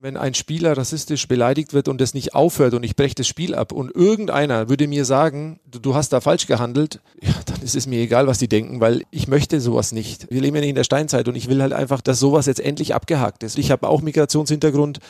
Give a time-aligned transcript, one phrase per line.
[0.00, 3.54] wenn ein Spieler rassistisch beleidigt wird und es nicht aufhört und ich breche das Spiel
[3.54, 7.74] ab und irgendeiner würde mir sagen, du, du, hast da falsch gehandelt, ja, dann ist
[7.74, 10.30] es mir egal, was die denken, weil ich möchte sowas nicht.
[10.30, 12.60] Wir leben ja nicht in der Steinzeit und ich will halt einfach, dass sowas jetzt
[12.60, 13.58] endlich abgehakt ist.
[13.58, 15.00] Ich habe auch Migrationshintergrund.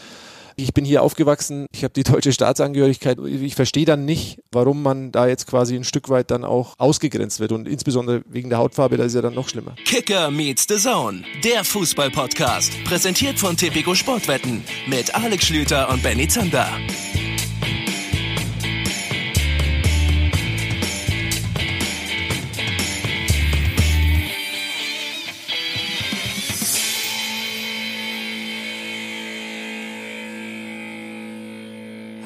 [0.60, 3.16] Ich bin hier aufgewachsen, ich habe die deutsche Staatsangehörigkeit.
[3.24, 7.38] Ich verstehe dann nicht, warum man da jetzt quasi ein Stück weit dann auch ausgegrenzt
[7.38, 7.52] wird.
[7.52, 9.76] Und insbesondere wegen der Hautfarbe, da ist ja dann noch schlimmer.
[9.84, 12.72] Kicker meets the Zone, der Fußball-Podcast.
[12.82, 16.68] Präsentiert von Tipico Sportwetten mit Alex Schlüter und Benny Zander.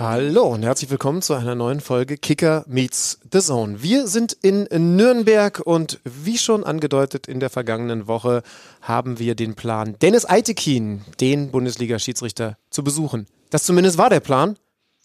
[0.04, 3.84] Hallo und herzlich willkommen zu einer neuen Folge Kicker Meets the Zone.
[3.84, 4.66] Wir sind in
[4.96, 8.42] Nürnberg und wie schon angedeutet in der vergangenen Woche
[8.80, 13.28] haben wir den Plan, Dennis Eitekin, den Bundesliga-Schiedsrichter, zu besuchen.
[13.50, 14.56] Das zumindest war der Plan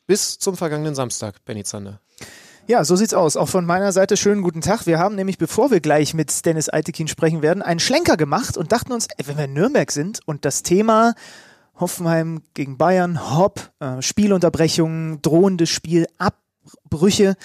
[0.07, 1.99] bis zum vergangenen Samstag, Benny Zander.
[2.65, 3.37] Ja, so sieht's aus.
[3.37, 4.87] Auch von meiner Seite schönen guten Tag.
[4.87, 8.71] Wir haben nämlich, bevor wir gleich mit Dennis Eitekin sprechen werden, einen Schlenker gemacht und
[8.71, 11.13] dachten uns, wenn wir in Nürnberg sind und das Thema
[11.79, 17.35] Hoffenheim gegen Bayern, Hopp, äh, Spielunterbrechungen, drohendes Spiel, Abbrüche.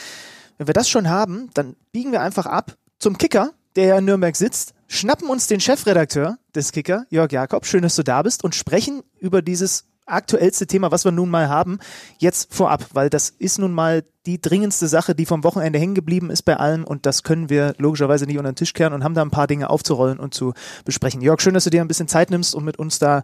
[0.58, 4.05] Wenn wir das schon haben, dann biegen wir einfach ab zum Kicker, der ja in
[4.05, 8.44] Nürnberg sitzt, schnappen uns den Chefredakteur des Kicker, Jörg Jakob, schön, dass du da bist,
[8.44, 11.78] und sprechen über dieses aktuellste Thema, was wir nun mal haben,
[12.18, 16.30] jetzt vorab, weil das ist nun mal die dringendste Sache, die vom Wochenende hängen geblieben
[16.30, 19.14] ist bei allem und das können wir logischerweise nicht unter den Tisch kehren und haben
[19.14, 21.20] da ein paar Dinge aufzurollen und zu besprechen.
[21.20, 23.22] Jörg, schön, dass du dir ein bisschen Zeit nimmst, um mit uns da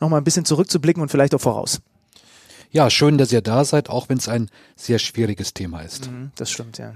[0.00, 1.80] nochmal ein bisschen zurückzublicken und vielleicht auch voraus.
[2.70, 6.10] Ja, schön, dass ihr da seid, auch wenn es ein sehr schwieriges Thema ist.
[6.10, 6.94] Mhm, das stimmt, ja.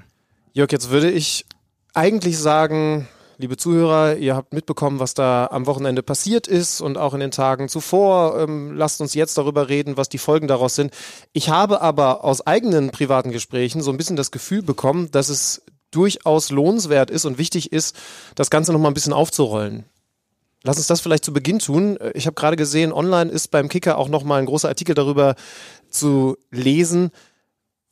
[0.53, 1.47] Jörg, jetzt würde ich
[1.95, 3.06] eigentlich sagen,
[3.39, 7.31] liebe Zuhörer, ihr habt mitbekommen, was da am Wochenende passiert ist und auch in den
[7.31, 8.39] Tagen zuvor.
[8.39, 10.92] Ähm, lasst uns jetzt darüber reden, was die Folgen daraus sind.
[11.33, 15.62] Ich habe aber aus eigenen privaten Gesprächen so ein bisschen das Gefühl bekommen, dass es
[15.92, 17.97] durchaus lohnenswert ist und wichtig ist,
[18.34, 19.84] das Ganze nochmal ein bisschen aufzurollen.
[20.65, 21.97] Lass uns das vielleicht zu Beginn tun.
[22.15, 25.37] Ich habe gerade gesehen, online ist beim Kicker auch nochmal ein großer Artikel darüber
[25.88, 27.10] zu lesen,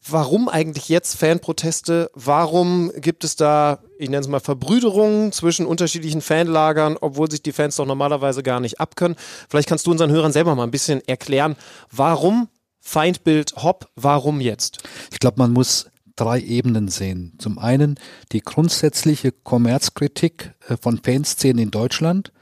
[0.09, 2.11] warum eigentlich jetzt Fanproteste?
[2.15, 7.53] Warum gibt es da, ich nenne es mal, Verbrüderungen zwischen unterschiedlichen Fanlagern, obwohl sich die
[7.53, 9.17] Fans doch normalerweise gar nicht abkönnen?
[9.49, 11.57] Vielleicht kannst du unseren Hörern selber mal ein bisschen erklären,
[11.91, 12.49] warum
[12.81, 14.79] Feindbild Hopp, warum jetzt?
[15.11, 17.35] Ich glaube, man muss drei Ebenen sehen.
[17.39, 17.99] Zum einen
[18.33, 22.33] die grundsätzliche Kommerzkritik äh, von Fanszenen in Deutschland,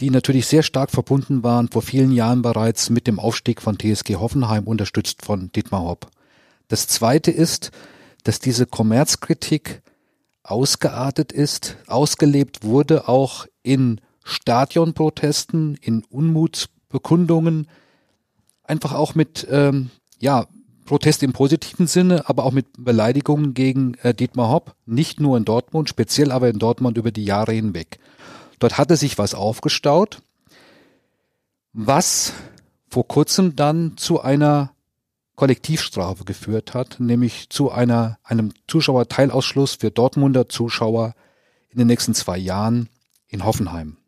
[0.00, 4.16] die natürlich sehr stark verbunden waren vor vielen Jahren bereits mit dem Aufstieg von TSG
[4.16, 6.10] Hoffenheim, unterstützt von Dietmar Hopp.
[6.68, 7.70] Das zweite ist,
[8.24, 9.82] dass diese Kommerzkritik
[10.42, 17.68] ausgeartet ist, ausgelebt wurde auch in Stadionprotesten, in Unmutsbekundungen,
[18.64, 20.46] einfach auch mit ähm, ja,
[20.84, 25.44] Protest im positiven Sinne, aber auch mit Beleidigungen gegen äh, Dietmar Hopp, nicht nur in
[25.44, 27.98] Dortmund, speziell aber in Dortmund über die Jahre hinweg.
[28.58, 30.20] Dort hatte sich was aufgestaut,
[31.72, 32.32] was
[32.88, 34.70] vor kurzem dann zu einer
[35.36, 41.14] Kollektivstrafe geführt hat, nämlich zu einer, einem Zuschauerteilausschluss für Dortmunder Zuschauer
[41.68, 42.88] in den nächsten zwei Jahren
[43.28, 43.98] in Hoffenheim.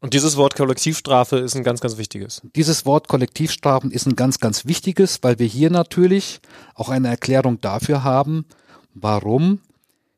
[0.00, 2.40] Und dieses Wort Kollektivstrafe ist ein ganz, ganz wichtiges.
[2.56, 6.40] Dieses Wort Kollektivstrafen ist ein ganz, ganz wichtiges, weil wir hier natürlich
[6.74, 8.46] auch eine Erklärung dafür haben,
[8.94, 9.60] warum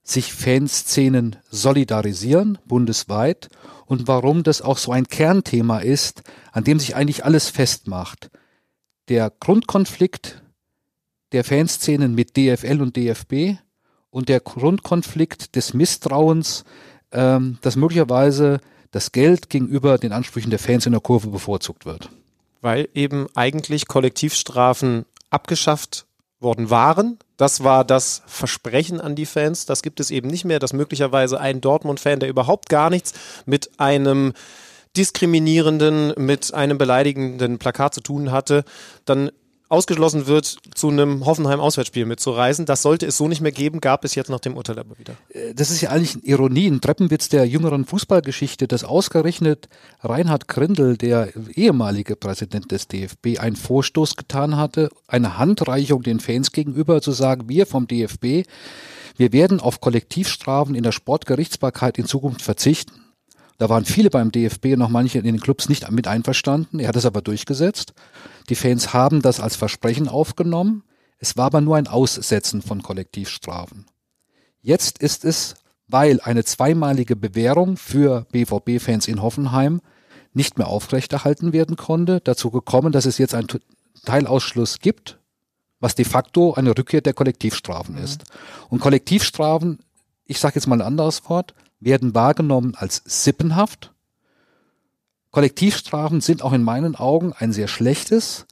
[0.05, 3.49] sich Fanszenen solidarisieren bundesweit
[3.87, 8.31] und warum das auch so ein Kernthema ist, an dem sich eigentlich alles festmacht.
[9.09, 10.42] Der Grundkonflikt
[11.33, 13.59] der Fanszenen mit DFL und DFB
[14.11, 16.65] und der Grundkonflikt des Misstrauens,
[17.13, 18.61] ähm, dass möglicherweise
[18.91, 22.11] das Geld gegenüber den Ansprüchen der Fans in der Kurve bevorzugt wird.
[22.61, 26.07] Weil eben eigentlich Kollektivstrafen abgeschafft
[26.41, 27.19] worden waren.
[27.37, 29.65] Das war das Versprechen an die Fans.
[29.65, 33.15] Das gibt es eben nicht mehr, dass möglicherweise ein Dortmund-Fan, der überhaupt gar nichts
[33.47, 34.35] mit einem
[34.97, 38.65] diskriminierenden, mit einem beleidigenden Plakat zu tun hatte,
[39.07, 39.31] dann
[39.73, 42.67] ausgeschlossen wird, zu einem Hoffenheim-Auswärtsspiel mitzureisen.
[42.67, 45.15] Das sollte es so nicht mehr geben, gab es jetzt nach dem Urteil aber wieder.
[45.31, 49.69] Äh, das ist ja eigentlich eine Ironie, ein Treppenwitz der jüngeren Fußballgeschichte, dass ausgerechnet
[50.01, 56.53] Reinhard Grindel, der ehemalige Präsident des DFB, einen Vorstoß getan hatte, eine Handreichung den Fans
[56.53, 58.47] gegenüber zu sagen, wir vom DFB,
[59.17, 63.02] wir werden auf Kollektivstrafen in der Sportgerichtsbarkeit in Zukunft verzichten.
[63.63, 66.81] Da waren viele beim DFB, noch manche in den Clubs nicht mit einverstanden.
[66.81, 67.93] Er hat es aber durchgesetzt.
[68.49, 70.83] Die Fans haben das als Versprechen aufgenommen.
[71.19, 73.87] Es war aber nur ein Aussetzen von Kollektivstrafen.
[74.63, 75.55] Jetzt ist es,
[75.87, 79.81] weil eine zweimalige Bewährung für BVB-Fans in Hoffenheim
[80.35, 83.47] nicht mehr aufrechterhalten werden konnte, dazu gekommen, dass es jetzt einen
[84.05, 85.21] Teilausschluss gibt,
[85.79, 88.03] was de facto eine Rückkehr der Kollektivstrafen mhm.
[88.03, 88.25] ist.
[88.71, 89.79] Und Kollektivstrafen,
[90.25, 93.93] ich sage jetzt mal ein anderes Wort, werden wahrgenommen als sippenhaft.
[95.31, 98.47] Kollektivstrafen sind auch in meinen Augen ein sehr schlechtes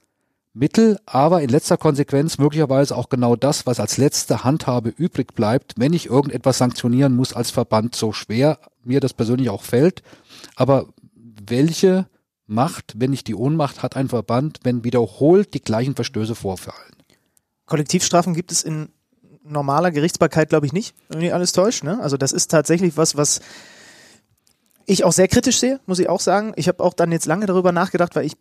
[0.53, 5.75] Mittel, aber in letzter Konsequenz möglicherweise auch genau das, was als letzte Handhabe übrig bleibt,
[5.77, 10.03] wenn ich irgendetwas sanktionieren muss als Verband, so schwer mir das persönlich auch fällt.
[10.57, 12.09] Aber welche
[12.47, 16.97] Macht, wenn nicht die Ohnmacht, hat ein Verband, wenn wiederholt die gleichen Verstöße vorfallen?
[17.67, 18.89] Kollektivstrafen gibt es in
[19.51, 21.85] normaler Gerichtsbarkeit, glaube ich, nicht, wenn mich alles täuscht.
[21.85, 22.01] Ne?
[22.01, 23.41] Also das ist tatsächlich was, was
[24.87, 26.53] ich auch sehr kritisch sehe, muss ich auch sagen.
[26.57, 28.37] Ich habe auch dann jetzt lange darüber nachgedacht, weil ich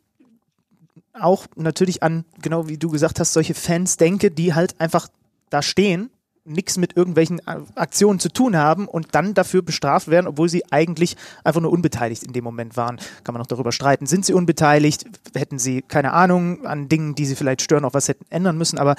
[1.13, 5.09] auch natürlich an, genau wie du gesagt hast, solche Fans denke, die halt einfach
[5.49, 6.09] da stehen,
[6.49, 7.41] nichts mit irgendwelchen
[7.75, 12.23] Aktionen zu tun haben und dann dafür bestraft werden, obwohl sie eigentlich einfach nur unbeteiligt
[12.23, 12.97] in dem Moment waren.
[13.23, 14.05] Kann man noch darüber streiten.
[14.05, 15.05] Sind sie unbeteiligt?
[15.35, 18.79] Hätten sie keine Ahnung an Dingen, die sie vielleicht stören, auch was hätten ändern müssen?
[18.79, 18.95] Aber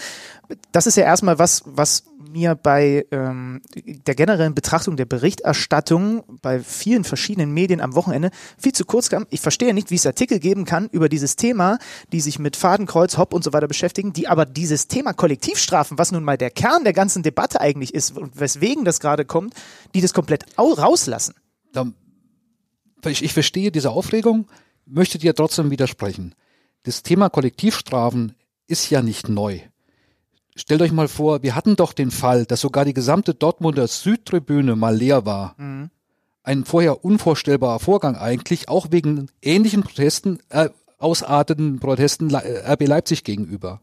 [0.72, 6.60] das ist ja erstmal was, was mir bei ähm, der generellen Betrachtung der Berichterstattung bei
[6.60, 9.26] vielen verschiedenen Medien am Wochenende viel zu kurz kam.
[9.30, 11.78] Ich verstehe nicht, wie es Artikel geben kann über dieses Thema,
[12.12, 16.12] die sich mit Fadenkreuz, Hopp und so weiter beschäftigen, die aber dieses Thema Kollektivstrafen, was
[16.12, 19.54] nun mal der Kern der ganzen Debatte eigentlich ist und weswegen das gerade kommt,
[19.94, 21.34] die das komplett rauslassen.
[23.06, 24.46] Ich, ich verstehe diese Aufregung,
[24.86, 26.34] möchte dir trotzdem widersprechen.
[26.82, 28.34] Das Thema Kollektivstrafen
[28.66, 29.60] ist ja nicht neu.
[30.60, 34.76] Stellt euch mal vor, wir hatten doch den Fall, dass sogar die gesamte Dortmunder Südtribüne
[34.76, 35.54] mal leer war.
[35.56, 35.88] Mhm.
[36.42, 40.68] Ein vorher unvorstellbarer Vorgang eigentlich, auch wegen ähnlichen Protesten, äh,
[40.98, 43.80] ausartenden Protesten äh, RB Leipzig gegenüber.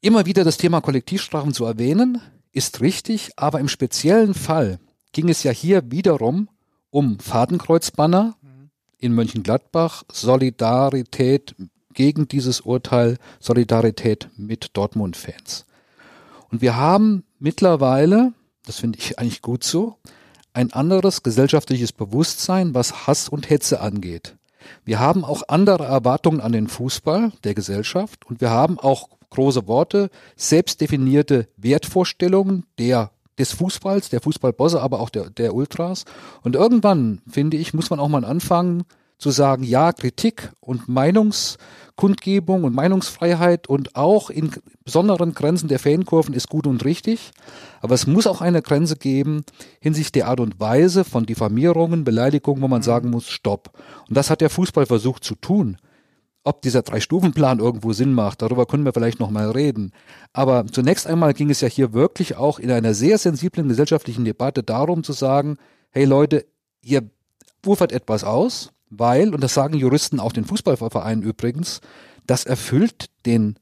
[0.00, 2.20] Immer wieder das Thema Kollektivstrafen zu erwähnen,
[2.50, 4.80] ist richtig, aber im speziellen Fall
[5.12, 6.48] ging es ja hier wiederum
[6.90, 8.70] um Fadenkreuzbanner mhm.
[8.98, 11.54] in Mönchengladbach, Solidarität
[11.96, 15.66] gegen dieses Urteil Solidarität mit Dortmund-Fans.
[16.52, 18.32] Und wir haben mittlerweile,
[18.64, 19.96] das finde ich eigentlich gut so,
[20.52, 24.36] ein anderes gesellschaftliches Bewusstsein, was Hass und Hetze angeht.
[24.84, 29.66] Wir haben auch andere Erwartungen an den Fußball der Gesellschaft und wir haben auch große
[29.66, 36.04] Worte, selbstdefinierte Wertvorstellungen der des Fußballs, der Fußballbosse, aber auch der, der Ultras.
[36.42, 38.84] Und irgendwann, finde ich, muss man auch mal anfangen
[39.18, 41.58] zu sagen, ja, Kritik und Meinungs,
[41.96, 44.50] Kundgebung und Meinungsfreiheit und auch in
[44.84, 47.32] besonderen Grenzen der Fankurven ist gut und richtig.
[47.80, 49.44] Aber es muss auch eine Grenze geben
[49.80, 52.84] hinsichtlich der Art und Weise von Diffamierungen, Beleidigungen, wo man mhm.
[52.84, 53.70] sagen muss, stopp.
[54.08, 55.78] Und das hat der Fußball versucht zu tun.
[56.44, 59.90] Ob dieser Drei-Stufen-Plan irgendwo Sinn macht, darüber können wir vielleicht nochmal reden.
[60.32, 64.62] Aber zunächst einmal ging es ja hier wirklich auch in einer sehr sensiblen gesellschaftlichen Debatte
[64.62, 65.56] darum zu sagen,
[65.90, 66.46] hey Leute,
[66.82, 67.10] ihr
[67.66, 71.80] ufert etwas aus, weil, und das sagen Juristen auch den Fußballvereinen übrigens,
[72.26, 73.58] das erfüllt den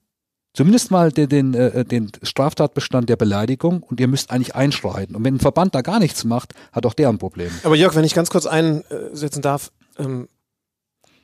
[0.55, 5.15] zumindest mal den, den, äh, den Straftatbestand der Beleidigung und ihr müsst eigentlich einschreiten.
[5.17, 7.51] Und wenn ein Verband da gar nichts macht, hat auch der ein Problem.
[7.65, 10.29] Aber Jörg, wenn ich ganz kurz einsetzen darf, ähm,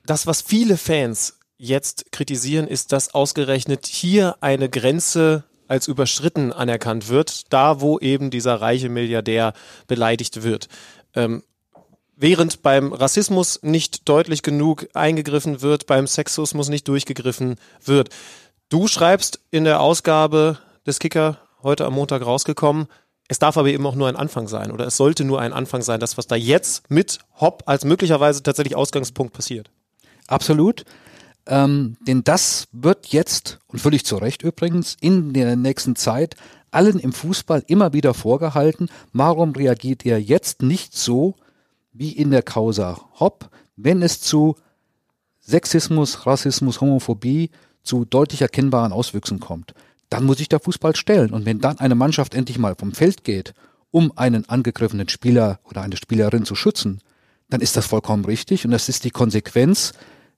[0.04, 7.08] das, was viele Fans jetzt kritisieren, ist, dass ausgerechnet hier eine Grenze als überschritten anerkannt
[7.08, 9.52] wird, da wo eben dieser reiche Milliardär
[9.86, 10.68] beleidigt wird.
[11.14, 11.44] Ähm,
[12.20, 18.10] während beim Rassismus nicht deutlich genug eingegriffen wird, beim Sexismus nicht durchgegriffen wird.
[18.68, 22.86] Du schreibst in der Ausgabe des Kicker heute am Montag rausgekommen,
[23.28, 25.82] es darf aber eben auch nur ein Anfang sein oder es sollte nur ein Anfang
[25.82, 29.70] sein, das was da jetzt mit Hopp als möglicherweise tatsächlich Ausgangspunkt passiert.
[30.26, 30.84] Absolut.
[31.46, 36.34] Ähm, denn das wird jetzt, und völlig zu Recht übrigens, in der nächsten Zeit
[36.70, 38.88] allen im Fußball immer wieder vorgehalten.
[39.12, 41.36] Warum reagiert er jetzt nicht so,
[41.92, 44.56] wie in der Causa Hopp, wenn es zu
[45.40, 47.50] Sexismus, Rassismus, Homophobie
[47.82, 49.74] zu deutlich erkennbaren Auswüchsen kommt,
[50.10, 51.32] dann muss sich der Fußball stellen.
[51.32, 53.54] Und wenn dann eine Mannschaft endlich mal vom Feld geht,
[53.90, 57.00] um einen angegriffenen Spieler oder eine Spielerin zu schützen,
[57.48, 59.92] dann ist das vollkommen richtig und das ist die Konsequenz,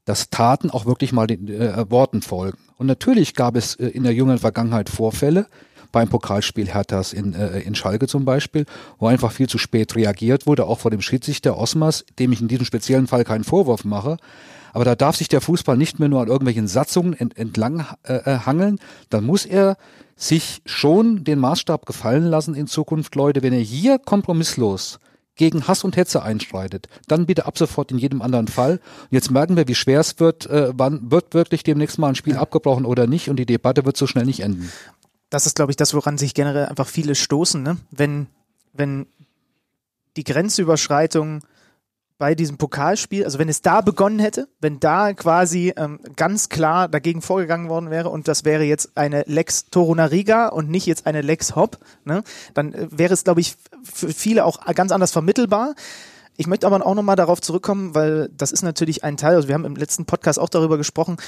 [0.04, 2.58] dass Taten auch wirklich mal den äh, Worten folgen.
[2.76, 5.46] Und natürlich gab es äh, in der jüngeren Vergangenheit Vorfälle,
[5.92, 8.64] beim Pokalspiel Herthas in, äh, in Schalke zum Beispiel,
[8.98, 12.48] wo einfach viel zu spät reagiert wurde, auch vor dem Schiedsrichter Osmers, dem ich in
[12.48, 14.16] diesem speziellen Fall keinen Vorwurf mache.
[14.72, 18.14] Aber da darf sich der Fußball nicht mehr nur an irgendwelchen Satzungen ent, entlang äh,
[18.14, 18.78] äh, hangeln.
[19.10, 19.76] Dann muss er
[20.16, 24.98] sich schon den Maßstab gefallen lassen in Zukunft, Leute, wenn er hier kompromisslos
[25.34, 28.72] gegen Hass und Hetze einschreitet, dann bitte ab sofort in jedem anderen Fall.
[28.72, 32.14] Und jetzt merken wir, wie schwer es wird, äh, wann wird wirklich demnächst mal ein
[32.14, 32.40] Spiel ja.
[32.40, 34.70] abgebrochen oder nicht und die Debatte wird so schnell nicht enden
[35.32, 37.78] das ist, glaube ich, das, woran sich generell einfach viele stoßen, ne?
[37.90, 38.26] Wenn,
[38.74, 39.06] wenn
[40.18, 41.40] die Grenzüberschreitung
[42.18, 46.86] bei diesem Pokalspiel, also wenn es da begonnen hätte, wenn da quasi ähm, ganz klar
[46.86, 51.22] dagegen vorgegangen worden wäre und das wäre jetzt eine Lex Torunariga und nicht jetzt eine
[51.22, 52.22] Lex Hopp, ne,
[52.52, 55.74] dann äh, wäre es, glaube ich, für viele auch ganz anders vermittelbar.
[56.42, 59.54] Ich möchte aber auch nochmal darauf zurückkommen, weil das ist natürlich ein Teil, also wir
[59.54, 61.18] haben im letzten Podcast auch darüber gesprochen,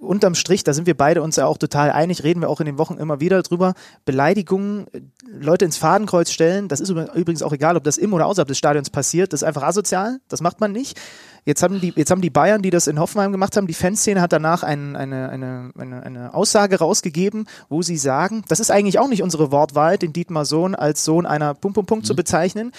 [0.00, 2.66] unterm Strich, da sind wir beide uns ja auch total einig, reden wir auch in
[2.66, 3.72] den Wochen immer wieder drüber,
[4.04, 4.84] Beleidigungen,
[5.26, 8.58] Leute ins Fadenkreuz stellen, das ist übrigens auch egal, ob das im oder außerhalb des
[8.58, 11.00] Stadions passiert, das ist einfach asozial, das macht man nicht.
[11.46, 14.20] Jetzt haben die, jetzt haben die Bayern, die das in Hoffenheim gemacht haben, die Fanszene
[14.20, 18.98] hat danach ein, eine, eine, eine, eine Aussage rausgegeben, wo sie sagen, das ist eigentlich
[18.98, 22.06] auch nicht unsere Wortwahl, den Dietmar Sohn als Sohn einer Punkt, Punkt, Punkt mhm.
[22.06, 22.72] zu bezeichnen,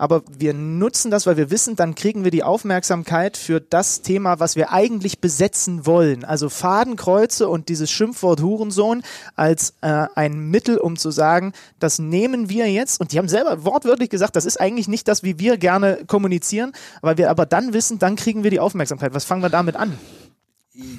[0.00, 4.40] aber wir nutzen das, weil wir wissen, dann kriegen wir die Aufmerksamkeit für das Thema,
[4.40, 6.24] was wir eigentlich besetzen wollen.
[6.24, 9.02] Also Fadenkreuze und dieses Schimpfwort Hurensohn
[9.36, 12.98] als äh, ein Mittel, um zu sagen, das nehmen wir jetzt.
[12.98, 16.72] Und die haben selber wortwörtlich gesagt, das ist eigentlich nicht das, wie wir gerne kommunizieren,
[17.02, 19.12] weil wir aber dann wissen, dann kriegen wir die Aufmerksamkeit.
[19.12, 19.98] Was fangen wir damit an?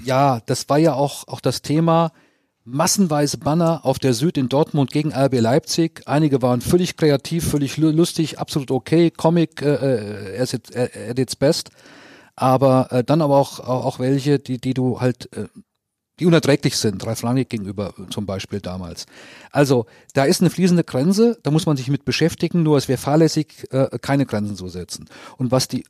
[0.03, 2.11] Ja, das war ja auch, auch das Thema
[2.63, 6.03] massenweise Banner auf der Süd in Dortmund gegen RB Leipzig.
[6.05, 11.35] Einige waren völlig kreativ, völlig lustig, absolut okay, Comic äh, äh at, its, at its
[11.35, 11.71] best.
[12.35, 15.47] Aber äh, dann aber auch, auch welche, die, die du halt, äh,
[16.19, 19.05] die unerträglich sind, Ralf Langig gegenüber zum Beispiel damals.
[19.51, 22.99] Also da ist eine fließende Grenze, da muss man sich mit beschäftigen, nur es wäre
[22.99, 25.09] fahrlässig, äh, keine Grenzen zu setzen.
[25.37, 25.83] Und was die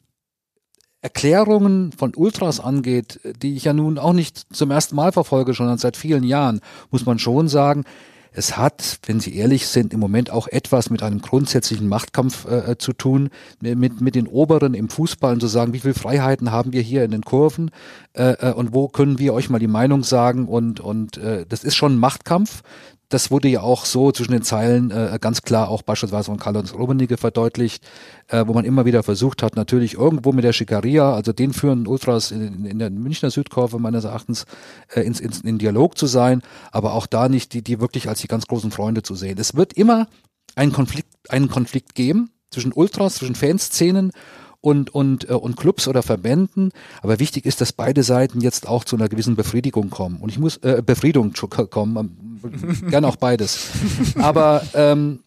[1.02, 5.78] Erklärungen von Ultras angeht, die ich ja nun auch nicht zum ersten Mal verfolge, sondern
[5.78, 7.86] seit vielen Jahren, muss man schon sagen,
[8.34, 12.78] es hat, wenn Sie ehrlich sind, im Moment auch etwas mit einem grundsätzlichen Machtkampf äh,
[12.78, 13.30] zu tun,
[13.60, 17.04] mit, mit den Oberen im Fußball und zu sagen, wie viele Freiheiten haben wir hier
[17.04, 17.72] in den Kurven
[18.14, 21.66] äh, äh, und wo können wir euch mal die Meinung sagen und, und äh, das
[21.66, 22.64] ist schon ein Machtkampf,
[23.14, 26.74] das wurde ja auch so zwischen den Zeilen äh, ganz klar auch beispielsweise von Karl-Heinz
[26.74, 27.84] Rummenigge verdeutlicht,
[28.28, 31.88] äh, wo man immer wieder versucht hat, natürlich irgendwo mit der Schikaria, also den führenden
[31.88, 34.46] Ultras in, in der Münchner Südkurve meines Erachtens,
[34.94, 36.42] äh, ins, ins, in Dialog zu sein,
[36.72, 39.38] aber auch da nicht die, die wirklich als die ganz großen Freunde zu sehen.
[39.38, 40.08] Es wird immer
[40.56, 44.12] einen Konflikt, einen Konflikt geben zwischen Ultras, zwischen Fanszenen
[44.62, 46.72] und, und, äh, und Clubs oder Verbänden.
[47.02, 50.18] Aber wichtig ist, dass beide Seiten jetzt auch zu einer gewissen Befriedigung kommen.
[50.18, 51.98] Und ich muss, äh, Befriedung kommen,
[52.44, 53.70] ähm, gerne auch beides.
[54.16, 55.24] Aber ähm,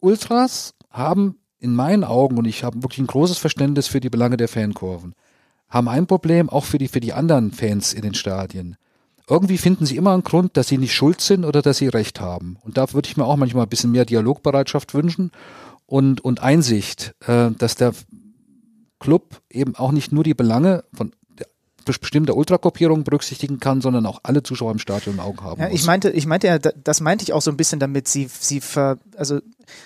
[0.00, 4.36] Ultras haben in meinen Augen, und ich habe wirklich ein großes Verständnis für die Belange
[4.36, 5.14] der Fankurven,
[5.68, 8.76] haben ein Problem auch für die, für die anderen Fans in den Stadien.
[9.28, 12.20] Irgendwie finden sie immer einen Grund, dass sie nicht schuld sind oder dass sie recht
[12.20, 12.56] haben.
[12.62, 15.30] Und da würde ich mir auch manchmal ein bisschen mehr Dialogbereitschaft wünschen
[15.86, 17.92] und, und Einsicht, äh, dass der
[19.02, 21.12] Club eben auch nicht nur die Belange von
[21.84, 25.80] bestimmter Ultrakopierung berücksichtigen kann, sondern auch alle Zuschauer im Stadion im Auge haben ja, muss.
[25.80, 28.60] Ich meinte, ich meinte ja, das meinte ich auch so ein bisschen damit, sie, sie
[28.60, 29.40] ver, also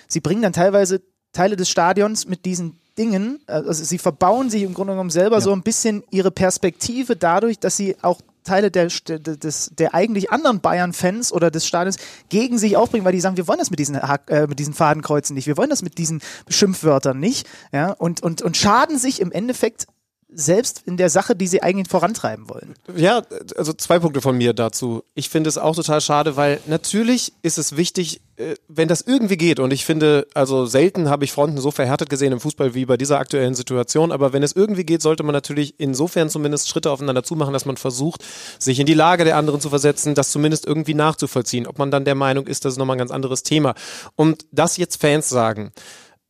[0.07, 1.01] sie bringen dann teilweise
[1.33, 5.41] Teile des Stadions mit diesen Dingen, also sie verbauen sich im Grunde genommen selber ja.
[5.41, 10.61] so ein bisschen ihre Perspektive dadurch, dass sie auch Teile der, des, der eigentlich anderen
[10.61, 11.97] Bayern-Fans oder des Stadions
[12.29, 15.35] gegen sich aufbringen, weil die sagen, wir wollen das mit diesen, äh, mit diesen Fadenkreuzen
[15.35, 19.31] nicht, wir wollen das mit diesen Schimpfwörtern nicht, ja, und, und, und schaden sich im
[19.31, 19.87] Endeffekt
[20.29, 22.75] selbst in der Sache, die sie eigentlich vorantreiben wollen.
[22.95, 23.23] Ja,
[23.55, 25.03] also zwei Punkte von mir dazu.
[25.15, 29.37] Ich finde es auch total schade, weil natürlich ist es wichtig, äh, wenn das irgendwie
[29.37, 32.85] geht, und ich finde, also selten habe ich Fronten so verhärtet gesehen im Fußball wie
[32.85, 36.91] bei dieser aktuellen Situation, aber wenn es irgendwie geht, sollte man natürlich insofern zumindest Schritte
[36.91, 38.25] aufeinander zumachen, dass man versucht,
[38.59, 41.67] sich in die Lage der anderen zu versetzen, das zumindest irgendwie nachzuvollziehen.
[41.67, 43.75] Ob man dann der Meinung ist, das ist nochmal ein ganz anderes Thema.
[44.15, 45.71] Und das jetzt Fans sagen,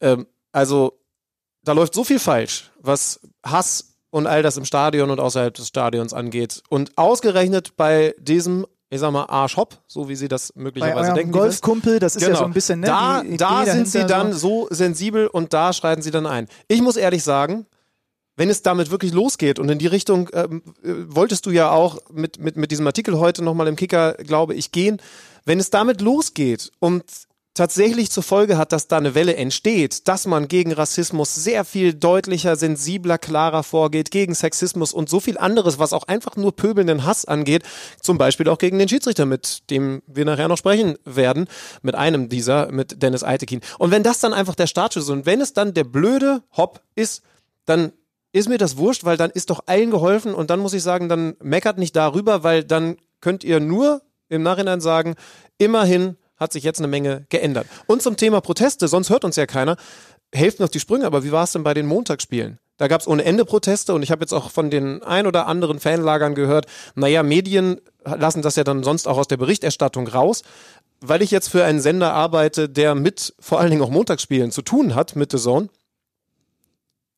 [0.01, 0.99] ähm, also
[1.67, 5.67] da läuft so viel falsch, was Hass und all das im Stadion und außerhalb des
[5.67, 6.63] Stadions angeht.
[6.69, 11.33] Und ausgerechnet bei diesem ich sag mal, Arschhopp, so wie sie das möglicherweise denken.
[11.33, 12.35] Golfkumpel, das ist genau.
[12.35, 12.87] ja so ein bisschen, ne?
[12.87, 16.47] Da, da sind sie dann so sensibel und da schreiten sie dann ein.
[16.69, 17.65] Ich muss ehrlich sagen,
[18.37, 21.97] wenn es damit wirklich losgeht und in die Richtung ähm, äh, wolltest du ja auch
[22.13, 25.01] mit, mit, mit diesem Artikel heute nochmal im Kicker, glaube ich, gehen,
[25.43, 27.03] wenn es damit losgeht und
[27.57, 31.93] tatsächlich zur Folge hat, dass da eine Welle entsteht, dass man gegen Rassismus sehr viel
[31.93, 37.03] deutlicher, sensibler, klarer vorgeht, gegen Sexismus und so viel anderes, was auch einfach nur pöbelnden
[37.03, 37.63] Hass angeht,
[38.01, 41.47] zum Beispiel auch gegen den Schiedsrichter, mit dem wir nachher noch sprechen werden,
[41.81, 43.61] mit einem dieser, mit Dennis Eitekin.
[43.79, 46.81] Und wenn das dann einfach der Startschuss ist und wenn es dann der blöde Hopp
[46.95, 47.23] ist,
[47.65, 47.91] dann
[48.31, 51.09] ist mir das wurscht, weil dann ist doch allen geholfen und dann muss ich sagen,
[51.09, 55.15] dann meckert nicht darüber, weil dann könnt ihr nur im Nachhinein sagen,
[55.57, 57.67] immerhin hat sich jetzt eine Menge geändert.
[57.87, 59.77] Und zum Thema Proteste, sonst hört uns ja keiner,
[60.33, 62.59] helfen uns die Sprünge, aber wie war es denn bei den Montagsspielen?
[62.77, 65.47] Da gab es ohne Ende Proteste und ich habe jetzt auch von den ein oder
[65.47, 70.43] anderen Fanlagern gehört, naja, Medien lassen das ja dann sonst auch aus der Berichterstattung raus.
[70.99, 74.63] Weil ich jetzt für einen Sender arbeite, der mit vor allen Dingen auch Montagsspielen zu
[74.63, 75.69] tun hat, mit The Zone,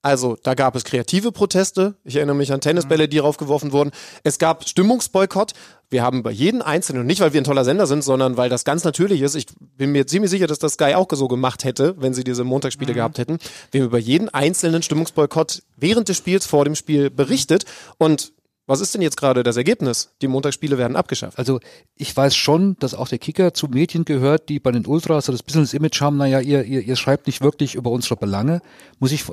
[0.01, 1.95] Also da gab es kreative Proteste.
[2.03, 3.91] Ich erinnere mich an Tennisbälle, die raufgeworfen wurden.
[4.23, 5.53] Es gab Stimmungsboykott.
[5.91, 8.49] Wir haben bei jedem Einzelnen, und nicht weil wir ein toller Sender sind, sondern weil
[8.49, 9.35] das ganz natürlich ist.
[9.35, 12.43] Ich bin mir ziemlich sicher, dass das Sky auch so gemacht hätte, wenn sie diese
[12.43, 12.95] Montagsspiele mhm.
[12.95, 13.39] gehabt hätten.
[13.71, 17.65] Wir haben über jeden einzelnen Stimmungsboykott während des Spiels, vor dem Spiel berichtet.
[17.97, 18.33] Und
[18.69, 20.11] was ist denn jetzt gerade das Ergebnis?
[20.21, 21.39] Die Montagsspiele werden abgeschafft.
[21.39, 21.59] Also
[21.95, 25.31] ich weiß schon, dass auch der Kicker zu Medien gehört, die bei den Ultras so
[25.31, 28.61] das Business Image haben, naja, ihr, ihr, ihr schreibt nicht wirklich über unsere Belange.
[28.99, 29.23] Muss ich,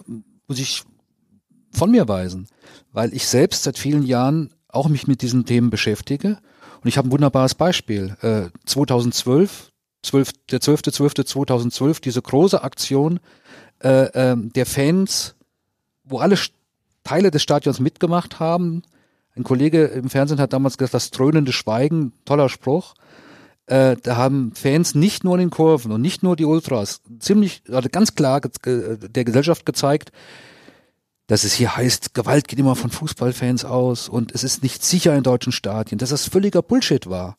[0.48, 0.84] muss ich
[1.70, 2.48] von mir weisen.
[2.92, 6.38] Weil ich selbst seit vielen Jahren auch mich mit diesen Themen beschäftige.
[6.83, 8.16] Und ich habe ein wunderbares Beispiel.
[8.23, 9.71] Äh, 2012,
[10.02, 13.21] 12, der 12.12.2012, diese große Aktion
[13.83, 15.35] äh, äh, der Fans,
[16.04, 16.38] wo alle
[17.04, 18.83] Teile des Stadions mitgemacht haben,
[19.37, 22.95] ein Kollege im Fernsehen hat damals gesagt, das dröhnende Schweigen, toller Spruch.
[23.66, 27.62] Äh, da haben Fans nicht nur in den Kurven und nicht nur die Ultras ziemlich,
[27.71, 30.12] also ganz klar der Gesellschaft gezeigt,
[31.26, 35.16] dass es hier heißt, Gewalt geht immer von Fußballfans aus und es ist nicht sicher
[35.16, 37.37] in deutschen Stadien, dass das völliger Bullshit war.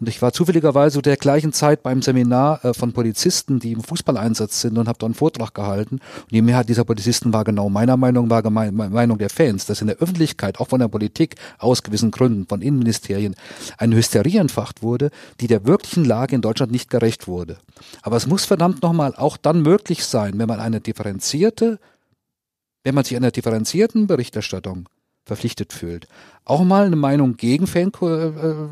[0.00, 3.82] Und ich war zufälligerweise zu der gleichen Zeit beim Seminar äh, von Polizisten, die im
[3.82, 5.96] Fußballeinsatz sind und habe da einen Vortrag gehalten.
[5.96, 9.82] Und die Mehrheit dieser Polizisten war genau meiner Meinung, war gemein, Meinung der Fans, dass
[9.82, 13.34] in der Öffentlichkeit, auch von der Politik, aus gewissen Gründen, von Innenministerien,
[13.76, 17.58] eine Hysterie entfacht wurde, die der wirklichen Lage in Deutschland nicht gerecht wurde.
[18.00, 21.78] Aber es muss verdammt nochmal auch dann möglich sein, wenn man eine differenzierte,
[22.84, 24.88] wenn man sich einer differenzierten Berichterstattung
[25.24, 26.08] verpflichtet fühlt,
[26.44, 28.66] auch mal eine Meinung gegen Fan äh,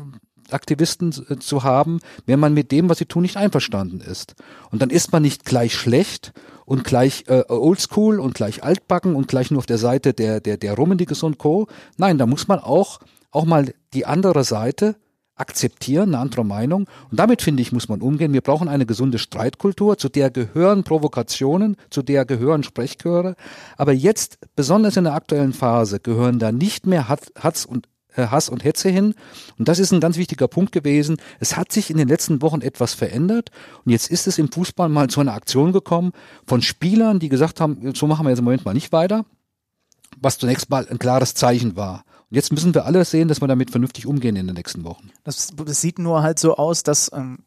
[0.53, 4.35] Aktivisten äh, zu haben, wenn man mit dem, was sie tun, nicht einverstanden ist.
[4.71, 6.33] Und dann ist man nicht gleich schlecht
[6.65, 10.57] und gleich äh, oldschool und gleich altbacken und gleich nur auf der Seite der, der,
[10.57, 11.67] der Rummeniges und Co.
[11.97, 12.99] Nein, da muss man auch,
[13.31, 14.95] auch mal die andere Seite
[15.39, 16.87] akzeptieren, eine andere Meinung.
[17.09, 18.33] Und damit, finde ich, muss man umgehen.
[18.33, 23.35] Wir brauchen eine gesunde Streitkultur, zu der gehören Provokationen, zu der gehören Sprechchöre.
[23.77, 28.49] Aber jetzt, besonders in der aktuellen Phase, gehören da nicht mehr Hatz und äh, Hass
[28.49, 29.13] und Hetze hin.
[29.57, 31.17] Und das ist ein ganz wichtiger Punkt gewesen.
[31.39, 33.49] Es hat sich in den letzten Wochen etwas verändert.
[33.85, 36.11] Und jetzt ist es im Fußball mal zu einer Aktion gekommen
[36.45, 39.25] von Spielern, die gesagt haben, so machen wir jetzt im Moment mal nicht weiter.
[40.19, 42.03] Was zunächst mal ein klares Zeichen war.
[42.29, 45.09] Und jetzt müssen wir alle sehen, dass wir damit vernünftig umgehen in den nächsten Wochen.
[45.23, 47.39] Das, das sieht nur halt so aus, dass ähm,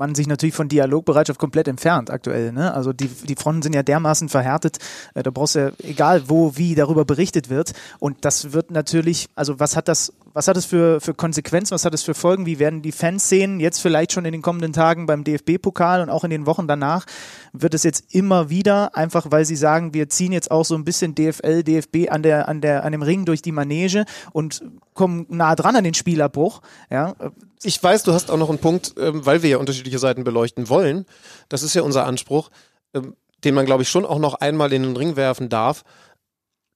[0.00, 2.52] man sich natürlich von Dialogbereitschaft komplett entfernt aktuell.
[2.52, 2.74] Ne?
[2.74, 4.78] Also die, die Fronten sind ja dermaßen verhärtet,
[5.14, 7.72] äh, da brauchst du ja, egal wo, wie darüber berichtet wird.
[8.00, 11.84] Und das wird natürlich, also was hat das was hat es für, für Konsequenzen, was
[11.84, 12.46] hat es für Folgen?
[12.46, 13.58] Wie werden die Fans sehen?
[13.58, 17.04] Jetzt vielleicht schon in den kommenden Tagen beim DFB-Pokal und auch in den Wochen danach
[17.52, 20.84] wird es jetzt immer wieder, einfach weil sie sagen, wir ziehen jetzt auch so ein
[20.84, 24.62] bisschen DFL, DFB an der, an der, an dem Ring durch die Manege und
[24.94, 26.62] kommen nah dran an den Spielabbruch.
[26.90, 27.14] Ja.
[27.62, 30.68] Ich weiß, du hast auch noch einen Punkt, ähm, weil wir ja unterschiedliche Seiten beleuchten
[30.68, 31.06] wollen.
[31.48, 32.50] Das ist ja unser Anspruch,
[32.94, 35.84] ähm, den man, glaube ich, schon auch noch einmal in den Ring werfen darf.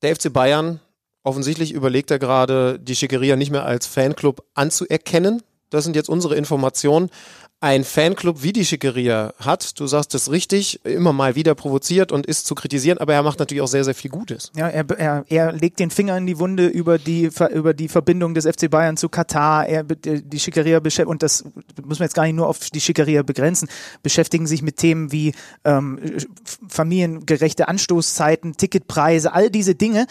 [0.03, 0.81] Der FC Bayern
[1.27, 5.43] Offensichtlich überlegt er gerade, die Schickeria nicht mehr als Fanclub anzuerkennen.
[5.71, 7.09] Das sind jetzt unsere Informationen
[7.65, 12.27] ein Fanclub wie die Schickeria hat, du sagst es richtig, immer mal wieder provoziert und
[12.27, 14.53] ist zu kritisieren, aber er macht natürlich auch sehr, sehr viel Gutes.
[14.55, 18.35] Ja, er, er, er legt den Finger in die Wunde über die, über die Verbindung
[18.35, 21.43] des FC Bayern zu Katar, er, die Schickeria beschäftigt, und das
[21.83, 23.67] muss man jetzt gar nicht nur auf die Schickeria begrenzen,
[24.03, 25.33] beschäftigen sich mit Themen wie
[25.65, 25.99] ähm,
[26.69, 30.07] familiengerechte Anstoßzeiten, Ticketpreise, all diese Dinge,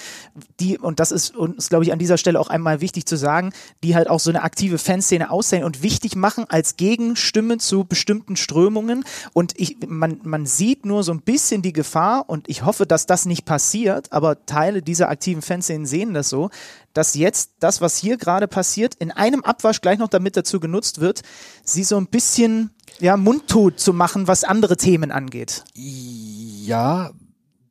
[0.59, 3.53] die, und das ist uns, glaube ich, an dieser Stelle auch einmal wichtig zu sagen,
[3.83, 7.83] die halt auch so eine aktive Fanszene aussehen und wichtig machen als Gegenstimme Stimme zu
[7.83, 9.03] bestimmten Strömungen
[9.33, 13.05] und ich, man, man sieht nur so ein bisschen die Gefahr und ich hoffe, dass
[13.05, 16.51] das nicht passiert, aber Teile dieser aktiven Fanszenen sehen das so,
[16.93, 21.01] dass jetzt das, was hier gerade passiert, in einem Abwasch gleich noch damit dazu genutzt
[21.01, 21.21] wird,
[21.65, 22.69] sie so ein bisschen
[23.01, 25.65] ja, mundtot zu machen, was andere Themen angeht.
[25.75, 27.11] Ja,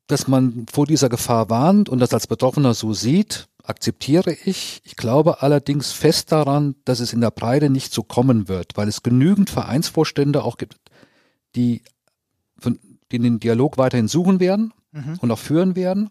[0.07, 4.81] dass man vor dieser Gefahr warnt und das als Betroffener so sieht, akzeptiere ich.
[4.85, 8.89] Ich glaube allerdings fest daran, dass es in der Breite nicht so kommen wird, weil
[8.89, 10.77] es genügend Vereinsvorstände auch gibt,
[11.55, 11.83] die,
[13.11, 15.19] die den Dialog weiterhin suchen werden mhm.
[15.21, 16.11] und auch führen werden.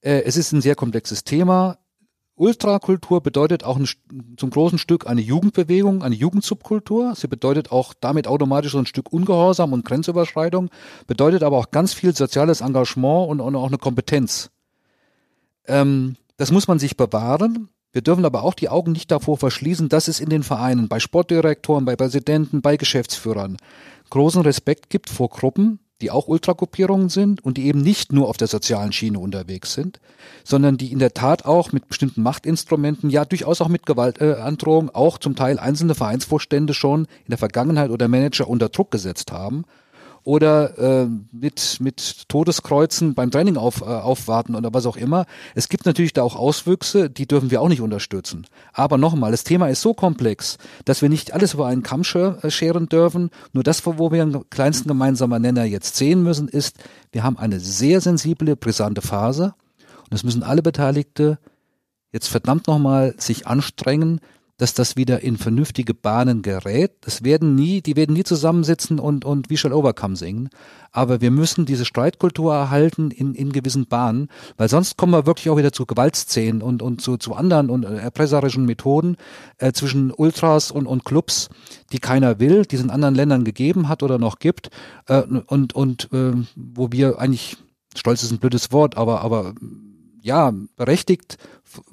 [0.00, 1.78] Äh, es ist ein sehr komplexes Thema.
[2.38, 3.88] Ultrakultur bedeutet auch ein,
[4.36, 7.14] zum großen Stück eine Jugendbewegung, eine Jugendsubkultur.
[7.16, 10.70] Sie bedeutet auch damit automatisch so ein Stück Ungehorsam und Grenzüberschreitung,
[11.08, 14.50] bedeutet aber auch ganz viel soziales Engagement und, und auch eine Kompetenz.
[15.66, 17.68] Ähm, das muss man sich bewahren.
[17.92, 21.00] Wir dürfen aber auch die Augen nicht davor verschließen, dass es in den Vereinen, bei
[21.00, 23.58] Sportdirektoren, bei Präsidenten, bei Geschäftsführern
[24.10, 28.36] großen Respekt gibt vor Gruppen, die auch Ultragruppierungen sind und die eben nicht nur auf
[28.36, 30.00] der sozialen Schiene unterwegs sind,
[30.44, 34.94] sondern die in der Tat auch mit bestimmten Machtinstrumenten, ja durchaus auch mit Gewaltandrohung, äh,
[34.94, 39.64] auch zum Teil einzelne Vereinsvorstände schon in der Vergangenheit oder Manager unter Druck gesetzt haben
[40.28, 45.24] oder äh, mit, mit Todeskreuzen beim Training auf, äh, aufwarten oder was auch immer.
[45.54, 48.46] Es gibt natürlich da auch Auswüchse, die dürfen wir auch nicht unterstützen.
[48.74, 52.50] Aber nochmal, das Thema ist so komplex, dass wir nicht alles über einen Kamm äh,
[52.50, 53.30] scheren dürfen.
[53.54, 56.76] Nur das, wo wir einen kleinsten gemeinsamen Nenner jetzt sehen müssen, ist,
[57.10, 59.54] wir haben eine sehr sensible, brisante Phase
[60.10, 61.38] und es müssen alle Beteiligte
[62.12, 64.20] jetzt verdammt nochmal sich anstrengen,
[64.58, 66.92] dass das wieder in vernünftige Bahnen gerät.
[67.02, 70.50] Das werden nie, die werden nie zusammensitzen und, und We Shall Overcome singen.
[70.90, 75.48] Aber wir müssen diese Streitkultur erhalten in, in gewissen Bahnen, weil sonst kommen wir wirklich
[75.48, 79.16] auch wieder zu Gewaltszenen und, und zu, zu anderen und erpresserischen Methoden
[79.58, 81.48] äh, zwischen Ultras und, und Clubs,
[81.92, 84.70] die keiner will, die es in anderen Ländern gegeben hat oder noch gibt
[85.06, 87.56] äh, und, und äh, wo wir eigentlich,
[87.94, 89.54] stolz ist ein blödes Wort, aber, aber
[90.28, 91.38] ja, berechtigt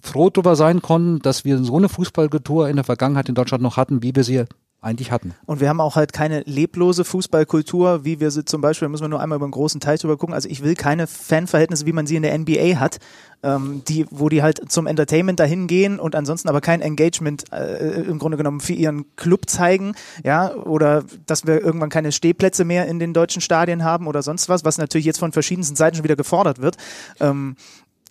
[0.01, 3.77] froh darüber sein konnten, dass wir so eine Fußballkultur in der Vergangenheit in Deutschland noch
[3.77, 4.45] hatten, wie wir sie
[4.85, 5.33] eigentlich hatten.
[5.47, 9.03] Und wir haben auch halt keine leblose Fußballkultur, wie wir sie zum Beispiel, da müssen
[9.03, 10.35] wir nur einmal über einen großen Teil drüber gucken.
[10.35, 12.99] Also ich will keine Fanverhältnisse, wie man sie in der NBA hat,
[13.41, 18.01] ähm, die, wo die halt zum Entertainment dahin gehen und ansonsten aber kein Engagement äh,
[18.01, 22.85] im Grunde genommen für ihren Club zeigen, ja, oder dass wir irgendwann keine Stehplätze mehr
[22.85, 26.03] in den deutschen Stadien haben oder sonst was, was natürlich jetzt von verschiedensten Seiten schon
[26.03, 26.77] wieder gefordert wird.
[27.19, 27.55] Ähm,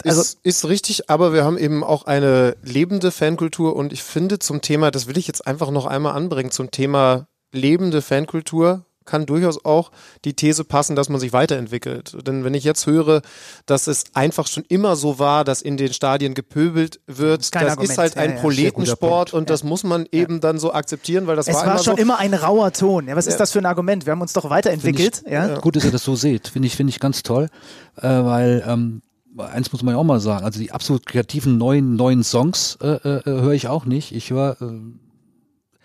[0.02, 4.38] also ist, ist richtig, aber wir haben eben auch eine lebende Fankultur und ich finde
[4.38, 9.26] zum Thema, das will ich jetzt einfach noch einmal anbringen, zum Thema lebende Fankultur kann
[9.26, 9.90] durchaus auch
[10.24, 12.16] die These passen, dass man sich weiterentwickelt.
[12.26, 13.22] Denn wenn ich jetzt höre,
[13.66, 17.76] dass es einfach schon immer so war, dass in den Stadien gepöbelt wird, das ist,
[17.76, 21.37] das ist halt ein ja, Proletensport und das muss man eben dann so akzeptieren, weil
[21.37, 22.02] das es war, war immer schon so.
[22.02, 23.09] immer ein rauer Ton.
[23.09, 24.07] Ja, was ist das für ein Argument?
[24.07, 25.22] Wir haben uns doch weiterentwickelt.
[25.24, 25.59] Ich, ja?
[25.59, 26.48] Gut, dass ihr das so seht.
[26.48, 27.48] Finde ich, finde ich ganz toll,
[27.96, 29.02] äh, weil ähm,
[29.36, 32.88] eins muss man ja auch mal sagen, also die absolut kreativen neuen neuen Songs äh,
[32.88, 34.12] äh, höre ich auch nicht.
[34.12, 34.80] Ich höre äh,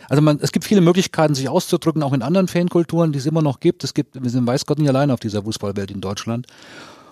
[0.07, 3.41] also man, es gibt viele Möglichkeiten, sich auszudrücken, auch in anderen Fankulturen, die es immer
[3.41, 3.83] noch gibt.
[3.83, 6.47] Es gibt, wir sind weiß Gott nicht allein auf dieser Fußballwelt in Deutschland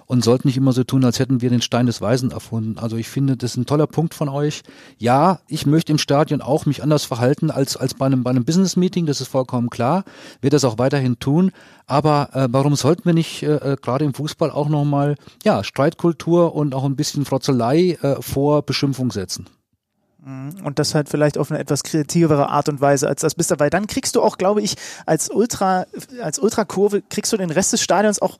[0.07, 2.79] und sollten nicht immer so tun, als hätten wir den Stein des Weisen erfunden.
[2.79, 4.63] Also ich finde, das ist ein toller Punkt von euch.
[4.97, 8.45] Ja, ich möchte im Stadion auch mich anders verhalten als, als bei einem, bei einem
[8.45, 10.05] Business-Meeting, das ist vollkommen klar.
[10.41, 11.51] Wird das auch weiterhin tun.
[11.85, 16.55] Aber äh, warum sollten wir nicht äh, äh gerade im Fußball auch nochmal ja, Streitkultur
[16.55, 19.45] und auch ein bisschen Frotzelei äh, vor Beschimpfung setzen?
[20.27, 20.55] Mhm.
[20.63, 23.69] Und das halt vielleicht auf eine etwas kreativere Art und Weise als das bist, weil
[23.69, 25.85] dann kriegst du auch, glaube ich, als Ultra,
[26.21, 28.37] als Ultrakurve kriegst du den Rest des Stadions auch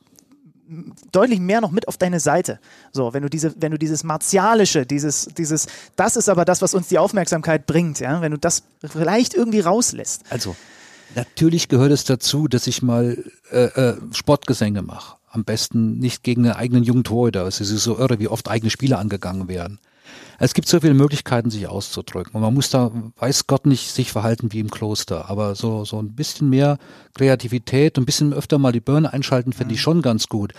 [1.12, 2.60] deutlich mehr noch mit auf deine Seite.
[2.92, 6.74] So, wenn du diese, wenn du dieses martialische, dieses, dieses, das ist aber das, was
[6.74, 10.24] uns die Aufmerksamkeit bringt, ja, wenn du das vielleicht irgendwie rauslässt.
[10.30, 10.56] Also,
[11.16, 15.18] natürlich gehört es dazu, dass ich mal äh, äh, Sportgesänge mache.
[15.30, 17.46] Am besten nicht gegen einen eigenen jungen Torhüter.
[17.46, 19.80] Es ist so irre, wie oft eigene Spiele angegangen werden.
[20.40, 22.34] Es gibt so viele Möglichkeiten, sich auszudrücken.
[22.34, 25.30] Und man muss da, weiß Gott nicht, sich verhalten wie im Kloster.
[25.30, 26.78] Aber so, so ein bisschen mehr
[27.14, 29.84] Kreativität und ein bisschen öfter mal die Birne einschalten, finde ich mhm.
[29.84, 30.54] schon ganz gut.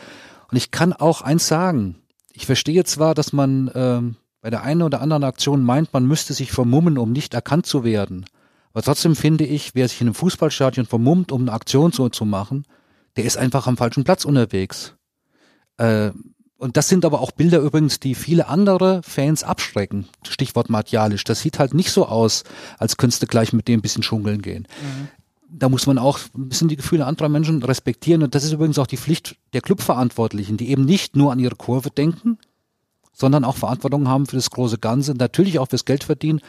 [0.51, 1.97] Und ich kann auch eins sagen.
[2.33, 6.35] Ich verstehe zwar, dass man ähm, bei der einen oder anderen Aktion meint, man müsste
[6.35, 8.27] sich vermummen, um nicht erkannt zu werden.
[8.73, 12.25] Aber trotzdem finde ich, wer sich in einem Fußballstadion vermummt, um eine Aktion so zu
[12.25, 12.65] machen,
[13.17, 14.95] der ist einfach am falschen Platz unterwegs.
[15.79, 16.13] Äh,
[16.59, 20.09] und das sind aber auch Bilder übrigens, die viele andere Fans abschrecken.
[20.29, 21.23] Stichwort martialisch.
[21.23, 22.42] Das sieht halt nicht so aus,
[22.79, 24.66] als könntest du gleich mit dem ein bisschen schungeln gehen.
[24.83, 25.09] Mhm.
[25.51, 28.25] Da muss man auch ein bisschen die Gefühle anderer Menschen respektieren.
[28.25, 31.55] Und das ist übrigens auch die Pflicht der Clubverantwortlichen, die eben nicht nur an ihre
[31.55, 32.38] Kurve denken,
[33.12, 36.40] sondern auch Verantwortung haben für das große Ganze, natürlich auch fürs Geld verdienen.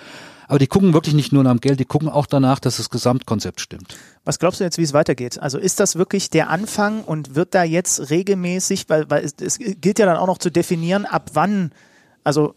[0.49, 2.89] Aber die gucken wirklich nicht nur nach dem Geld, die gucken auch danach, dass das
[2.89, 3.95] Gesamtkonzept stimmt.
[4.25, 5.39] Was glaubst du jetzt, wie es weitergeht?
[5.39, 9.59] Also ist das wirklich der Anfang und wird da jetzt regelmäßig, weil, weil es, es
[9.59, 11.71] gilt ja dann auch noch zu definieren, ab wann,
[12.23, 12.55] also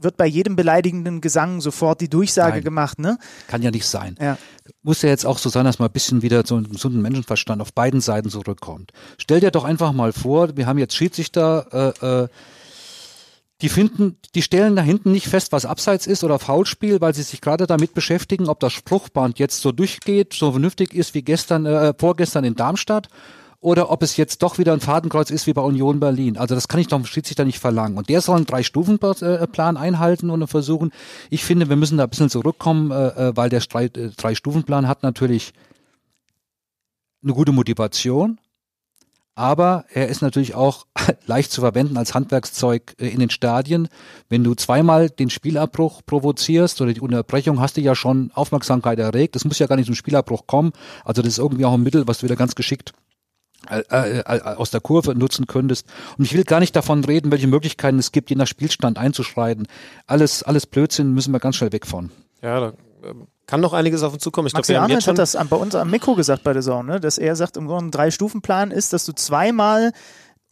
[0.00, 2.64] wird bei jedem beleidigenden Gesang sofort die Durchsage Nein.
[2.64, 3.18] gemacht, ne?
[3.46, 4.16] Kann ja nicht sein.
[4.18, 4.38] Ja.
[4.82, 7.60] Muss ja jetzt auch so sein, dass man ein bisschen wieder zu einem gesunden Menschenverstand
[7.60, 8.92] auf beiden Seiten zurückkommt.
[9.18, 12.28] Stell dir doch einfach mal vor, wir haben jetzt Schiedsrichter, äh, äh,
[13.64, 17.22] die finden, die stellen da hinten nicht fest, was Abseits ist oder Foulspiel, weil sie
[17.22, 21.64] sich gerade damit beschäftigen, ob das Spruchband jetzt so durchgeht, so vernünftig ist wie gestern,
[21.64, 23.08] äh, vorgestern in Darmstadt
[23.60, 26.36] oder ob es jetzt doch wieder ein Fadenkreuz ist wie bei Union Berlin.
[26.36, 27.96] Also das kann ich doch Schiedsrichter nicht verlangen.
[27.96, 30.90] Und der soll einen Drei-Stufen-Plan einhalten und versuchen.
[31.30, 35.02] Ich finde, wir müssen da ein bisschen zurückkommen, äh, äh weil der äh, Drei-Stufen-Plan hat
[35.02, 35.54] natürlich
[37.22, 38.38] eine gute Motivation,
[39.34, 40.86] aber er ist natürlich auch
[41.26, 43.88] leicht zu verwenden als Handwerkszeug äh, in den Stadien.
[44.28, 49.36] Wenn du zweimal den Spielabbruch provozierst oder die Unterbrechung, hast du ja schon Aufmerksamkeit erregt.
[49.36, 50.72] Es muss ja gar nicht zum Spielabbruch kommen.
[51.04, 52.92] Also das ist irgendwie auch ein Mittel, was du wieder ganz geschickt
[53.70, 55.86] äh, äh, aus der Kurve nutzen könntest.
[56.18, 59.66] Und ich will gar nicht davon reden, welche Möglichkeiten es gibt, je nach Spielstand einzuschreiten.
[60.06, 62.10] Alles, alles Blödsinn müssen wir ganz schnell weg von.
[62.42, 62.72] Ja, da
[63.04, 64.46] ähm, kann noch einiges auf uns zukommen.
[64.46, 67.00] Ich glaube, jetzt schon hat das bei uns am Mikro gesagt bei der Saison, ne?
[67.00, 69.92] dass er sagt, im Grunde ein Drei-Stufen-Plan ist, dass du zweimal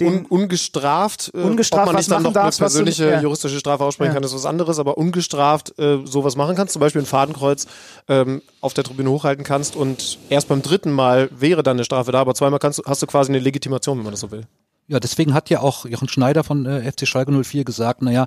[0.00, 3.10] den un, ungestraft, äh, Ungestraft ob man nicht dann noch darfst, eine was du- persönliche
[3.10, 3.20] ja.
[3.20, 4.14] juristische Strafe aussprechen Ja.
[4.14, 7.66] kann, ist was anderes, aber ungestraft äh, sowas machen kannst, zum Beispiel ein Fadenkreuz
[8.08, 12.10] ähm, auf der Tribüne hochhalten kannst und erst beim dritten Mal wäre dann eine Strafe
[12.10, 14.44] da, aber zweimal kannst du, hast du quasi eine Legitimation, wenn man das so will.
[14.88, 18.26] Ja, deswegen hat ja auch Jochen Schneider von äh, FC Schalke 04 gesagt, naja,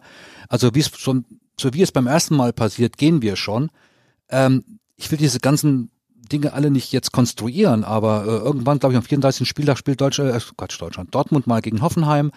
[0.50, 1.26] also wie es schon,
[1.60, 3.70] so wie es beim ersten Mal passiert, gehen wir schon.
[4.30, 4.64] Ähm,
[4.98, 5.92] ich will diese ganzen
[6.32, 9.48] Dinge alle nicht jetzt konstruieren, aber äh, irgendwann, glaube ich, am 34.
[9.48, 12.32] Spieltag spielt Deutschland, äh, Quatsch, Deutschland, Dortmund mal gegen Hoffenheim.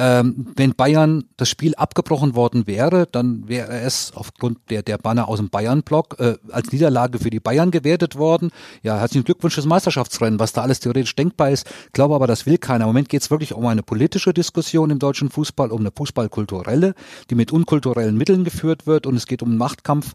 [0.00, 5.26] Ähm, wenn Bayern das Spiel abgebrochen worden wäre, dann wäre es aufgrund der, der Banner
[5.28, 8.50] aus dem Bayern-Block äh, als Niederlage für die Bayern gewertet worden.
[8.82, 11.68] Ja, herzlichen Glückwunsch das Meisterschaftsrennen, was da alles theoretisch denkbar ist.
[11.92, 12.84] Glaube aber, das will keiner.
[12.84, 16.94] Im Moment geht es wirklich um eine politische Diskussion im deutschen Fußball, um eine Fußballkulturelle,
[17.30, 20.14] die mit unkulturellen Mitteln geführt wird und es geht um einen Machtkampf,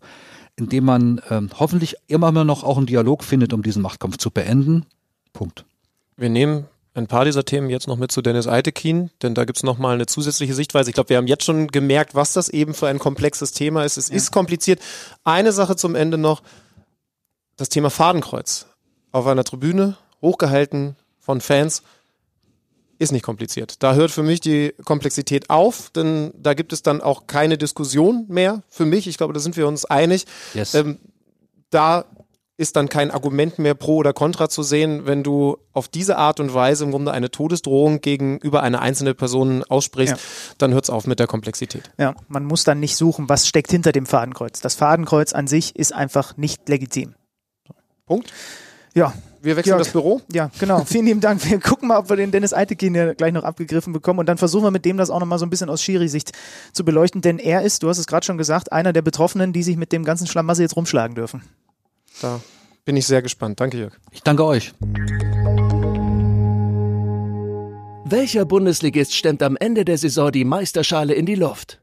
[0.55, 4.31] in dem man ähm, hoffentlich immer noch auch einen Dialog findet, um diesen Machtkampf zu
[4.31, 4.85] beenden.
[5.33, 5.65] Punkt.
[6.15, 9.63] Wir nehmen ein paar dieser Themen jetzt noch mit zu Dennis Eitekin, denn da gibt's
[9.63, 10.91] noch mal eine zusätzliche Sichtweise.
[10.91, 13.97] Ich glaube, wir haben jetzt schon gemerkt, was das eben für ein komplexes Thema ist.
[13.97, 14.79] Es ist kompliziert.
[15.23, 16.43] Eine Sache zum Ende noch,
[17.55, 18.67] das Thema Fadenkreuz.
[19.11, 21.81] Auf einer Tribüne, hochgehalten von Fans,
[23.03, 23.83] ist nicht kompliziert.
[23.83, 28.25] Da hört für mich die Komplexität auf, denn da gibt es dann auch keine Diskussion
[28.29, 29.07] mehr für mich.
[29.07, 30.25] Ich glaube, da sind wir uns einig.
[30.53, 30.73] Yes.
[30.73, 30.97] Ähm,
[31.69, 32.05] da
[32.55, 36.39] ist dann kein Argument mehr pro oder contra zu sehen, wenn du auf diese Art
[36.39, 40.21] und Weise im Grunde eine Todesdrohung gegenüber einer einzelnen Person aussprichst, Ja.
[40.59, 41.89] dann hört's auf mit der Komplexität.
[41.97, 44.61] Ja, man muss dann nicht suchen, was steckt hinter dem Fadenkreuz.
[44.61, 47.15] Das Fadenkreuz an sich ist einfach nicht legitim.
[48.05, 48.31] Punkt.
[48.93, 49.13] Ja,
[49.43, 49.81] Wir wechseln Jörg.
[49.81, 50.21] das Büro.
[50.31, 50.83] ja, genau.
[50.85, 51.43] Vielen lieben Dank.
[51.49, 54.37] Wir gucken mal, ob wir den Dennis Eitekin ja gleich noch abgegriffen bekommen und dann
[54.37, 56.31] versuchen wir mit dem das auch nochmal so ein bisschen aus Schiri-Sicht
[56.71, 59.61] zu beleuchten, denn er ist, du hast es gerade schon gesagt, einer der Betroffenen, die
[59.61, 61.41] sich mit dem ganzen Schlamassel jetzt rumschlagen dürfen.
[62.21, 62.39] Da
[62.85, 63.59] bin ich sehr gespannt.
[63.59, 63.93] Danke, Jörg.
[64.11, 64.73] Ich danke euch.
[68.05, 71.82] Welcher Bundesligist stemmt am Ende der Saison die Meisterschale in die Luft?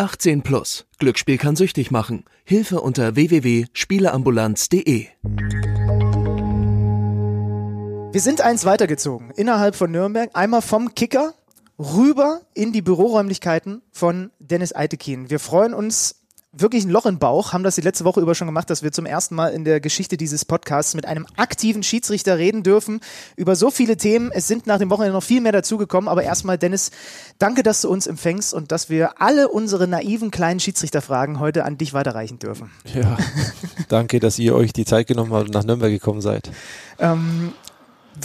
[0.00, 0.86] 18 plus.
[0.98, 2.24] Glücksspiel kann süchtig machen.
[2.44, 5.08] Hilfe unter www.spieleambulanz.de.
[8.10, 11.34] Wir sind eins weitergezogen innerhalb von Nürnberg, einmal vom Kicker
[11.78, 15.28] rüber in die Büroräumlichkeiten von Dennis Eitekin.
[15.28, 16.19] Wir freuen uns
[16.52, 18.90] wirklich ein Loch im Bauch, haben das die letzte Woche über schon gemacht, dass wir
[18.90, 23.00] zum ersten Mal in der Geschichte dieses Podcasts mit einem aktiven Schiedsrichter reden dürfen
[23.36, 24.30] über so viele Themen.
[24.32, 26.90] Es sind nach dem Wochenende noch viel mehr dazugekommen, aber erstmal Dennis,
[27.38, 31.78] danke, dass du uns empfängst und dass wir alle unsere naiven kleinen Schiedsrichterfragen heute an
[31.78, 32.70] dich weiterreichen dürfen.
[32.94, 33.16] Ja,
[33.88, 36.50] danke, dass ihr euch die Zeit genommen habt und nach Nürnberg gekommen seid.
[36.98, 37.52] Ähm,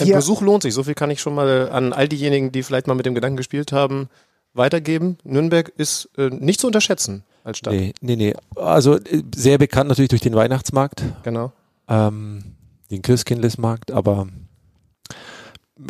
[0.00, 0.74] Ein wir- Besuch lohnt sich.
[0.74, 3.36] So viel kann ich schon mal an all diejenigen, die vielleicht mal mit dem Gedanken
[3.36, 4.08] gespielt haben,
[4.56, 5.18] weitergeben.
[5.24, 7.72] Nürnberg ist äh, nicht zu unterschätzen als Stadt.
[7.74, 8.34] Nee, nee, nee.
[8.56, 11.52] Also äh, sehr bekannt natürlich durch den Weihnachtsmarkt, Genau.
[11.88, 12.42] ähm,
[12.90, 14.26] den Christkindlesmarkt, aber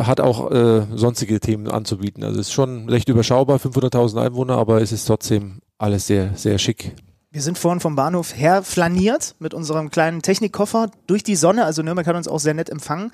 [0.00, 2.24] hat auch äh, sonstige Themen anzubieten.
[2.24, 6.58] Also es ist schon recht überschaubar, 500.000 Einwohner, aber es ist trotzdem alles sehr, sehr
[6.58, 6.92] schick.
[7.30, 11.64] Wir sind vorhin vom Bahnhof her flaniert mit unserem kleinen Technikkoffer durch die Sonne.
[11.64, 13.12] Also Nürnberg hat uns auch sehr nett empfangen.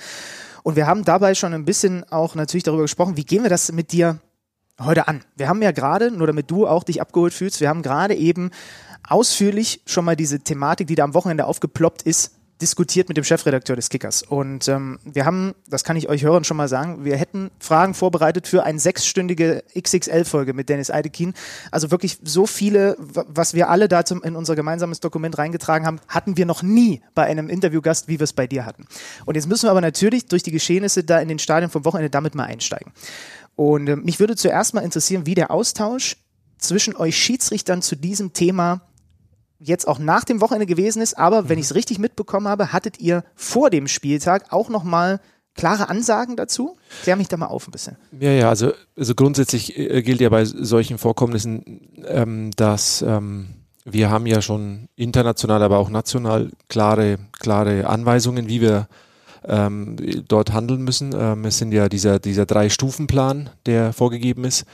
[0.62, 3.73] Und wir haben dabei schon ein bisschen auch natürlich darüber gesprochen, wie gehen wir das
[3.73, 4.21] mit dir
[4.81, 5.23] heute an?
[5.37, 8.51] Wir haben ja gerade, nur damit du auch dich abgeholt fühlst, wir haben gerade eben
[9.09, 13.75] ausführlich schon mal diese Thematik, die da am Wochenende aufgeploppt ist, diskutiert mit dem Chefredakteur
[13.75, 14.23] des Kickers.
[14.23, 17.93] Und ähm, wir haben, das kann ich euch Hörern schon mal sagen, wir hätten Fragen
[17.93, 21.35] vorbereitet für eine sechsstündige XXL-Folge mit Dennis Eidekin.
[21.73, 25.99] Also wirklich so viele, wa- was wir alle da in unser gemeinsames Dokument reingetragen haben,
[26.07, 28.87] hatten wir noch nie bei einem Interviewgast, wie wir es bei dir hatten.
[29.27, 32.11] Und jetzt müssen wir aber natürlich durch die Geschehnisse da in den Stadien vom Wochenende
[32.11, 32.93] damit mal einsteigen.
[33.57, 36.17] Und äh, mich würde zuerst mal interessieren, wie der Austausch
[36.59, 38.83] zwischen euch Schiedsrichtern zu diesem Thema
[39.59, 42.99] jetzt auch nach dem Wochenende gewesen ist, aber wenn ich es richtig mitbekommen habe, hattet
[43.01, 45.21] ihr vor dem Spieltag auch nochmal
[45.55, 46.77] klare Ansagen dazu?
[47.03, 47.97] Klär mich da mal auf ein bisschen.
[48.19, 53.51] Ja, ja, also, also grundsätzlich äh, gilt ja bei solchen Vorkommnissen, ähm, dass ähm,
[53.85, 58.88] wir haben ja schon international, aber auch national klare, klare Anweisungen, wie wir
[59.47, 59.97] ähm,
[60.29, 61.15] dort handeln müssen.
[61.17, 64.65] Ähm, es sind ja dieser, dieser Drei-Stufen-Plan, der vorgegeben ist.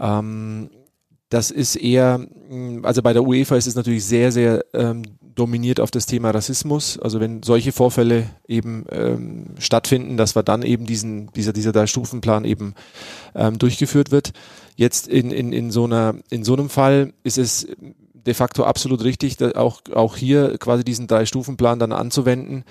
[0.00, 0.70] Ähm,
[1.28, 5.02] das ist eher, mh, also bei der UEFA ist es natürlich sehr, sehr ähm,
[5.34, 6.98] dominiert auf das Thema Rassismus.
[6.98, 12.44] Also wenn solche Vorfälle eben ähm, stattfinden, dass wir dann eben diesen, dieser, dieser Drei-Stufen-Plan
[12.44, 12.74] eben
[13.34, 14.32] ähm, durchgeführt wird.
[14.76, 17.66] Jetzt in, in, in, so einer, in so einem Fall ist es
[18.14, 22.64] de facto absolut richtig, auch, auch hier quasi diesen Drei-Stufen-Plan dann anzuwenden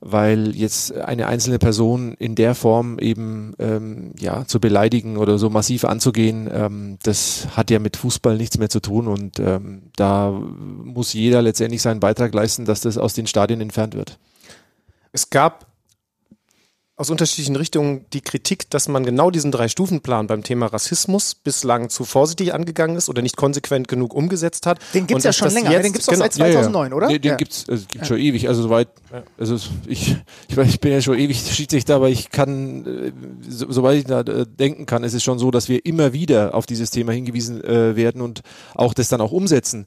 [0.00, 5.50] weil jetzt eine einzelne Person in der Form eben ähm, ja zu beleidigen oder so
[5.50, 10.30] massiv anzugehen, ähm, das hat ja mit Fußball nichts mehr zu tun und ähm, da
[10.30, 14.18] muss jeder letztendlich seinen Beitrag leisten, dass das aus den Stadien entfernt wird.
[15.12, 15.66] Es gab
[17.00, 22.04] aus unterschiedlichen Richtungen die Kritik, dass man genau diesen Drei-Stufen-Plan beim Thema Rassismus bislang zu
[22.04, 24.78] vorsichtig angegangen ist oder nicht konsequent genug umgesetzt hat.
[24.92, 26.90] Den gibt es ja schon länger, jetzt, den gibt es doch genau, seit 2009, ja,
[26.90, 26.96] ja.
[26.96, 27.08] oder?
[27.08, 27.36] Den, den ja.
[27.36, 28.88] gibt es also gibt's schon ewig, also soweit,
[29.38, 29.54] also
[29.86, 30.14] ich,
[30.48, 33.12] ich, ich bin ja schon ewig Schiedsrichter, aber ich kann, äh,
[33.48, 36.54] so, soweit ich da äh, denken kann, ist es schon so, dass wir immer wieder
[36.54, 38.42] auf dieses Thema hingewiesen äh, werden und
[38.74, 39.86] auch das dann auch umsetzen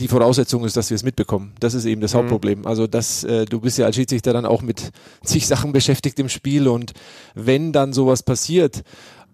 [0.00, 1.54] die Voraussetzung ist, dass wir es mitbekommen.
[1.60, 2.18] Das ist eben das mhm.
[2.18, 2.66] Hauptproblem.
[2.66, 4.90] Also dass äh, du bist ja als Schiedsrichter dann auch mit
[5.24, 6.92] zig Sachen beschäftigt im Spiel und
[7.34, 8.82] wenn dann sowas passiert,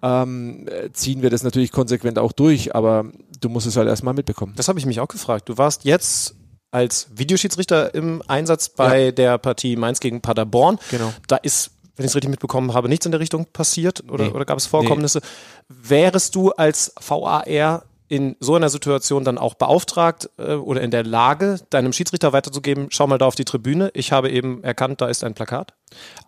[0.03, 3.07] ähm, ziehen wir das natürlich konsequent auch durch, aber
[3.41, 4.53] du musst es halt erstmal mitbekommen.
[4.57, 5.49] Das habe ich mich auch gefragt.
[5.49, 6.35] Du warst jetzt
[6.71, 9.13] als Videoschiedsrichter im Einsatz bei ja.
[9.13, 10.79] der Partie Mainz gegen Paderborn.
[10.91, 11.13] Genau.
[11.27, 14.31] Da ist wenn ich es richtig mitbekommen habe, nichts in der Richtung passiert oder, nee.
[14.31, 15.21] oder gab es Vorkommnisse.
[15.69, 15.77] Nee.
[15.91, 21.05] Wärest du als VAR in so einer Situation dann auch beauftragt äh, oder in der
[21.05, 25.09] Lage, deinem Schiedsrichter weiterzugeben, schau mal da auf die Tribüne, ich habe eben erkannt, da
[25.09, 25.75] ist ein Plakat?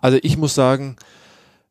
[0.00, 0.96] Also ich muss sagen,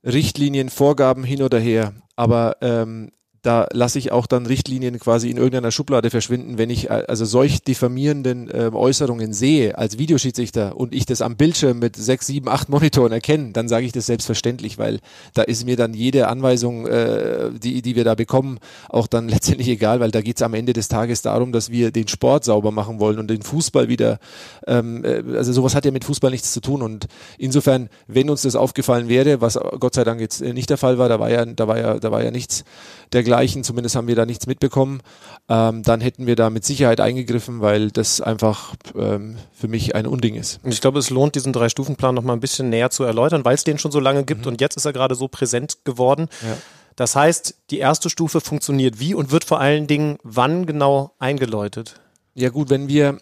[0.04, 5.38] Richtlinien, Vorgaben hin oder her, aber ähm, da lasse ich auch dann Richtlinien quasi in
[5.38, 10.94] irgendeiner Schublade verschwinden, wenn ich äh, also solch diffamierenden äh, Äußerungen sehe als Videoschiedsrichter und
[10.94, 14.78] ich das am Bildschirm mit sechs, sieben, acht Monitoren erkenne, dann sage ich das selbstverständlich,
[14.78, 15.00] weil
[15.34, 19.70] da ist mir dann jede Anweisung, äh, die, die wir da bekommen, auch dann letztendlich
[19.70, 22.72] egal, weil da geht es am Ende des Tages darum, dass wir den Sport sauber
[22.72, 24.20] machen wollen und den Fußball wieder,
[24.68, 28.42] ähm, äh, also sowas hat ja mit Fußball nichts zu tun und insofern, wenn uns
[28.42, 31.46] das aufgefallen wäre, was Gott sei Dank jetzt nicht der Fall war, da war ja,
[31.46, 32.66] da war ja, da war ja nichts
[33.14, 33.29] dergleichen,
[33.64, 35.02] zumindest haben wir da nichts mitbekommen,
[35.48, 40.06] ähm, dann hätten wir da mit Sicherheit eingegriffen, weil das einfach ähm, für mich ein
[40.06, 40.60] Unding ist.
[40.64, 43.56] Und ich glaube, es lohnt, diesen Drei-Stufen-Plan noch mal ein bisschen näher zu erläutern, weil
[43.56, 44.54] es den schon so lange gibt mhm.
[44.54, 46.28] und jetzt ist er gerade so präsent geworden.
[46.42, 46.58] Ja.
[46.96, 52.02] Das heißt, die erste Stufe funktioniert wie und wird vor allen Dingen wann genau eingeläutet?
[52.34, 53.20] Ja gut, wenn wir,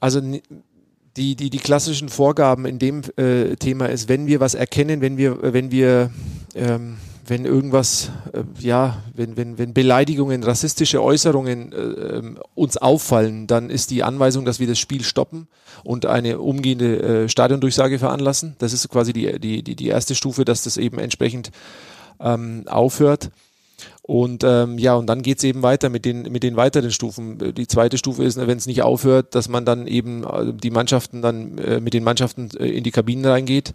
[0.00, 0.20] also
[1.16, 5.16] die, die, die klassischen Vorgaben in dem äh, Thema ist, wenn wir was erkennen, wenn
[5.16, 6.10] wir, wenn wir
[6.54, 6.96] ähm,
[7.30, 13.70] wenn irgendwas, äh, ja, wenn, wenn, wenn Beleidigungen, rassistische Äußerungen äh, ähm, uns auffallen, dann
[13.70, 15.46] ist die Anweisung, dass wir das Spiel stoppen
[15.84, 18.56] und eine umgehende äh, Stadiondurchsage veranlassen.
[18.58, 21.52] Das ist quasi die, die, die, die erste Stufe, dass das eben entsprechend
[22.18, 23.30] ähm, aufhört.
[24.02, 27.54] Und ähm, ja, und dann geht's eben weiter mit den, mit den weiteren Stufen.
[27.54, 31.22] Die zweite Stufe ist, wenn es nicht aufhört, dass man dann eben äh, die Mannschaften
[31.22, 33.72] dann äh, mit den Mannschaften äh, in die Kabinen reingeht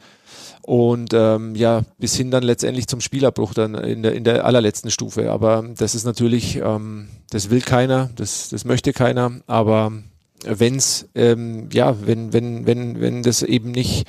[0.66, 4.90] und ähm, ja, bis hin dann letztendlich zum Spielabbruch dann in der, in der allerletzten
[4.90, 5.32] Stufe.
[5.32, 9.92] Aber das ist natürlich, ähm, das will keiner, das, das möchte keiner, aber
[10.44, 14.08] wenn's, ähm, ja, wenn, wenn, wenn, wenn das eben nicht,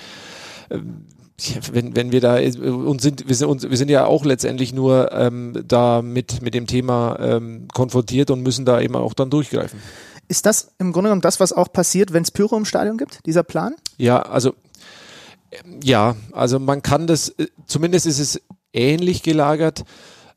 [0.71, 1.05] ähm,
[1.71, 5.63] wenn, wenn wir da und sind, wir sind, wir sind ja auch letztendlich nur ähm,
[5.69, 9.79] da mit, mit dem Thema ähm, konfrontiert und müssen da eben auch dann durchgreifen.
[10.29, 13.25] Ist das im Grunde genommen das, was auch passiert, wenn es Pyro im Stadion gibt,
[13.27, 13.75] dieser Plan?
[13.99, 14.55] Ja, also
[15.83, 18.41] ja, also man kann das, äh, zumindest ist es
[18.73, 19.85] ähnlich gelagert.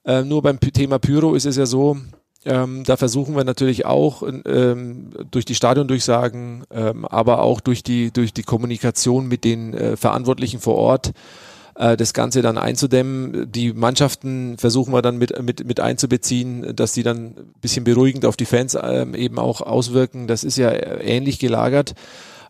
[0.06, 1.98] Äh, nur beim Thema Pyro ist es ja so,
[2.46, 8.12] ähm, da versuchen wir natürlich auch ähm, durch die Stadiondurchsagen, ähm, aber auch durch die,
[8.12, 11.12] durch die Kommunikation mit den äh, Verantwortlichen vor Ort
[11.76, 13.52] äh, das Ganze dann einzudämmen.
[13.52, 18.26] Die Mannschaften versuchen wir dann mit, mit, mit einzubeziehen, dass die dann ein bisschen beruhigend
[18.26, 20.28] auf die Fans ähm, eben auch auswirken.
[20.28, 21.94] Das ist ja äh, ähnlich gelagert.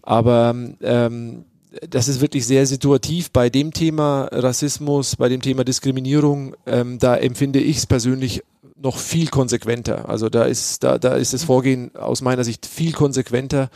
[0.04, 1.46] Aber ähm,
[1.88, 6.56] das ist wirklich sehr situativ bei dem Thema Rassismus, bei dem Thema Diskriminierung.
[6.66, 8.44] Ähm, da empfinde ich es persönlich
[8.76, 10.10] noch viel konsequenter.
[10.10, 13.70] Also da ist da da ist das Vorgehen aus meiner Sicht viel konsequenter.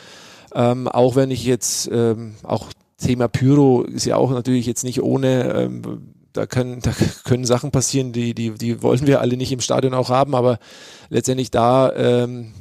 [0.55, 5.01] Ähm, auch wenn ich jetzt ähm, auch Thema Pyro ist ja auch natürlich jetzt nicht
[5.01, 5.53] ohne.
[5.53, 5.81] Ähm,
[6.31, 6.91] da können, da
[7.23, 10.57] können Sachen passieren, die, die, die wollen wir alle nicht im Stadion auch haben, aber
[11.09, 12.53] letztendlich da ähm,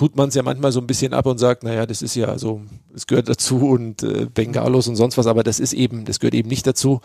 [0.00, 2.38] tut man es ja manchmal so ein bisschen ab und sagt, naja, das ist ja
[2.38, 2.62] so,
[2.94, 6.32] es gehört dazu und äh, Bengalos und sonst was, aber das ist eben, das gehört
[6.32, 7.02] eben nicht dazu.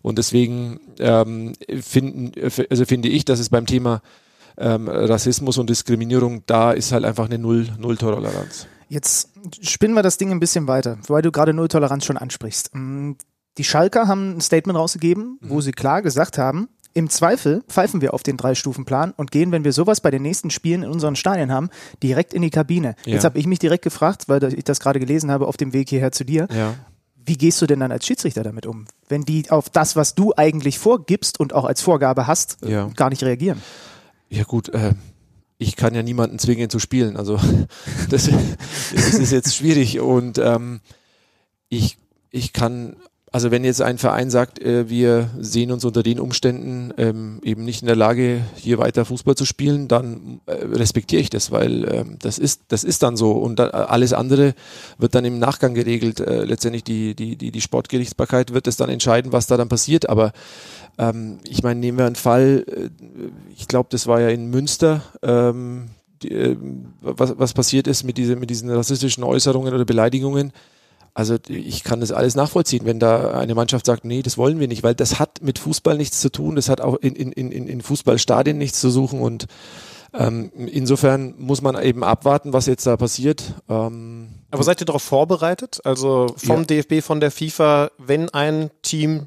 [0.00, 2.32] Und deswegen ähm, finden,
[2.70, 4.00] also finde ich, dass es beim Thema
[4.56, 8.66] ähm, Rassismus und Diskriminierung, da ist halt einfach eine Null, Null-Toleranz.
[8.88, 9.28] Jetzt
[9.60, 12.70] spinnen wir das Ding ein bisschen weiter, weil du gerade Null-Toleranz schon ansprichst.
[12.72, 13.12] Mm,
[13.58, 15.60] die Schalker haben ein Statement rausgegeben, wo mhm.
[15.60, 19.72] sie klar gesagt haben, Im Zweifel pfeifen wir auf den Drei-Stufen-Plan und gehen, wenn wir
[19.72, 21.70] sowas bei den nächsten Spielen in unseren Stadien haben,
[22.02, 22.96] direkt in die Kabine.
[23.04, 23.14] Ja.
[23.14, 25.88] Jetzt habe ich mich direkt gefragt, weil ich das gerade gelesen habe auf dem Weg
[25.90, 26.48] hierher zu dir.
[26.52, 26.74] Ja.
[27.24, 30.32] Wie gehst du denn dann als Schiedsrichter damit um, wenn die auf das, was du
[30.36, 32.86] eigentlich vorgibst und auch als Vorgabe hast, äh, Ja.
[32.96, 33.60] gar nicht reagieren?
[34.30, 34.94] Ja gut, äh,
[35.58, 37.16] ich kann ja niemanden zwingen zu spielen.
[37.16, 37.38] Also
[38.08, 38.30] das,
[38.94, 40.80] das ist jetzt schwierig und ähm,
[41.68, 41.98] ich,
[42.30, 42.96] ich kann,
[43.30, 47.64] also wenn jetzt ein Verein sagt, äh, wir sehen uns unter den Umständen ähm, eben
[47.64, 51.84] nicht in der Lage, hier weiter Fußball zu spielen, dann äh, respektiere ich das, weil
[51.92, 54.54] ähm, das ist das ist dann so und alles andere
[54.98, 56.20] wird dann im Nachgang geregelt.
[56.20, 60.08] Äh, letztendlich die die die die Sportgerichtsbarkeit wird es dann entscheiden, was da dann passiert.
[60.08, 60.32] Aber
[60.96, 62.64] ähm, ich meine, nehmen wir einen Fall,
[63.56, 65.02] ich glaube, das war ja in Münster,
[66.22, 66.56] die,
[67.00, 70.52] was, was passiert ist mit, diese, mit diesen rassistischen Äußerungen oder Beleidigungen.
[71.18, 74.68] Also ich kann das alles nachvollziehen, wenn da eine Mannschaft sagt, nee, das wollen wir
[74.68, 77.66] nicht, weil das hat mit Fußball nichts zu tun, das hat auch in, in, in,
[77.66, 79.46] in Fußballstadien nichts zu suchen und
[80.14, 83.42] ähm, insofern muss man eben abwarten, was jetzt da passiert.
[83.68, 85.80] Ähm, Aber seid ihr darauf vorbereitet?
[85.82, 86.66] Also vom Ja.
[86.66, 89.26] DFB, von der FIFA, wenn ein Team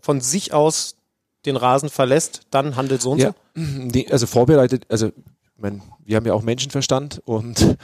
[0.00, 0.96] von sich aus
[1.46, 5.12] den Rasen verlässt, dann handelt so und Ja, nee, also vorbereitet, also
[5.64, 7.76] ich mein, wir haben ja auch Menschenverstand und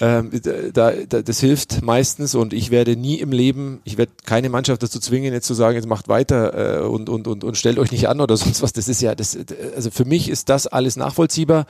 [0.00, 0.30] ähm,
[0.72, 4.82] da, da, das hilft meistens und ich werde nie im Leben, ich werde keine Mannschaft
[4.82, 7.92] dazu zwingen, jetzt zu sagen, jetzt macht weiter äh, und, und, und, und stellt euch
[7.92, 8.72] nicht an oder sonst was.
[8.72, 9.38] Das ist ja, das,
[9.74, 11.66] also für mich ist das alles nachvollziehbar,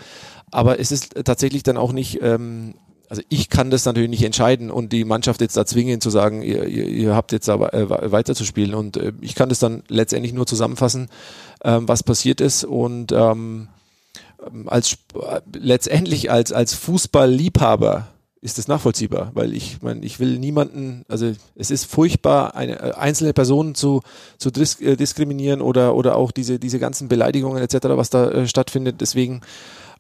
[0.50, 2.74] aber es ist tatsächlich dann auch nicht, ähm,
[3.10, 6.42] also ich kann das natürlich nicht entscheiden und die Mannschaft jetzt da zwingen zu sagen,
[6.42, 10.32] ihr, ihr, ihr habt jetzt aber äh, weiterzuspielen und äh, ich kann das dann letztendlich
[10.32, 11.08] nur zusammenfassen,
[11.64, 13.68] ähm, was passiert ist und ähm,
[14.66, 14.98] als
[15.52, 18.08] letztendlich als als Fußballliebhaber
[18.40, 22.92] ist das nachvollziehbar, weil ich meine, ich will niemanden, also es ist furchtbar, eine äh,
[22.92, 24.02] einzelne Personen zu
[24.38, 29.00] zu äh, diskriminieren oder oder auch diese diese ganzen Beleidigungen etc., was da äh, stattfindet.
[29.00, 29.40] Deswegen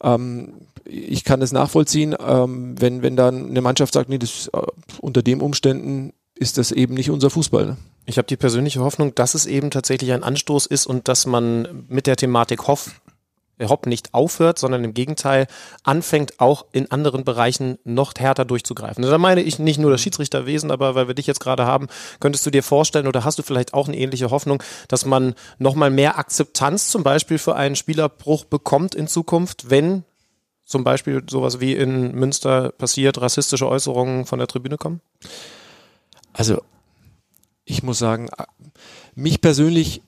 [0.02, 0.52] ähm,
[0.84, 4.62] ich kann das nachvollziehen, ähm, wenn wenn dann eine Mannschaft sagt, nee, das äh,
[5.00, 7.66] unter den Umständen ist das eben nicht unser Fußball.
[7.66, 7.76] Ne?
[8.06, 11.84] Ich habe die persönliche Hoffnung, dass es eben tatsächlich ein Anstoß ist und dass man
[11.88, 13.00] mit der Thematik Hoff,
[13.58, 15.46] äh, Hopp nicht aufhört, sondern im Gegenteil
[15.82, 19.04] anfängt, auch in anderen Bereichen noch härter durchzugreifen.
[19.04, 21.88] Also da meine ich nicht nur das Schiedsrichterwesen, aber weil wir dich jetzt gerade haben,
[22.20, 25.90] könntest du dir vorstellen oder hast du vielleicht auch eine ähnliche Hoffnung, dass man nochmal
[25.90, 30.04] mehr Akzeptanz zum Beispiel für einen Spielerbruch bekommt in Zukunft, wenn
[30.64, 35.00] zum Beispiel sowas wie in Münster passiert, rassistische Äußerungen von der Tribüne kommen?
[36.34, 36.62] Also,
[37.64, 38.28] ich muss sagen,
[39.14, 40.02] mich persönlich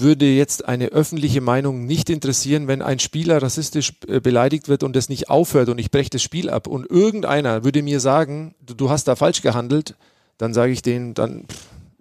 [0.00, 4.96] würde jetzt eine öffentliche Meinung nicht interessieren, wenn ein Spieler rassistisch äh, beleidigt wird und
[4.96, 6.66] das nicht aufhört und ich breche das Spiel ab.
[6.66, 9.94] Und irgendeiner würde mir sagen, du, du hast da falsch gehandelt,
[10.38, 11.44] dann sage ich denen, dann,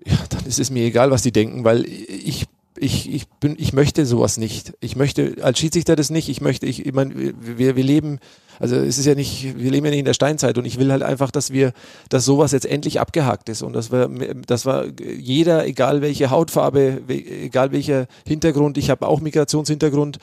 [0.05, 2.45] ja, dann ist es mir egal, was die denken, weil ich
[2.81, 4.73] ich, ich bin, ich möchte sowas nicht.
[4.79, 6.29] Ich möchte als Schiedsrichter das nicht.
[6.29, 8.19] Ich möchte, ich, ich meine, wir, wir leben,
[8.59, 10.91] also es ist ja nicht, wir leben ja nicht in der Steinzeit und ich will
[10.91, 11.73] halt einfach, dass wir,
[12.09, 14.09] dass sowas jetzt endlich abgehakt ist und dass wir,
[14.47, 20.17] dass wir jeder, egal welche Hautfarbe, egal welcher Hintergrund, ich habe auch Migrationshintergrund,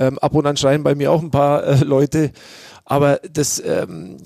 [0.00, 2.32] ähm, ab und an schreien bei mir auch ein paar äh, Leute,
[2.90, 4.16] aber das, ähm,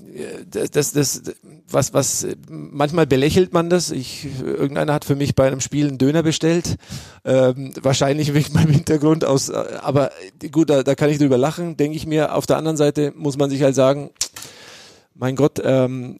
[0.49, 1.21] das, das, das,
[1.69, 3.91] was, was, manchmal belächelt man das.
[3.91, 6.77] Ich, irgendeiner hat für mich bei einem Spiel einen Döner bestellt,
[7.25, 10.09] ähm, wahrscheinlich wegen meinem Hintergrund aus, äh, aber
[10.51, 12.33] gut, da, da kann ich drüber lachen, denke ich mir.
[12.33, 14.09] Auf der anderen Seite muss man sich halt sagen,
[15.17, 16.19] mein Gott, ähm,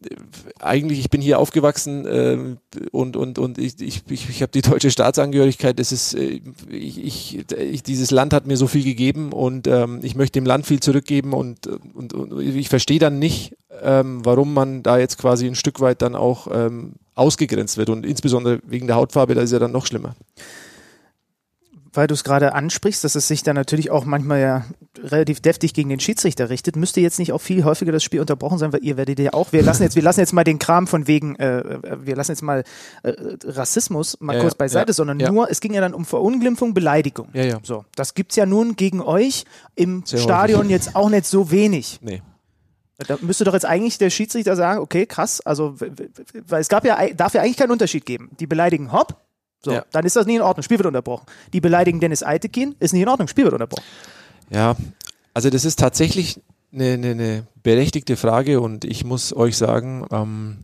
[0.60, 2.58] eigentlich, ich bin hier aufgewachsen ähm,
[2.91, 5.78] und, und, und ich, ich, ich, ich habe die deutsche Staatsangehörigkeit.
[5.78, 10.00] Das ist, äh, ich, ich, ich, dieses Land hat mir so viel gegeben und ähm,
[10.02, 14.54] ich möchte dem Land viel zurückgeben und, und, und ich verstehe dann nicht, ähm, warum
[14.54, 18.88] man da jetzt quasi ein Stück weit dann auch ähm, ausgegrenzt wird und insbesondere wegen
[18.88, 20.16] der Hautfarbe, da ist ja dann noch schlimmer.
[21.96, 24.66] Weil du es gerade ansprichst, dass es sich dann natürlich auch manchmal ja
[25.04, 28.58] relativ deftig gegen den Schiedsrichter richtet, müsste jetzt nicht auch viel häufiger das Spiel unterbrochen
[28.58, 30.88] sein, weil ihr werdet ja auch, wir lassen jetzt, wir lassen jetzt mal den Kram
[30.88, 32.64] von wegen, äh, äh, wir lassen jetzt mal
[33.04, 33.14] äh,
[33.46, 35.32] Rassismus mal Ja, kurz beiseite, ja, sondern ja.
[35.32, 37.30] nur, es ging ja dann um Verunglimpfung, Beleidigung.
[37.34, 37.58] Ja, ja.
[37.64, 40.72] So, das gibt's ja nun gegen euch im Sehr Stadion häufig.
[40.72, 42.00] jetzt auch nicht so wenig.
[42.02, 42.22] Nee.
[42.98, 45.76] Da müsste doch jetzt eigentlich der Schiedsrichter sagen, okay, krass, also
[46.48, 48.30] weil es gab ja darf ja eigentlich keinen Unterschied geben.
[48.39, 49.25] Die beleidigen Hopp,
[49.66, 49.84] so, Ja.
[49.91, 51.26] dann ist das nicht in Ordnung, Spiel wird unterbrochen.
[51.51, 53.84] Die beleidigen Dennis Eitekin, ist nicht in Ordnung, Spiel wird unterbrochen.
[54.49, 54.76] Ja,
[55.34, 56.39] also das ist tatsächlich
[56.74, 60.57] eine, eine, eine berechtigte Frage und ich muss euch sagen, ähm,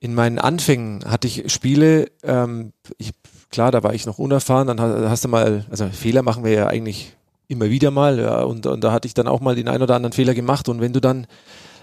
[0.00, 3.10] in meinen Anfängen hatte ich Spiele, ähm, ich,
[3.50, 6.52] klar, da war ich noch unerfahren, dann ha- hast du mal, also Fehler machen wir
[6.52, 7.16] ja eigentlich
[7.48, 9.96] immer wieder mal, ja, und, und da hatte ich dann auch mal den ein oder
[9.96, 11.26] anderen Fehler gemacht und wenn du dann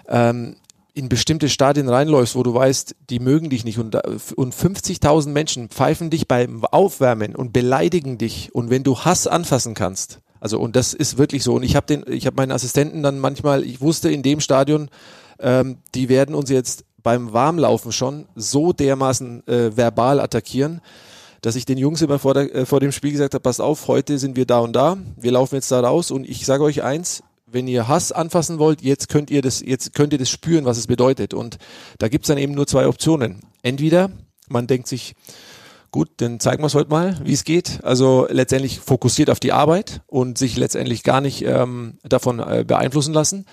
[0.07, 0.55] ähm,
[0.95, 3.77] in bestimmte Stadien reinläufst, wo du weißt, die mögen dich nicht.
[3.77, 3.95] Und,
[4.35, 8.55] und 50.000 Menschen pfeifen dich beim Aufwärmen und beleidigen dich.
[8.55, 11.53] Und wenn du Hass anfassen kannst, also und das ist wirklich so.
[11.53, 14.89] Und ich habe den, ich habe meinen Assistenten dann manchmal, ich wusste in dem Stadion,
[15.39, 20.81] ähm, die werden uns jetzt beim Warmlaufen schon so dermaßen äh, verbal attackieren,
[21.41, 23.89] dass ich den Jungs immer vor, der, äh, vor dem Spiel gesagt habe, passt auf,
[23.89, 26.09] heute sind wir da und da, wir laufen jetzt da raus.
[26.09, 27.21] Und ich sage euch eins,
[27.55, 30.77] wenn ihr Hass anfassen wollt, jetzt könnt ihr das, jetzt könnt ihr das spüren, was
[30.77, 31.33] es bedeutet.
[31.33, 31.57] Und
[31.97, 33.39] da gibt's dann eben nur zwei Optionen.
[33.63, 34.11] Entweder
[34.49, 35.15] man denkt sich,
[35.89, 37.79] gut, dann zeigen wir es heute mal, wie es geht.
[37.83, 43.13] Also letztendlich fokussiert auf die Arbeit und sich letztendlich gar nicht ähm, davon äh, beeinflussen
[43.13, 43.45] lassen.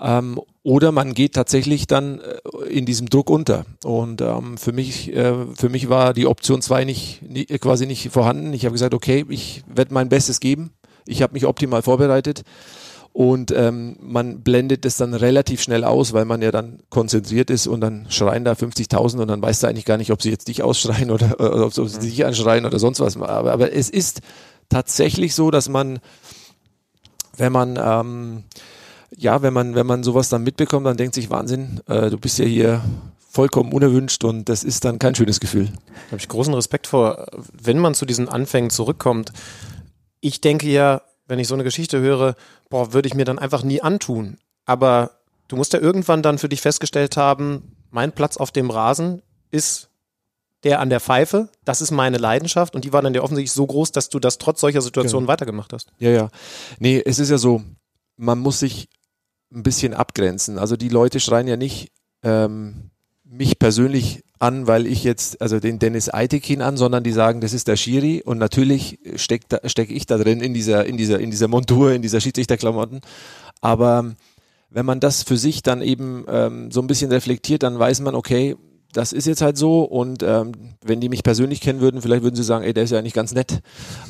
[0.00, 3.66] Ähm, oder man geht tatsächlich dann äh, in diesem Druck unter.
[3.84, 8.10] Und ähm, für mich, äh, für mich war die Option zwei nicht, nie, quasi nicht
[8.10, 8.54] vorhanden.
[8.54, 10.72] Ich habe gesagt, okay, ich werde mein Bestes geben.
[11.06, 12.42] Ich habe mich optimal vorbereitet.
[13.14, 17.68] Und ähm, man blendet das dann relativ schnell aus, weil man ja dann konzentriert ist
[17.68, 20.48] und dann schreien da 50.000 und dann weißt du eigentlich gar nicht, ob sie jetzt
[20.48, 22.00] dich ausschreien oder, oder ob sie mhm.
[22.00, 23.16] dich anschreien oder sonst was.
[23.16, 24.20] Aber, aber es ist
[24.68, 26.00] tatsächlich so, dass man,
[27.36, 28.42] wenn man ähm,
[29.16, 32.38] ja, wenn man wenn man sowas dann mitbekommt, dann denkt sich Wahnsinn, äh, du bist
[32.40, 32.82] ja hier
[33.30, 35.66] vollkommen unerwünscht und das ist dann kein schönes Gefühl.
[35.66, 39.32] Da habe ich großen Respekt vor, wenn man zu diesen Anfängen zurückkommt.
[40.20, 42.36] Ich denke ja, wenn ich so eine Geschichte höre,
[42.74, 44.36] boah, würde ich mir dann einfach nie antun.
[44.64, 45.12] Aber
[45.46, 49.22] du musst ja irgendwann dann für dich festgestellt haben, mein Platz auf dem Rasen
[49.52, 49.90] ist
[50.64, 53.64] der an der Pfeife, das ist meine Leidenschaft und die war dann ja offensichtlich so
[53.64, 55.32] groß, dass du das trotz solcher Situationen genau.
[55.34, 55.92] weitergemacht hast.
[56.00, 56.30] Ja, ja.
[56.80, 57.62] Nee, es ist ja so,
[58.16, 58.88] man muss sich
[59.52, 60.58] ein bisschen abgrenzen.
[60.58, 61.92] Also die Leute schreien ja nicht
[62.24, 62.90] ähm,
[63.22, 67.52] mich persönlich an, weil ich jetzt, also den Dennis Eitekin an, sondern die sagen, das
[67.52, 71.30] ist der Schiri und natürlich stecke steck ich da drin in dieser, in dieser, in
[71.30, 73.00] dieser Montur, in dieser Schiedsrichterklamotten.
[73.60, 74.14] Aber
[74.70, 78.14] wenn man das für sich dann eben ähm, so ein bisschen reflektiert, dann weiß man,
[78.14, 78.56] okay,
[78.92, 80.52] das ist jetzt halt so und ähm,
[80.84, 83.14] wenn die mich persönlich kennen würden, vielleicht würden sie sagen, ey, der ist ja eigentlich
[83.14, 83.60] ganz nett.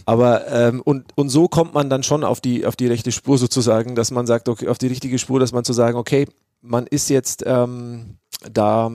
[0.04, 3.38] Aber ähm, und und so kommt man dann schon auf die auf die rechte Spur
[3.38, 6.26] sozusagen, dass man sagt, okay, auf die richtige Spur, dass man zu sagen, okay,
[6.60, 8.18] man ist jetzt ähm,
[8.52, 8.90] da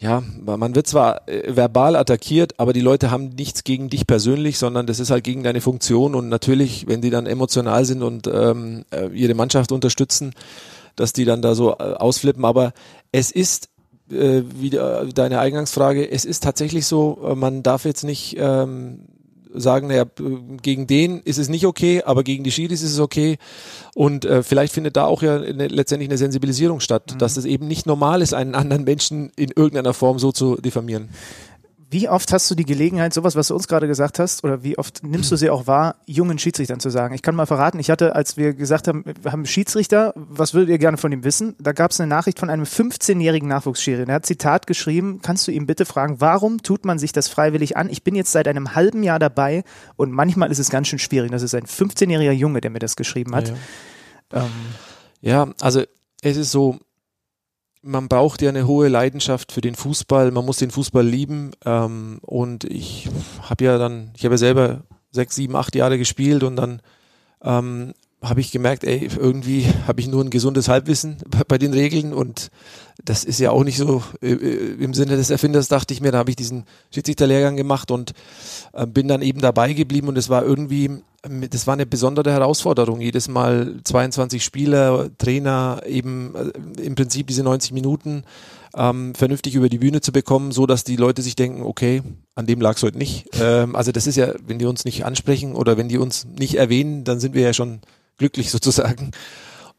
[0.00, 4.56] ja, man wird zwar äh, verbal attackiert, aber die Leute haben nichts gegen dich persönlich,
[4.56, 8.26] sondern das ist halt gegen deine Funktion und natürlich, wenn die dann emotional sind und
[8.26, 10.32] ähm, äh, ihre Mannschaft unterstützen,
[10.96, 12.46] dass die dann da so äh, ausflippen.
[12.46, 12.72] Aber
[13.12, 13.68] es ist
[14.10, 19.00] äh, wieder deine Eingangsfrage, es ist tatsächlich so, man darf jetzt nicht ähm,
[19.54, 20.04] sagen, naja,
[20.62, 23.38] gegen den ist es nicht okay, aber gegen die Schiris ist es okay.
[23.94, 27.18] Und äh, vielleicht findet da auch ja eine, letztendlich eine Sensibilisierung statt, mhm.
[27.18, 31.10] dass es eben nicht normal ist, einen anderen Menschen in irgendeiner Form so zu diffamieren.
[31.92, 34.78] Wie oft hast du die Gelegenheit, sowas, was du uns gerade gesagt hast, oder wie
[34.78, 37.16] oft nimmst du sie auch wahr, jungen Schiedsrichtern zu sagen?
[37.16, 40.54] Ich kann mal verraten, ich hatte, als wir gesagt haben, wir haben einen Schiedsrichter, was
[40.54, 41.56] würdet ihr gerne von ihm wissen?
[41.58, 44.04] Da gab es eine Nachricht von einem 15-jährigen Nachwuchsschiri.
[44.06, 47.76] Er hat Zitat geschrieben, kannst du ihm bitte fragen, warum tut man sich das freiwillig
[47.76, 47.90] an?
[47.90, 49.64] Ich bin jetzt seit einem halben Jahr dabei
[49.96, 51.32] und manchmal ist es ganz schön schwierig.
[51.32, 53.48] Das ist ein 15-jähriger Junge, der mir das geschrieben hat.
[54.32, 54.50] Ja, ähm,
[55.22, 55.82] ja also
[56.22, 56.78] es ist so,
[57.82, 61.52] man braucht ja eine hohe Leidenschaft für den Fußball, man muss den Fußball lieben.
[61.64, 63.08] Ähm, und ich
[63.42, 66.82] habe ja dann, ich habe ja selber sechs, sieben, acht Jahre gespielt und dann
[67.42, 71.16] ähm, habe ich gemerkt, ey, irgendwie habe ich nur ein gesundes Halbwissen
[71.48, 72.50] bei den Regeln und
[73.04, 76.12] das ist ja auch nicht so äh, äh, im Sinne des Erfinders, dachte ich mir,
[76.12, 78.12] da habe ich diesen Schiedsrichterlehrgang gemacht und
[78.74, 83.00] äh, bin dann eben dabei geblieben und es war irgendwie, das war eine besondere Herausforderung,
[83.00, 88.24] jedes Mal 22 Spieler, Trainer, eben äh, im Prinzip diese 90 Minuten
[88.76, 92.02] ähm, vernünftig über die Bühne zu bekommen, so dass die Leute sich denken, okay,
[92.34, 93.28] an dem lag es heute nicht.
[93.40, 96.56] Ähm, also das ist ja, wenn die uns nicht ansprechen oder wenn die uns nicht
[96.56, 97.80] erwähnen, dann sind wir ja schon
[98.20, 99.10] glücklich sozusagen.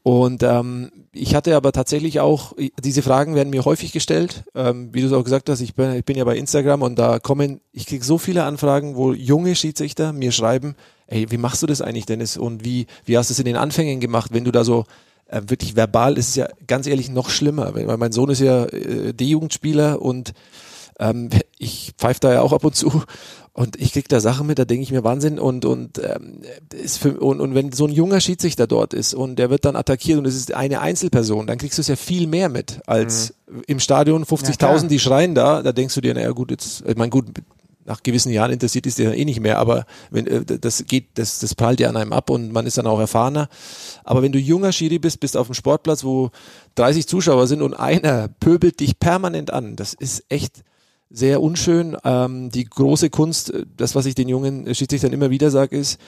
[0.02, 5.00] Und ähm, ich hatte aber tatsächlich auch, diese Fragen werden mir häufig gestellt, ähm, wie
[5.00, 7.60] du es auch gesagt hast, ich bin, ich bin ja bei Instagram und da kommen,
[7.72, 10.74] ich kriege so viele Anfragen, wo junge Schiedsrichter mir schreiben,
[11.06, 12.36] ey, wie machst du das eigentlich, Dennis?
[12.36, 14.86] Und wie, wie hast du es in den Anfängen gemacht, wenn du da so
[15.28, 18.64] äh, wirklich verbal, ist es ja ganz ehrlich noch schlimmer, weil mein Sohn ist ja
[18.64, 20.32] äh, D-Jugendspieler und
[20.98, 23.02] ähm, ich pfeife da ja auch ab und zu
[23.54, 26.40] und ich krieg da Sachen mit, da denke ich mir Wahnsinn und und, ähm,
[26.72, 29.76] ist für, und und wenn so ein junger Schiedsrichter dort ist und der wird dann
[29.76, 33.34] attackiert und es ist eine Einzelperson, dann kriegst du es ja viel mehr mit als
[33.46, 33.62] mhm.
[33.66, 36.96] im Stadion 50.000, ja, die schreien da, da denkst du dir, naja gut, jetzt, ich
[36.96, 37.26] meine gut,
[37.84, 41.40] nach gewissen Jahren interessiert ist der eh nicht mehr, aber wenn äh, das geht, das,
[41.40, 43.48] das prallt ja an einem ab und man ist dann auch erfahrener.
[44.04, 46.30] Aber wenn du junger Schiri bist, bist auf dem Sportplatz, wo
[46.76, 50.62] 30 Zuschauer sind und einer pöbelt dich permanent an, das ist echt
[51.12, 51.96] sehr unschön.
[52.04, 56.00] Ähm, die große Kunst, äh, das, was ich den jungen Schiedsrichtern immer wieder sage, ist,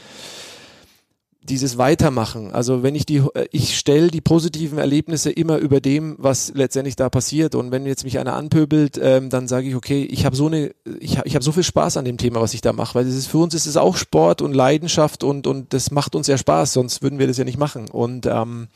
[1.44, 2.52] dieses Weitermachen.
[2.52, 6.96] Also wenn ich die, äh, ich stelle die positiven Erlebnisse immer über dem, was letztendlich
[6.96, 7.54] da passiert.
[7.54, 10.74] Und wenn jetzt mich einer anpöbelt, ähm, dann sage ich, okay, ich habe so eine,
[11.00, 13.14] ich, ich habe so viel Spaß an dem Thema, was ich da mache, weil das
[13.14, 16.38] ist für uns ist es auch Sport und Leidenschaft und und das macht uns ja
[16.38, 17.90] Spaß, sonst würden wir das ja nicht machen.
[17.90, 18.68] Und ähm,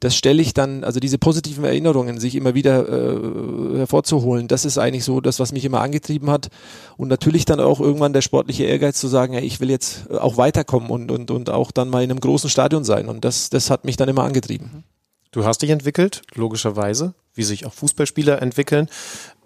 [0.00, 4.78] das stelle ich dann, also diese positiven Erinnerungen, sich immer wieder äh, hervorzuholen, das ist
[4.78, 6.48] eigentlich so das, was mich immer angetrieben hat.
[6.96, 10.38] Und natürlich dann auch irgendwann der sportliche Ehrgeiz zu sagen, hey, ich will jetzt auch
[10.38, 13.08] weiterkommen und, und, und auch dann mal in einem großen Stadion sein.
[13.08, 14.84] Und das, das hat mich dann immer angetrieben.
[15.32, 18.88] Du hast dich entwickelt, logischerweise, wie sich auch Fußballspieler entwickeln.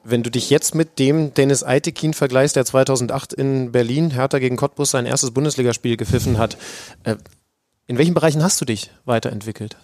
[0.05, 4.57] Wenn du dich jetzt mit dem Dennis Eitekin vergleichst, der 2008 in Berlin Hertha gegen
[4.57, 6.57] Cottbus sein erstes Bundesligaspiel gepfiffen hat,
[7.03, 7.17] äh,
[7.87, 9.77] in welchen Bereichen hast du dich weiterentwickelt?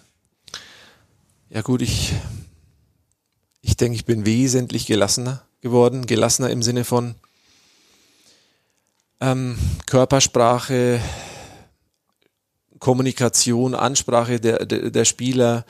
[1.53, 2.13] Ja gut, ich,
[3.61, 6.07] ich denke, ich bin wesentlich gelassener geworden.
[6.07, 7.17] Gelassener im Sinne von
[9.21, 11.01] ähm, Körpersprache,
[12.79, 15.67] Kommunikation, Ansprache der, der, der Spieler.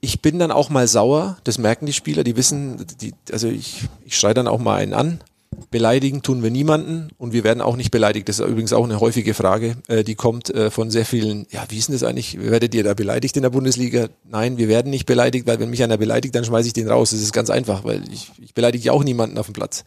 [0.00, 3.82] Ich bin dann auch mal sauer, das merken die Spieler, die wissen, die, also ich,
[4.06, 5.22] ich schreie dann auch mal einen an,
[5.70, 8.28] Beleidigen tun wir niemanden und wir werden auch nicht beleidigt.
[8.28, 11.46] Das ist übrigens auch eine häufige Frage, äh, die kommt äh, von sehr vielen.
[11.50, 12.38] Ja, wie ist denn das eigentlich?
[12.40, 14.08] Werdet ihr da beleidigt in der Bundesliga?
[14.24, 17.10] Nein, wir werden nicht beleidigt, weil wenn mich einer beleidigt, dann schmeiße ich den raus.
[17.10, 19.84] Das ist ganz einfach, weil ich, ich beleidige ja auch niemanden auf dem Platz.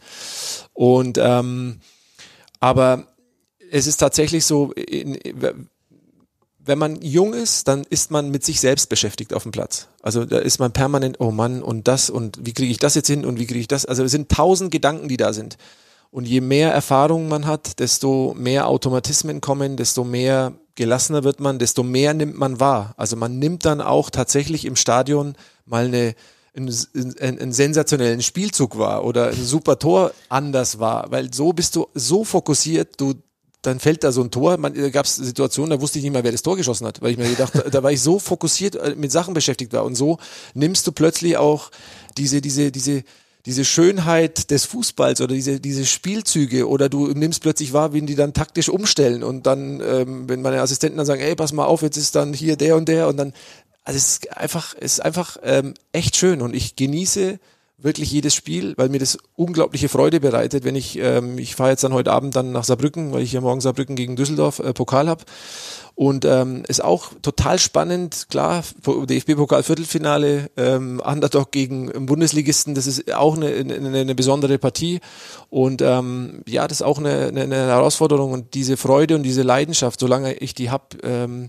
[0.72, 1.80] Und ähm,
[2.60, 3.06] aber
[3.70, 5.18] es ist tatsächlich so, in,
[6.66, 9.88] wenn man jung ist, dann ist man mit sich selbst beschäftigt auf dem Platz.
[10.02, 13.06] Also da ist man permanent, oh Mann, und das und wie kriege ich das jetzt
[13.06, 13.86] hin und wie kriege ich das?
[13.86, 15.56] Also es sind tausend Gedanken, die da sind.
[16.10, 21.58] Und je mehr Erfahrung man hat, desto mehr Automatismen kommen, desto mehr gelassener wird man,
[21.58, 22.94] desto mehr nimmt man wahr.
[22.96, 26.14] Also man nimmt dann auch tatsächlich im Stadion mal eine,
[26.54, 26.72] einen,
[27.20, 31.86] einen, einen sensationellen Spielzug wahr oder ein super Tor anders wahr, weil so bist du
[31.94, 33.14] so fokussiert, du
[33.66, 34.56] dann fällt da so ein Tor.
[34.58, 37.02] Man, da gab es Situationen, da wusste ich nicht mehr, wer das Tor geschossen hat,
[37.02, 39.84] weil ich mir gedacht, da war ich so fokussiert äh, mit Sachen beschäftigt war.
[39.84, 40.18] Und so
[40.54, 41.70] nimmst du plötzlich auch
[42.16, 43.02] diese, diese, diese,
[43.44, 48.16] diese Schönheit des Fußballs oder diese, diese Spielzüge oder du nimmst plötzlich wahr, wie die
[48.16, 51.82] dann taktisch umstellen und dann, ähm, wenn meine Assistenten dann sagen, ey, pass mal auf,
[51.82, 53.32] jetzt ist dann hier der und der und dann,
[53.84, 57.38] also es ist einfach, es ist einfach ähm, echt schön und ich genieße
[57.78, 61.84] wirklich jedes Spiel, weil mir das unglaubliche Freude bereitet, wenn ich, ähm, ich fahre jetzt
[61.84, 65.08] dann heute Abend dann nach Saarbrücken, weil ich ja morgen Saarbrücken gegen Düsseldorf äh, Pokal
[65.08, 65.24] habe.
[65.94, 73.12] Und ähm, ist auch total spannend, klar, DFB-Pokal Viertelfinale, ähm, Underdog gegen Bundesligisten, das ist
[73.14, 75.00] auch eine, eine, eine besondere Partie.
[75.48, 79.42] Und ähm, ja, das ist auch eine, eine, eine Herausforderung und diese Freude und diese
[79.42, 81.48] Leidenschaft, solange ich die hab, ähm,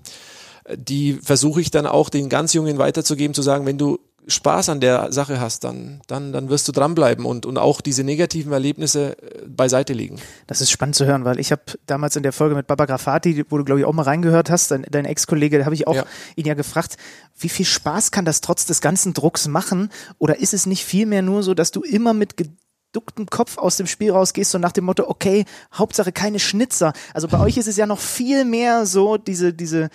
[0.76, 4.82] die versuche ich dann auch den ganz Jungen weiterzugeben, zu sagen, wenn du Spaß an
[4.82, 9.18] der Sache hast, dann, dann, dann wirst du dranbleiben und, und auch diese negativen Erlebnisse
[9.22, 10.18] äh, beiseite legen.
[10.48, 13.46] Das ist spannend zu hören, weil ich habe damals in der Folge mit Baba Grafati,
[13.50, 15.96] wo du glaube ich auch mal reingehört hast, dein, dein Ex-Kollege, da habe ich auch
[15.96, 16.06] ja.
[16.36, 16.98] ihn ja gefragt,
[17.40, 19.90] wie viel Spaß kann das trotz des ganzen Drucks machen?
[20.18, 23.88] Oder ist es nicht vielmehr nur so, dass du immer mit geducktem Kopf aus dem
[23.88, 26.94] Spiel rausgehst und nach dem Motto, okay, Hauptsache keine Schnitzer.
[27.14, 29.90] Also bei euch ist es ja noch viel mehr so diese, diese,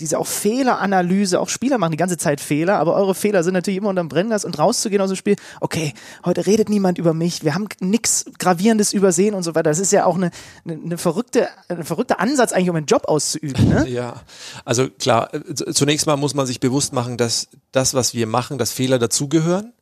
[0.00, 3.78] diese auch Fehleranalyse, auch Spieler machen die ganze Zeit Fehler, aber eure Fehler sind natürlich
[3.78, 7.54] immer unterm Brennglas und rauszugehen aus dem Spiel, okay, heute redet niemand über mich, wir
[7.54, 9.70] haben nichts Gravierendes übersehen und so weiter.
[9.70, 10.30] Das ist ja auch eine,
[10.66, 13.68] eine, verrückte, ein verrückter Ansatz eigentlich, um einen Job auszuüben.
[13.68, 13.86] Ne?
[13.92, 14.22] Ja,
[14.64, 15.30] also klar,
[15.74, 19.72] zunächst mal muss man sich bewusst machen, dass das, was wir machen, dass Fehler dazugehören.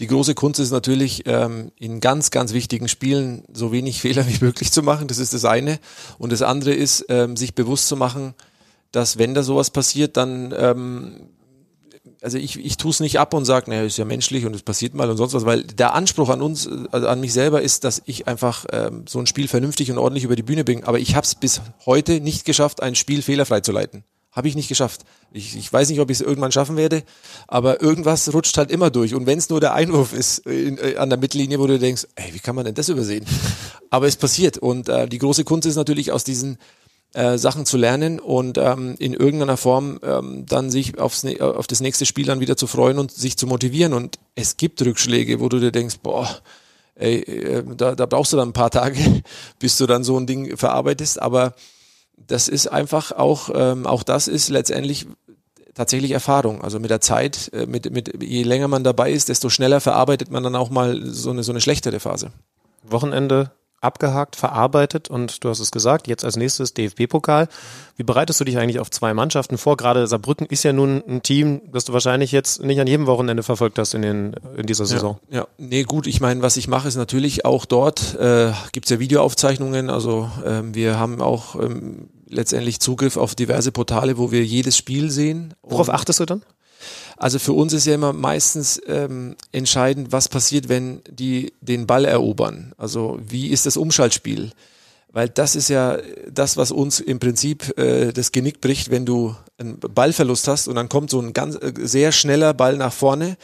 [0.00, 4.44] Die große Kunst ist natürlich, ähm, in ganz, ganz wichtigen Spielen so wenig Fehler wie
[4.44, 5.06] möglich zu machen.
[5.06, 5.78] Das ist das eine.
[6.18, 8.34] Und das andere ist, ähm, sich bewusst zu machen,
[8.94, 11.28] dass wenn da sowas passiert, dann ähm,
[12.24, 14.62] also ich, ich tue es nicht ab und sage, naja, ist ja menschlich und es
[14.62, 17.84] passiert mal und sonst was, weil der Anspruch an uns, also an mich selber ist,
[17.84, 20.88] dass ich einfach ähm, so ein Spiel vernünftig und ordentlich über die Bühne bringe.
[20.88, 24.04] Aber ich habe es bis heute nicht geschafft, ein Spiel fehlerfrei zu leiten.
[24.32, 25.02] Habe ich nicht geschafft.
[25.32, 27.02] Ich, ich weiß nicht, ob ich es irgendwann schaffen werde,
[27.46, 29.14] aber irgendwas rutscht halt immer durch.
[29.14, 32.06] Und wenn es nur der Einwurf ist in, äh, an der Mittellinie, wo du denkst,
[32.16, 33.26] ey, wie kann man denn das übersehen?
[33.90, 34.56] Aber es passiert.
[34.56, 36.56] Und äh, die große Kunst ist natürlich aus diesen
[37.14, 41.80] äh, Sachen zu lernen und ähm, in irgendeiner Form ähm, dann sich aufs, auf das
[41.80, 43.92] nächste Spiel dann wieder zu freuen und sich zu motivieren.
[43.92, 46.28] Und es gibt Rückschläge, wo du dir denkst, boah,
[46.96, 48.98] ey, äh, da, da brauchst du dann ein paar Tage,
[49.58, 51.22] bis du dann so ein Ding verarbeitest.
[51.22, 51.54] Aber
[52.16, 55.06] das ist einfach auch, ähm, auch das ist letztendlich
[55.74, 56.62] tatsächlich Erfahrung.
[56.62, 60.30] Also mit der Zeit, äh, mit, mit, je länger man dabei ist, desto schneller verarbeitet
[60.30, 62.32] man dann auch mal so eine, so eine schlechtere Phase.
[62.82, 63.52] Wochenende
[63.84, 67.48] abgehakt, verarbeitet und du hast es gesagt, jetzt als nächstes DFB-Pokal.
[67.96, 69.76] Wie bereitest du dich eigentlich auf zwei Mannschaften vor?
[69.76, 73.42] Gerade Saarbrücken ist ja nun ein Team, das du wahrscheinlich jetzt nicht an jedem Wochenende
[73.42, 75.18] verfolgt hast in, den, in dieser Saison.
[75.30, 75.46] Ja, ja.
[75.58, 78.98] nee, gut, ich meine, was ich mache, ist natürlich auch dort, äh, gibt es ja
[78.98, 84.76] Videoaufzeichnungen, also ähm, wir haben auch ähm, letztendlich Zugriff auf diverse Portale, wo wir jedes
[84.76, 85.54] Spiel sehen.
[85.62, 86.42] Worauf achtest du dann?
[87.16, 92.04] Also für uns ist ja immer meistens ähm, entscheidend, was passiert, wenn die den Ball
[92.04, 92.72] erobern.
[92.76, 94.52] Also wie ist das Umschaltspiel?
[95.14, 99.36] Weil das ist ja das, was uns im Prinzip äh, das Genick bricht, wenn du
[99.58, 103.36] einen Ballverlust hast und dann kommt so ein ganz äh, sehr schneller Ball nach vorne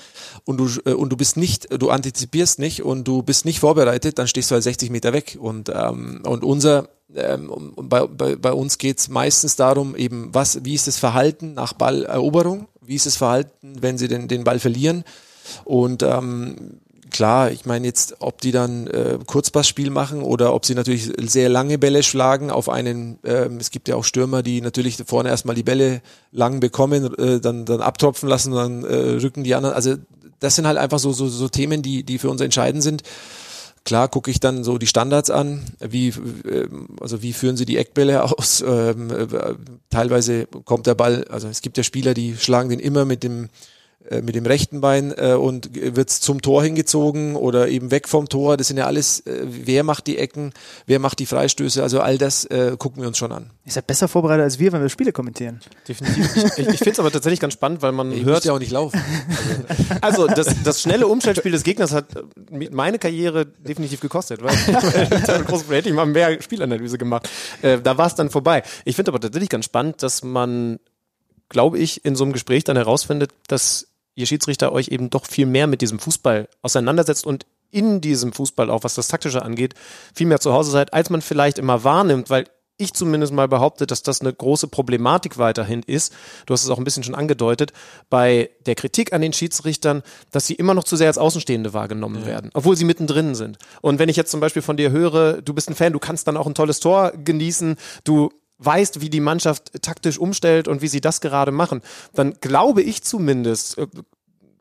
[0.45, 4.19] und du äh, und du bist nicht, du antizipierst nicht und du bist nicht vorbereitet,
[4.19, 8.53] dann stehst du halt 60 Meter weg und ähm, und unser ähm, bei, bei, bei
[8.53, 13.17] uns geht's meistens darum, eben was, wie ist das Verhalten nach Balleroberung, wie ist das
[13.17, 15.05] Verhalten, wenn sie den, den Ball verlieren
[15.65, 16.81] und ähm,
[17.11, 21.49] klar, ich meine jetzt, ob die dann äh, Kurzpassspiel machen oder ob sie natürlich sehr
[21.49, 25.55] lange Bälle schlagen auf einen, ähm, es gibt ja auch Stürmer, die natürlich vorne erstmal
[25.55, 26.01] die Bälle
[26.33, 29.75] lang bekommen, äh, dann, dann abtropfen lassen, dann äh, rücken die anderen.
[29.75, 29.97] Also
[30.39, 33.03] das sind halt einfach so, so, so Themen, die, die für uns entscheidend sind.
[33.91, 36.15] Klar gucke ich dann so die Standards an, wie,
[36.49, 38.63] ähm, also wie führen sie die Eckbälle aus.
[38.65, 39.27] Ähm, äh,
[39.91, 43.49] teilweise kommt der Ball, also es gibt ja Spieler, die schlagen den immer mit dem
[44.11, 48.29] äh, mit dem rechten Bein äh, und wird zum Tor hingezogen oder eben weg vom
[48.29, 48.57] Tor.
[48.57, 50.53] Das sind ja alles, äh, wer macht die Ecken,
[50.87, 53.51] wer macht die Freistöße, also all das äh, gucken wir uns schon an.
[53.65, 55.61] Ist ja besser vorbereitet als wir, wenn wir Spiele kommentieren.
[55.87, 56.37] Definitiv.
[56.37, 58.59] Ich, ich, ich finde es aber tatsächlich ganz spannend, weil man Ich hört, ja auch
[58.59, 59.01] nicht laufen.
[60.01, 65.69] Also das, das schnelle Umschaltspiel des Gegners hat äh, meine Karriere definitiv gekostet, weil großen
[65.69, 67.29] hätte ich mal mehr Spielanalyse gemacht.
[67.63, 68.63] Äh, da war es dann vorbei.
[68.85, 70.81] Ich finde aber tatsächlich ganz spannend, dass man,
[71.49, 75.47] glaube ich, in so einem Gespräch dann herausfindet, dass ihr Schiedsrichter euch eben doch viel
[75.47, 79.75] mehr mit diesem Fußball auseinandersetzt und in diesem Fußball auch, was das Taktische angeht,
[80.15, 82.47] viel mehr zu Hause seid, als man vielleicht immer wahrnimmt, weil
[82.81, 86.15] ich zumindest mal behaupte, dass das eine große Problematik weiterhin ist.
[86.47, 87.73] Du hast es auch ein bisschen schon angedeutet,
[88.09, 92.25] bei der Kritik an den Schiedsrichtern, dass sie immer noch zu sehr als Außenstehende wahrgenommen
[92.25, 93.59] werden, obwohl sie mittendrin sind.
[93.83, 96.27] Und wenn ich jetzt zum Beispiel von dir höre, du bist ein Fan, du kannst
[96.27, 98.31] dann auch ein tolles Tor genießen, du
[98.61, 101.83] weißt, wie die Mannschaft taktisch umstellt und wie sie das gerade machen,
[102.15, 103.87] dann glaube ich zumindest, äh,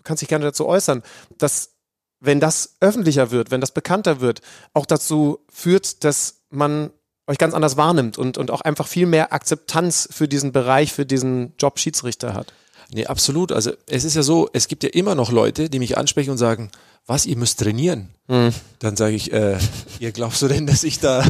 [0.03, 1.03] kannst dich gerne dazu äußern,
[1.37, 1.75] dass
[2.21, 4.41] wenn das öffentlicher wird, wenn das bekannter wird,
[4.73, 6.91] auch dazu führt, dass man
[7.27, 11.05] euch ganz anders wahrnimmt und, und auch einfach viel mehr Akzeptanz für diesen Bereich, für
[11.05, 12.51] diesen Job Schiedsrichter hat.
[12.91, 13.51] Nee, absolut.
[13.51, 16.37] Also es ist ja so, es gibt ja immer noch Leute, die mich ansprechen und
[16.37, 16.71] sagen,
[17.05, 18.09] was, ihr müsst trainieren.
[18.79, 19.57] Dann sage ich, äh,
[19.99, 21.23] ihr glaubst du denn, dass ich da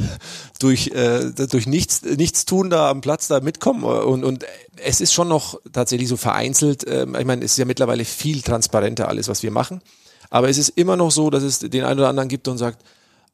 [0.60, 4.04] durch, äh, durch nichts, nichts tun da am Platz da mitkomme?
[4.04, 4.46] Und, und
[4.84, 8.42] es ist schon noch tatsächlich so vereinzelt, ähm, ich meine, es ist ja mittlerweile viel
[8.42, 9.82] transparenter alles, was wir machen.
[10.30, 12.84] Aber es ist immer noch so, dass es den einen oder anderen gibt und sagt,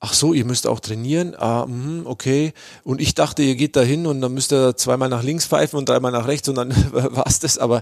[0.06, 2.54] ach so, ihr müsst auch trainieren, ah, mhm, okay.
[2.84, 5.80] Und ich dachte, ihr geht da hin und dann müsst ihr zweimal nach links pfeifen
[5.80, 7.58] und dreimal nach rechts und dann war's das.
[7.58, 7.82] Aber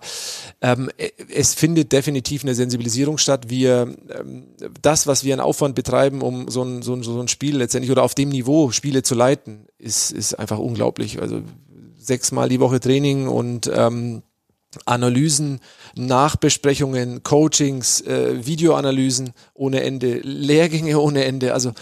[0.61, 0.89] ähm,
[1.30, 3.49] es findet definitiv eine Sensibilisierung statt.
[3.49, 4.45] Wir, ähm,
[4.82, 7.91] das, was wir an Aufwand betreiben, um so ein, so, ein, so ein Spiel letztendlich
[7.91, 11.21] oder auf dem Niveau Spiele zu leiten, ist, ist einfach unglaublich.
[11.21, 11.41] Also
[11.97, 14.24] sechsmal die Woche Training und ähm,
[14.86, 15.59] Analysen,
[15.95, 21.53] Nachbesprechungen, Coachings, äh, Videoanalysen ohne Ende, Lehrgänge ohne Ende.
[21.53, 21.74] Also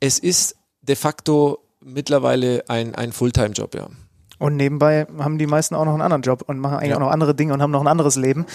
[0.00, 3.88] es ist de facto mittlerweile ein, ein Fulltime-Job, ja.
[4.38, 6.96] Und nebenbei haben die meisten auch noch einen anderen Job und machen eigentlich Ja.
[6.96, 8.46] auch noch andere Dinge und haben noch ein anderes Leben.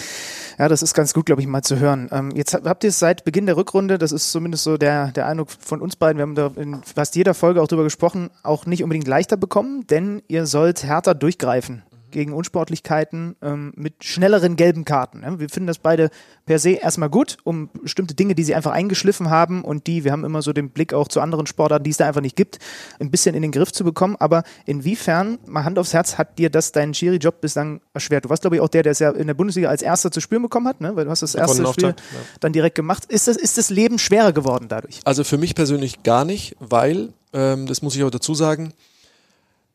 [0.58, 2.08] Ja, das ist ganz gut, glaube ich, mal zu hören.
[2.10, 5.12] Ähm, jetzt hab- habt ihr es seit Beginn der Rückrunde, das ist zumindest so der,
[5.12, 8.30] der Eindruck von uns beiden, wir haben da in fast jeder Folge auch drüber gesprochen,
[8.42, 14.56] auch nicht unbedingt leichter bekommen, denn ihr sollt härter durchgreifen gegen Unsportlichkeiten ähm, mit schnelleren
[14.56, 15.22] gelben Karten.
[15.22, 16.10] Ja, wir finden das beide
[16.44, 20.12] per se erstmal gut, um bestimmte Dinge, die sie einfach eingeschliffen haben und die, wir
[20.12, 22.58] haben immer so den Blick auch zu anderen Sportarten, die es da einfach nicht gibt,
[23.00, 24.16] ein bisschen in den Griff zu bekommen.
[24.18, 28.24] Aber inwiefern, mal Hand aufs Herz, hat dir das deinen Schiri-Job bislang erschwert?
[28.24, 30.20] Du warst, glaube ich, auch der, der es ja in der Bundesliga als erster zu
[30.20, 30.94] spüren bekommen hat, ne?
[30.96, 32.18] weil du hast das erste Spiel Auftakt, ja.
[32.40, 33.04] dann direkt gemacht.
[33.06, 35.00] Ist das, ist das Leben schwerer geworden dadurch?
[35.04, 38.72] Also für mich persönlich gar nicht, weil, ähm, das muss ich auch dazu sagen,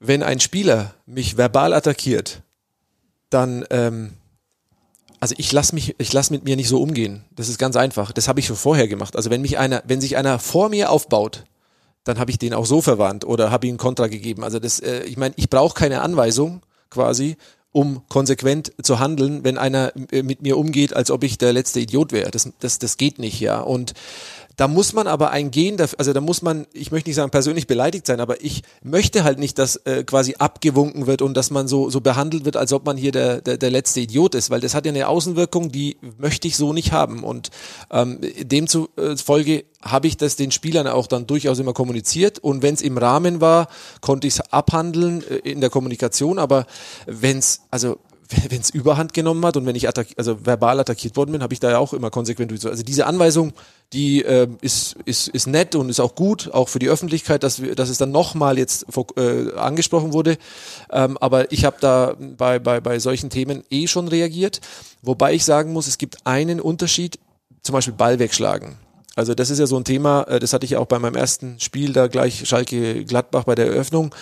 [0.02, 2.41] wenn ein Spieler mich verbal attackiert,
[3.30, 4.14] dann, ähm,
[5.20, 7.24] also ich lasse mich, ich lasse mit mir nicht so umgehen.
[7.36, 8.12] Das ist ganz einfach.
[8.12, 9.16] Das habe ich schon vorher gemacht.
[9.16, 11.45] Also wenn mich einer, wenn sich einer vor mir aufbaut,
[12.04, 14.43] dann habe ich den auch so verwandt oder habe ihm Kontra gegeben.
[14.43, 17.38] Also das, äh, ich meine, ich brauche keine Anweisung quasi,
[17.72, 21.80] um konsequent zu handeln, wenn einer äh, mit mir umgeht, als ob ich der letzte
[21.80, 22.32] Idiot wäre.
[22.32, 23.60] Das, das, das geht nicht, ja.
[23.60, 23.93] Und
[24.58, 27.68] da muss man aber ein Gehen, also da muss man, ich möchte nicht sagen persönlich
[27.68, 31.68] beleidigt sein, aber ich möchte halt nicht, dass äh, quasi abgewunken wird und dass man
[31.68, 34.62] so, so behandelt wird, als ob man hier der, der, der letzte Idiot ist, weil
[34.62, 37.24] das hat ja eine Außenwirkung, die möchte ich so nicht haben.
[37.24, 37.49] Und
[37.91, 42.82] ähm, demzufolge habe ich das den Spielern auch dann durchaus immer kommuniziert und wenn es
[42.82, 43.68] im Rahmen war,
[44.02, 46.66] konnte ich es abhandeln äh, in der Kommunikation, aber
[47.06, 47.97] wenn es, also
[48.49, 51.53] wenn es Überhand genommen hat und wenn ich attack also verbal attackiert worden bin, habe
[51.53, 52.65] ich da ja auch immer konsequent durch.
[52.65, 53.53] Also diese Anweisung,
[53.93, 57.61] die äh, ist, ist, ist nett und ist auch gut, auch für die Öffentlichkeit, dass,
[57.61, 58.86] wir, dass es dann nochmal jetzt
[59.17, 60.38] äh, angesprochen wurde.
[60.91, 64.61] Ähm, aber ich habe da bei, bei, bei solchen Themen eh schon reagiert.
[65.01, 67.19] Wobei ich sagen muss, es gibt einen Unterschied,
[67.63, 68.75] zum Beispiel Ball wegschlagen.
[69.15, 71.15] Also das ist ja so ein Thema, äh, das hatte ich ja auch bei meinem
[71.15, 74.15] ersten Spiel da gleich Schalke Gladbach bei der Eröffnung,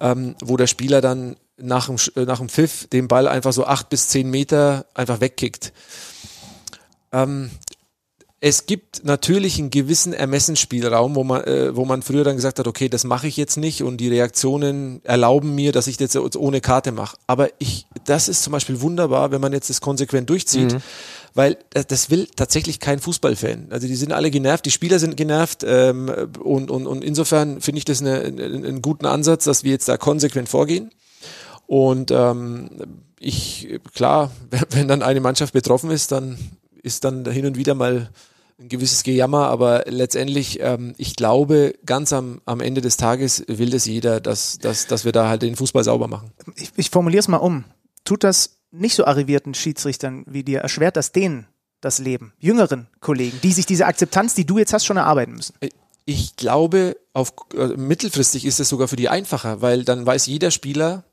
[0.00, 3.64] ähm, wo der Spieler dann nach dem, äh, nach dem Pfiff den Ball einfach so
[3.64, 5.72] acht bis zehn Meter einfach wegkickt.
[7.12, 7.50] Ähm,
[8.44, 12.66] es gibt natürlich einen gewissen Ermessensspielraum, wo man, äh, wo man früher dann gesagt hat,
[12.66, 16.36] okay, das mache ich jetzt nicht und die Reaktionen erlauben mir, dass ich das jetzt
[16.36, 17.16] ohne Karte mache.
[17.28, 20.72] Aber ich, das ist zum Beispiel wunderbar, wenn man jetzt das konsequent durchzieht.
[20.72, 20.82] Mhm
[21.34, 23.68] weil das will tatsächlich kein Fußballfan.
[23.70, 27.78] Also die sind alle genervt, die Spieler sind genervt ähm, und, und, und insofern finde
[27.78, 30.90] ich das eine, einen guten Ansatz, dass wir jetzt da konsequent vorgehen.
[31.72, 32.68] Und ähm,
[33.18, 34.30] ich, klar,
[34.72, 36.36] wenn dann eine Mannschaft betroffen ist, dann
[36.82, 38.10] ist dann hin und wieder mal
[38.60, 43.70] ein gewisses Gejammer, aber letztendlich, ähm, ich glaube, ganz am, am Ende des Tages will
[43.70, 46.30] das jeder, dass, dass, dass wir da halt den Fußball sauber machen.
[46.56, 47.64] Ich, ich formuliere es mal um.
[48.04, 51.46] Tut das nicht so arrivierten Schiedsrichtern wie dir, erschwert das denen
[51.80, 52.34] das Leben?
[52.38, 55.54] Jüngeren Kollegen, die sich diese Akzeptanz, die du jetzt hast, schon erarbeiten müssen?
[56.04, 60.50] Ich glaube, auf äh, mittelfristig ist es sogar für die einfacher, weil dann weiß jeder
[60.50, 61.04] Spieler,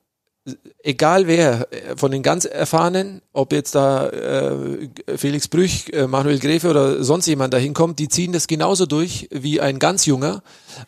[0.83, 6.69] egal wer, von den ganz Erfahrenen, ob jetzt da äh, Felix Brüch, äh, Manuel Gräfe
[6.69, 10.43] oder sonst jemand da hinkommt, die ziehen das genauso durch wie ein ganz junger.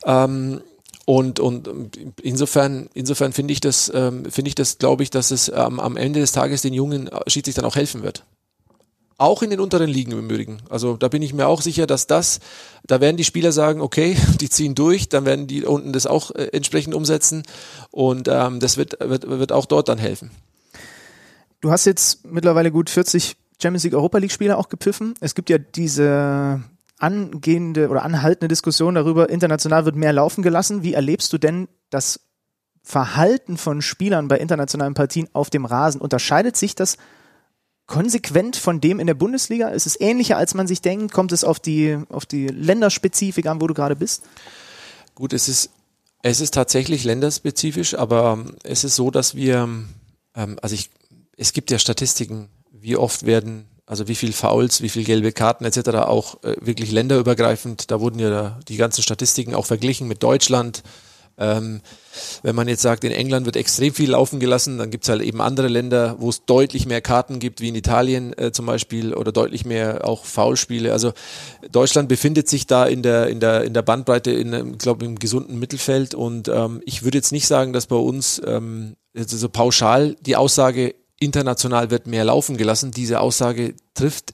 [0.05, 0.62] Ähm,
[1.05, 5.80] und, und insofern, insofern finde ich das, ähm, finde das, glaube ich, dass es ähm,
[5.80, 8.24] am Ende des Tages den jungen Schiedsrichtern auch helfen wird.
[9.22, 10.64] Auch in den unteren Ligen im Übrigen.
[10.68, 12.40] Also da bin ich mir auch sicher, dass das,
[12.88, 16.32] da werden die Spieler sagen, okay, die ziehen durch, dann werden die unten das auch
[16.32, 17.44] äh, entsprechend umsetzen
[17.92, 20.32] und ähm, das wird, wird, wird auch dort dann helfen.
[21.60, 25.14] Du hast jetzt mittlerweile gut 40 Champions League Europa League Spieler auch gepfiffen.
[25.20, 26.64] Es gibt ja diese
[26.98, 30.82] angehende oder anhaltende Diskussion darüber, international wird mehr laufen gelassen.
[30.82, 32.22] Wie erlebst du denn das
[32.82, 36.02] Verhalten von Spielern bei internationalen Partien auf dem Rasen?
[36.02, 36.98] Unterscheidet sich das
[37.92, 39.68] konsequent von dem in der Bundesliga?
[39.68, 41.12] Ist es ähnlicher, als man sich denkt?
[41.12, 44.24] Kommt es auf die, auf die Länderspezifik an, wo du gerade bist?
[45.14, 45.72] Gut, es ist,
[46.24, 49.68] es ist tatsächlich länderspezifisch, aber ähm, es ist so, dass wir,
[50.36, 50.89] ähm, also ich,
[51.36, 55.66] es gibt ja Statistiken, wie oft werden, also wie viel Fouls, wie viel gelbe Karten
[55.66, 55.89] etc.
[55.89, 57.92] auch äh, wirklich länderübergreifend.
[57.92, 60.82] Da wurden ja die ganzen Statistiken auch verglichen mit Deutschland,
[61.42, 61.82] ähm,
[62.44, 65.22] wenn man jetzt sagt, in England wird extrem viel laufen gelassen, dann gibt es halt
[65.22, 69.14] eben andere Länder, wo es deutlich mehr Karten gibt, wie in Italien äh, zum Beispiel,
[69.14, 70.94] oder deutlich mehr auch Foulspiele.
[70.94, 71.14] Also
[71.72, 75.58] Deutschland befindet sich da in der, in der, in der Bandbreite, in, glaube im gesunden
[75.58, 76.14] Mittelfeld.
[76.14, 80.96] Und ähm, ich würde jetzt nicht sagen, dass bei uns ähm, so pauschal die Aussage,
[81.20, 84.34] international wird mehr laufen gelassen, diese Aussage trifft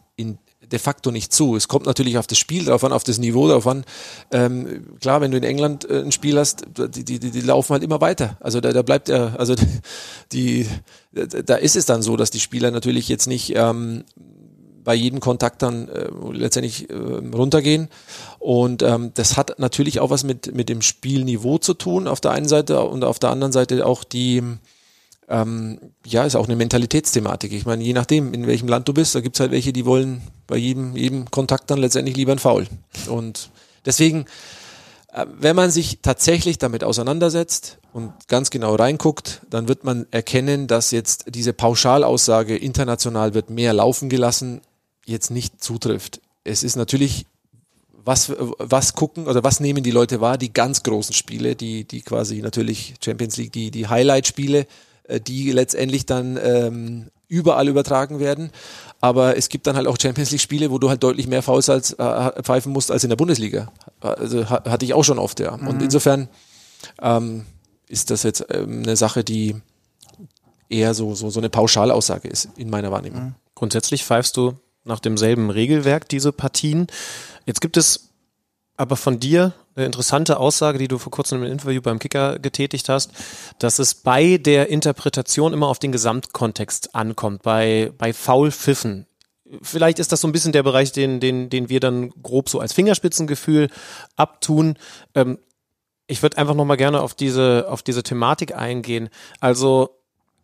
[0.71, 1.55] de facto nicht zu.
[1.55, 3.85] Es kommt natürlich auf das Spiel drauf an, auf das Niveau drauf an.
[4.31, 7.83] Ähm, klar, wenn du in England äh, ein Spiel hast, die, die, die laufen halt
[7.83, 8.37] immer weiter.
[8.39, 9.55] Also da, da bleibt er, also
[10.31, 10.67] die,
[11.11, 14.03] da ist es dann so, dass die Spieler natürlich jetzt nicht ähm,
[14.83, 17.89] bei jedem Kontakt dann äh, letztendlich äh, runtergehen.
[18.39, 22.31] Und ähm, das hat natürlich auch was mit, mit dem Spielniveau zu tun auf der
[22.31, 24.41] einen Seite und auf der anderen Seite auch die
[25.29, 27.51] ähm, ja, ist auch eine Mentalitätsthematik.
[27.51, 30.21] Ich meine, je nachdem, in welchem Land du bist, da gibt's halt welche, die wollen
[30.47, 32.67] bei jedem, jedem Kontakt dann letztendlich lieber ein Foul.
[33.09, 33.49] Und
[33.85, 34.25] deswegen,
[35.11, 40.67] äh, wenn man sich tatsächlich damit auseinandersetzt und ganz genau reinguckt, dann wird man erkennen,
[40.67, 44.61] dass jetzt diese Pauschalaussage, international wird mehr laufen gelassen,
[45.05, 46.21] jetzt nicht zutrifft.
[46.45, 47.25] Es ist natürlich
[48.05, 50.37] was, was gucken oder was nehmen die Leute wahr?
[50.37, 54.65] Die ganz großen Spiele, die, die quasi natürlich Champions League, die, die Highlight-Spiele,
[55.25, 58.51] die letztendlich dann ähm, überall übertragen werden.
[59.01, 61.69] Aber es gibt dann halt auch Champions League Spiele, wo du halt deutlich mehr Fouls
[61.69, 63.71] als, äh, pfeifen musst als in der Bundesliga.
[63.99, 65.55] Also ha hatte ich auch schon oft, ja.
[65.55, 65.67] Mhm.
[65.67, 66.29] Und insofern
[67.01, 67.45] ähm,
[67.87, 69.55] ist das jetzt ähm, eine Sache, die
[70.69, 73.23] eher so, so, so eine Pauschalaussage ist in meiner Wahrnehmung.
[73.23, 73.35] Mhm.
[73.55, 74.53] Grundsätzlich pfeifst du
[74.83, 76.87] nach demselben Regelwerk diese Partien.
[77.45, 78.09] Jetzt gibt es
[78.77, 82.89] aber von dir eine interessante Aussage, die du vor kurzem im Interview beim Kicker getätigt
[82.89, 83.11] hast,
[83.59, 89.05] dass es bei der Interpretation immer auf den Gesamtkontext ankommt, bei, bei Foulpfiffen.
[89.61, 92.59] Vielleicht ist das so ein bisschen der Bereich, den, den, den wir dann grob so
[92.59, 93.69] als Fingerspitzengefühl
[94.15, 94.77] abtun.
[95.15, 95.37] Ähm,
[96.07, 99.09] ich würde einfach nochmal gerne auf diese, auf diese Thematik eingehen.
[99.39, 99.96] Also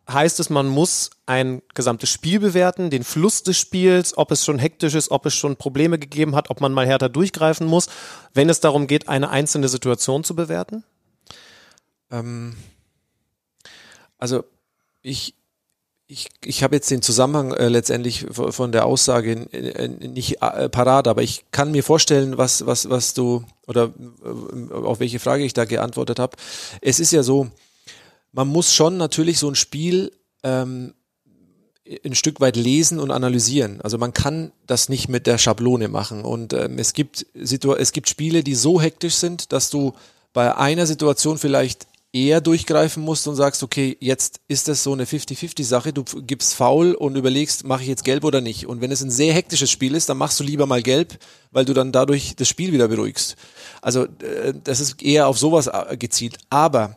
[0.10, 4.60] heißt es, man muss ein gesamtes Spiel bewerten, den Fluss des Spiels, ob es schon
[4.60, 7.88] hektisch ist, ob es schon Probleme gegeben hat, ob man mal härter durchgreifen muss,
[8.34, 10.84] wenn es darum geht, eine einzelne Situation zu bewerten?
[12.12, 12.56] Ähm,
[14.18, 14.44] also
[15.02, 15.36] ich,
[16.08, 19.48] ich, ich habe jetzt den Zusammenhang äh, letztendlich von der Aussage
[20.00, 23.94] nicht äh, parat, aber ich kann mir vorstellen, was, was, was du oder
[24.24, 26.36] äh, auf welche Frage ich da geantwortet habe.
[26.82, 27.50] Es ist ja so,
[28.34, 30.12] man muss schon natürlich so ein Spiel
[30.44, 30.94] ähm,
[32.04, 33.82] ein Stück weit lesen und analysieren.
[33.82, 36.24] Also man kann das nicht mit der Schablone machen.
[36.24, 39.94] Und ähm, es gibt Situ es gibt Spiele, die so hektisch sind, dass du
[40.34, 45.06] bei einer Situation vielleicht eher durchgreifen musst und sagst, okay, jetzt ist das so eine
[45.06, 48.68] 50-50-Sache, du gibst faul und überlegst, mache ich jetzt gelb oder nicht.
[48.68, 51.18] Und wenn es ein sehr hektisches Spiel ist, dann machst du lieber mal gelb,
[51.52, 53.36] weil du dann dadurch das Spiel wieder beruhigst.
[53.82, 56.38] Also äh, das ist eher auf sowas äh, gezielt.
[56.52, 56.96] Aber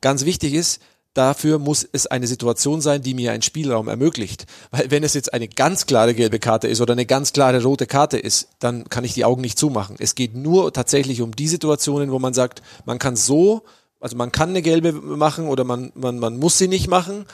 [0.00, 0.80] ganz wichtig ist,
[1.14, 4.46] dafür muss es eine Situation sein, die mir einen Spielraum ermöglicht.
[4.70, 7.86] Weil wenn es jetzt eine ganz klare gelbe Karte ist oder eine ganz klare rote
[7.86, 9.96] Karte ist, dann kann ich die Augen nicht zumachen.
[9.98, 13.62] Es geht nur tatsächlich um die Situationen, wo man sagt, man kann so
[14.00, 17.26] also man kann eine gelbe machen oder man, man, man muss sie nicht machen.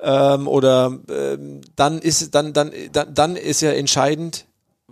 [0.00, 4.46] Ähm, oder ähm, dann ist dann, dann, dann, dann ist ja entscheidend,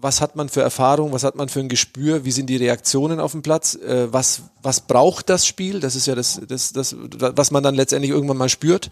[0.05, 3.21] was hat man für Erfahrung, was hat man für ein Gespür, wie sind die Reaktionen
[3.21, 6.95] auf dem Platz, äh, was, was braucht das Spiel, das ist ja das, das, das,
[6.99, 8.91] was man dann letztendlich irgendwann mal spürt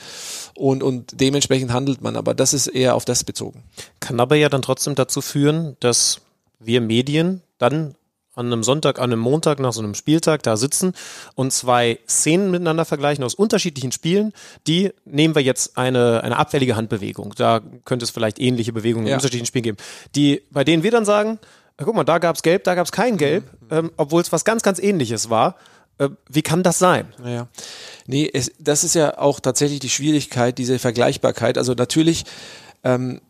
[0.55, 3.63] und, und dementsprechend handelt man, aber das ist eher auf das bezogen.
[4.01, 6.23] Kann aber ja dann trotzdem dazu führen, dass
[6.59, 7.95] wir Medien dann
[8.35, 10.95] an einem Sonntag, an einem Montag nach so einem Spieltag da sitzen
[11.35, 14.33] und zwei Szenen miteinander vergleichen aus unterschiedlichen Spielen.
[14.67, 17.35] Die nehmen wir jetzt eine, eine abfällige Handbewegung.
[17.37, 19.13] Da könnte es vielleicht ähnliche Bewegungen ja.
[19.13, 19.77] in unterschiedlichen Spielen geben.
[20.15, 21.39] Die, bei denen wir dann sagen,
[21.77, 23.69] guck mal, da gab's Gelb, da gab's kein Gelb, mhm.
[23.71, 25.57] ähm, obwohl es was ganz, ganz ähnliches war.
[25.99, 27.13] Äh, wie kann das sein?
[27.23, 27.49] Naja.
[28.07, 31.59] Nee, es, das ist ja auch tatsächlich die Schwierigkeit, diese Vergleichbarkeit.
[31.59, 32.25] Also natürlich,
[32.83, 33.21] ähm,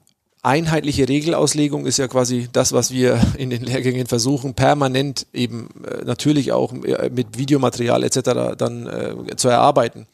[0.43, 6.05] einheitliche Regelauslegung ist ja quasi das, was wir in den Lehrgängen versuchen, permanent eben äh,
[6.05, 8.57] natürlich auch äh, mit Videomaterial etc.
[8.59, 10.07] dann äh, zu erarbeiten.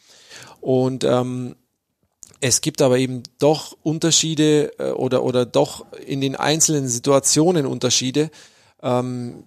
[0.61, 1.55] Und ähm,
[2.41, 8.29] es gibt aber eben doch Unterschiede äh, oder, oder doch in den einzelnen Situationen Unterschiede.
[8.81, 9.43] Ähm,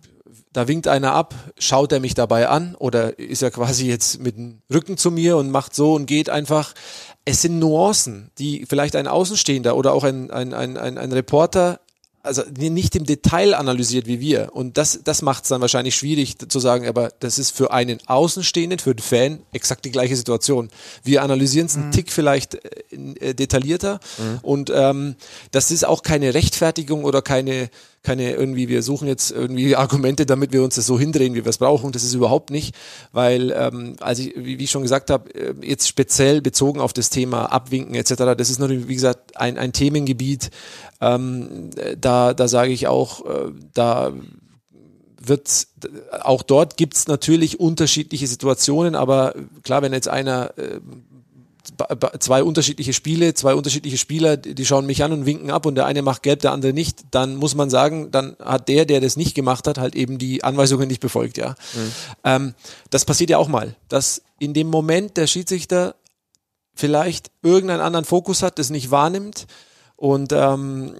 [0.52, 4.36] da winkt einer ab, schaut er mich dabei an oder ist er quasi jetzt mit
[4.36, 6.74] dem Rücken zu mir und macht so und geht einfach
[7.24, 11.80] es sind Nuancen, die vielleicht ein Außenstehender oder auch ein, ein, ein, ein, ein Reporter
[12.24, 14.50] also nicht im Detail analysiert wie wir.
[14.52, 17.98] Und das, das macht es dann wahrscheinlich schwierig zu sagen, aber das ist für einen
[18.06, 20.68] Außenstehenden, für den Fan exakt die gleiche Situation.
[21.02, 21.92] Wir analysieren es einen mhm.
[21.92, 24.38] Tick vielleicht äh, äh, detaillierter mhm.
[24.42, 25.16] und ähm,
[25.50, 27.70] das ist auch keine Rechtfertigung oder keine
[28.02, 31.50] keine irgendwie, wir suchen jetzt irgendwie Argumente, damit wir uns das so hindrehen, wie wir
[31.50, 31.92] es brauchen.
[31.92, 32.74] Das ist überhaupt nicht,
[33.12, 36.92] weil, ähm, also ich, wie, wie ich schon gesagt habe, äh, jetzt speziell bezogen auf
[36.92, 40.50] das Thema Abwinken etc., das ist natürlich, wie gesagt, ein, ein Themengebiet,
[41.00, 44.12] ähm, da, da sage ich auch, äh, da
[45.24, 45.68] wird
[46.20, 50.80] auch dort gibt's natürlich unterschiedliche Situationen, aber klar, wenn jetzt einer äh,
[52.18, 55.86] zwei unterschiedliche Spiele, zwei unterschiedliche Spieler, die schauen mich an und winken ab und der
[55.86, 59.16] eine macht gelb, der andere nicht, dann muss man sagen, dann hat der, der das
[59.16, 61.50] nicht gemacht hat, halt eben die Anweisungen nicht befolgt, ja.
[61.50, 61.92] Mhm.
[62.24, 62.54] Ähm,
[62.90, 65.94] das passiert ja auch mal, dass in dem Moment der Schiedsrichter
[66.74, 69.46] vielleicht irgendeinen anderen Fokus hat, das nicht wahrnimmt
[69.96, 70.94] und ähm,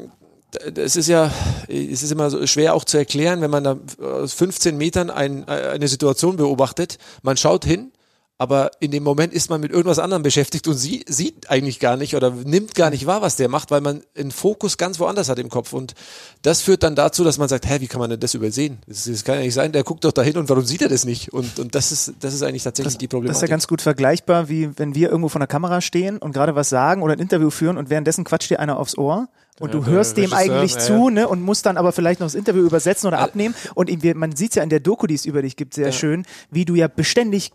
[0.74, 1.30] es ist ja,
[1.68, 5.48] es ist immer so schwer auch zu erklären, wenn man da aus 15 Metern ein,
[5.48, 6.98] eine Situation beobachtet.
[7.22, 7.91] Man schaut hin
[8.43, 11.97] aber in dem Moment ist man mit irgendwas anderem beschäftigt und sie sieht eigentlich gar
[11.97, 15.28] nicht oder nimmt gar nicht wahr, was der macht, weil man einen Fokus ganz woanders
[15.28, 15.72] hat im Kopf.
[15.72, 15.95] Und
[16.43, 18.78] das führt dann dazu, dass man sagt, hä, wie kann man denn das übersehen?
[18.88, 21.05] Das, das kann ja nicht sein, der guckt doch dahin und warum sieht er das
[21.05, 21.32] nicht?
[21.32, 23.34] Und, und das ist, das ist eigentlich tatsächlich das, die Problematik.
[23.34, 26.32] Das ist ja ganz gut vergleichbar, wie wenn wir irgendwo vor der Kamera stehen und
[26.32, 29.28] gerade was sagen oder ein Interview führen und währenddessen quatscht dir einer aufs Ohr
[29.61, 32.26] und ja, du hörst dem eigentlich ja, zu, ne, und musst dann aber vielleicht noch
[32.26, 33.55] das Interview übersetzen oder abnehmen.
[33.74, 35.93] Und man sieht es ja in der Doku, die es über dich gibt, sehr ja.
[35.93, 37.53] schön, wie du ja beständig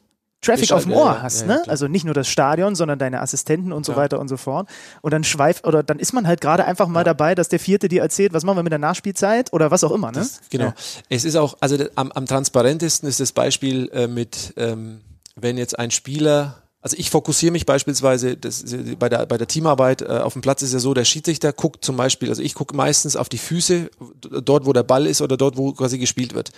[0.47, 1.63] Traffic auf dem Ohr ja, hast, ja, ne?
[1.67, 4.69] Also nicht nur das Stadion, sondern deine Assistenten und so weiter und so fort.
[5.01, 7.87] Und dann schweift, oder dann ist man halt gerade einfach mal dabei, dass der Vierte
[7.87, 10.19] dir erzählt, was machen wir mit der Nachspielzeit oder was auch immer, ne?
[10.19, 10.73] Das, genau.
[11.09, 15.01] Es ist auch, also am, am transparentesten ist das Beispiel äh, mit, ähm,
[15.35, 16.55] wenn jetzt ein Spieler
[16.87, 18.63] also ich fokussiere mich beispielsweise das,
[18.97, 21.83] bei, der, bei der Teamarbeit äh, auf dem Platz ist ja so, der Schiedsrichter guckt
[21.83, 23.89] zum Beispiel, also ich gucke meistens auf die Füße,
[24.21, 26.51] dort wo der Ball ist oder dort wo quasi gespielt wird.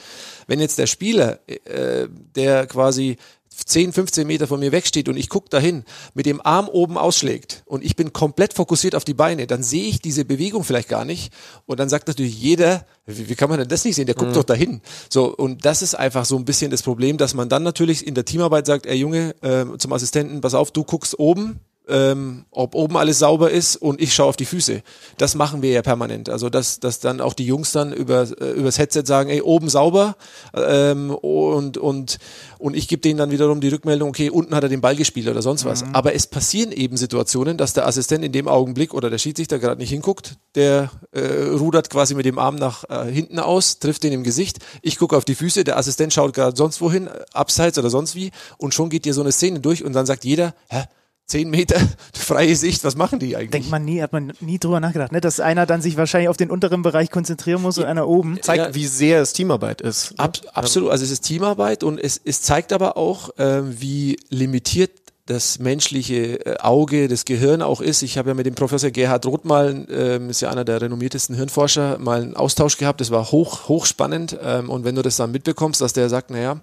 [0.45, 3.17] Wenn jetzt der Spieler, äh, der quasi
[3.65, 5.83] 10, 15 Meter von mir wegsteht und ich gucke dahin,
[6.13, 9.87] mit dem Arm oben ausschlägt und ich bin komplett fokussiert auf die Beine, dann sehe
[9.87, 11.33] ich diese Bewegung vielleicht gar nicht.
[11.65, 14.05] Und dann sagt natürlich jeder, wie, wie kann man denn das nicht sehen?
[14.05, 14.35] Der guckt mhm.
[14.35, 14.81] doch dahin.
[15.09, 18.15] So, und das ist einfach so ein bisschen das Problem, dass man dann natürlich in
[18.15, 21.59] der Teamarbeit sagt, ey Junge, äh, zum Assistenten, pass auf, du guckst oben,
[21.89, 24.81] ähm, ob oben alles sauber ist und ich schaue auf die Füße.
[25.17, 26.29] Das machen wir ja permanent.
[26.29, 29.69] Also dass, dass dann auch die Jungs dann über äh, übers Headset sagen, ey, oben
[29.69, 30.15] sauber
[30.53, 32.19] ähm, und und
[32.57, 35.27] und ich gebe denen dann wiederum die Rückmeldung, okay, unten hat er den Ball gespielt
[35.27, 35.83] oder sonst was.
[35.83, 35.95] Mhm.
[35.95, 39.79] Aber es passieren eben Situationen, dass der Assistent in dem Augenblick oder der Schiedsrichter gerade
[39.79, 41.21] nicht hinguckt, der äh,
[41.53, 44.59] rudert quasi mit dem Arm nach äh, hinten aus, trifft den im Gesicht.
[44.81, 48.31] Ich gucke auf die Füße, der Assistent schaut gerade sonst wohin, abseits oder sonst wie
[48.57, 50.83] und schon geht dir so eine Szene durch und dann sagt jeder, hä,
[51.29, 51.79] zehn Meter
[52.13, 53.51] freie Sicht, was machen die eigentlich?
[53.51, 55.21] Denkt man nie, hat man nie drüber nachgedacht, ne?
[55.21, 58.39] dass einer dann sich wahrscheinlich auf den unteren Bereich konzentrieren muss und einer oben.
[58.41, 58.75] Zeigt, ja.
[58.75, 60.11] wie sehr es Teamarbeit ist.
[60.11, 60.19] Ne?
[60.19, 64.91] Ab, absolut, also es ist Teamarbeit und es, es zeigt aber auch, äh, wie limitiert
[65.29, 68.01] das menschliche äh, Auge, das Gehirn auch ist.
[68.01, 71.35] Ich habe ja mit dem Professor Gerhard Roth mal, ähm, ist ja einer der renommiertesten
[71.35, 72.99] Hirnforscher, mal einen Austausch gehabt.
[72.99, 74.37] Das war hoch, hochspannend.
[74.41, 76.59] Ähm, und wenn du das dann mitbekommst, dass der sagt, naja,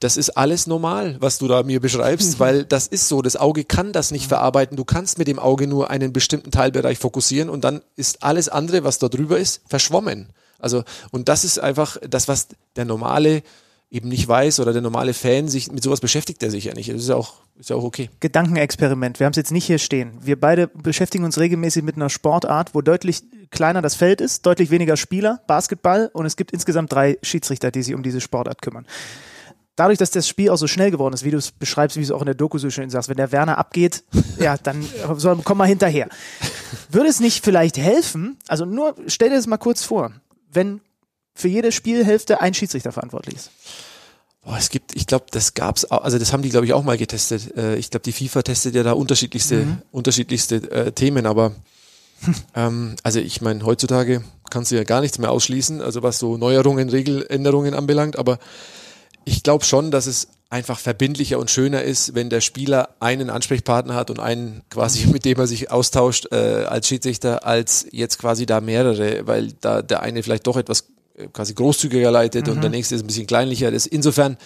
[0.00, 3.22] das ist alles normal, was du da mir beschreibst, weil das ist so.
[3.22, 4.76] Das Auge kann das nicht verarbeiten.
[4.76, 8.82] Du kannst mit dem Auge nur einen bestimmten Teilbereich fokussieren und dann ist alles andere,
[8.82, 10.30] was da drüber ist, verschwommen.
[10.58, 13.42] Also, und das ist einfach das, was der normale
[13.90, 16.90] eben nicht weiß oder der normale Fan sich mit sowas beschäftigt er sich ja nicht.
[16.90, 18.10] Das ist ja auch, ist ja auch okay.
[18.20, 19.18] Gedankenexperiment.
[19.18, 20.12] Wir haben es jetzt nicht hier stehen.
[20.20, 24.70] Wir beide beschäftigen uns regelmäßig mit einer Sportart, wo deutlich kleiner das Feld ist, deutlich
[24.70, 28.86] weniger Spieler, Basketball und es gibt insgesamt drei Schiedsrichter, die sich um diese Sportart kümmern.
[29.74, 32.04] Dadurch, dass das Spiel auch so schnell geworden ist, wie du es beschreibst, wie du
[32.04, 34.02] es auch in der Doku so schön sagst, wenn der Werner abgeht,
[34.38, 34.84] ja, dann
[35.16, 36.08] soll, komm mal hinterher.
[36.90, 40.12] Würde es nicht vielleicht helfen, also nur stell dir das mal kurz vor,
[40.52, 40.80] wenn
[41.38, 43.50] für jede Spielhälfte ein Schiedsrichter verantwortlich ist.
[44.42, 46.82] Boah, es gibt, ich glaube, das gab's auch, also das haben die, glaube ich, auch
[46.82, 47.56] mal getestet.
[47.56, 49.82] Äh, ich glaube, die FIFA testet ja da unterschiedlichste, mhm.
[49.92, 51.52] unterschiedlichste äh, Themen, aber
[52.56, 56.36] ähm, also ich meine, heutzutage kannst du ja gar nichts mehr ausschließen, also was so
[56.36, 58.38] Neuerungen, Regeländerungen anbelangt, aber
[59.24, 63.94] ich glaube schon, dass es einfach verbindlicher und schöner ist, wenn der Spieler einen Ansprechpartner
[63.94, 68.46] hat und einen quasi, mit dem er sich austauscht äh, als Schiedsrichter, als jetzt quasi
[68.46, 70.86] da mehrere, weil da der eine vielleicht doch etwas
[71.32, 72.54] quasi großzügiger leitet mhm.
[72.54, 73.70] und der nächste ist ein bisschen kleinlicher.
[73.70, 74.36] Das, insofern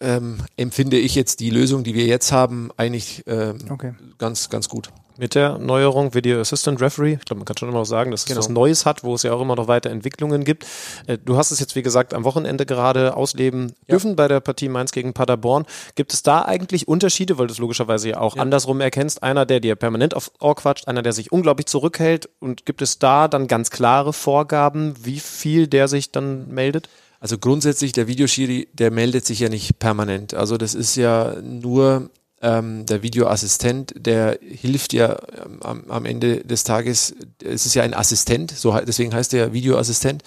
[0.00, 3.94] ähm, empfinde ich jetzt die Lösung, die wir jetzt haben, eigentlich ähm, okay.
[4.18, 4.90] ganz, ganz gut.
[5.16, 8.22] Mit der Neuerung Video Assistant Referee, ich glaube, man kann schon immer noch sagen, dass
[8.22, 8.40] es genau.
[8.40, 10.66] was Neues hat, wo es ja auch immer noch weiter Entwicklungen gibt.
[11.06, 13.92] Äh, du hast es jetzt, wie gesagt, am Wochenende gerade ausleben ja.
[13.92, 15.66] dürfen bei der Partie Mainz gegen Paderborn.
[15.94, 18.42] Gibt es da eigentlich Unterschiede, weil du es logischerweise ja auch ja.
[18.42, 19.22] andersrum erkennst?
[19.22, 22.28] Einer, der dir permanent auf Ohr quatscht, einer, der sich unglaublich zurückhält.
[22.40, 26.88] Und gibt es da dann ganz klare Vorgaben, wie viel der sich dann meldet?
[27.20, 30.34] Also grundsätzlich, der Videoschiri, der meldet sich ja nicht permanent.
[30.34, 32.10] Also das ist ja nur
[32.44, 37.82] ähm, der Videoassistent, der hilft ja ähm, am, am, Ende des Tages, es ist ja
[37.82, 40.22] ein Assistent, so deswegen heißt er Videoassistent.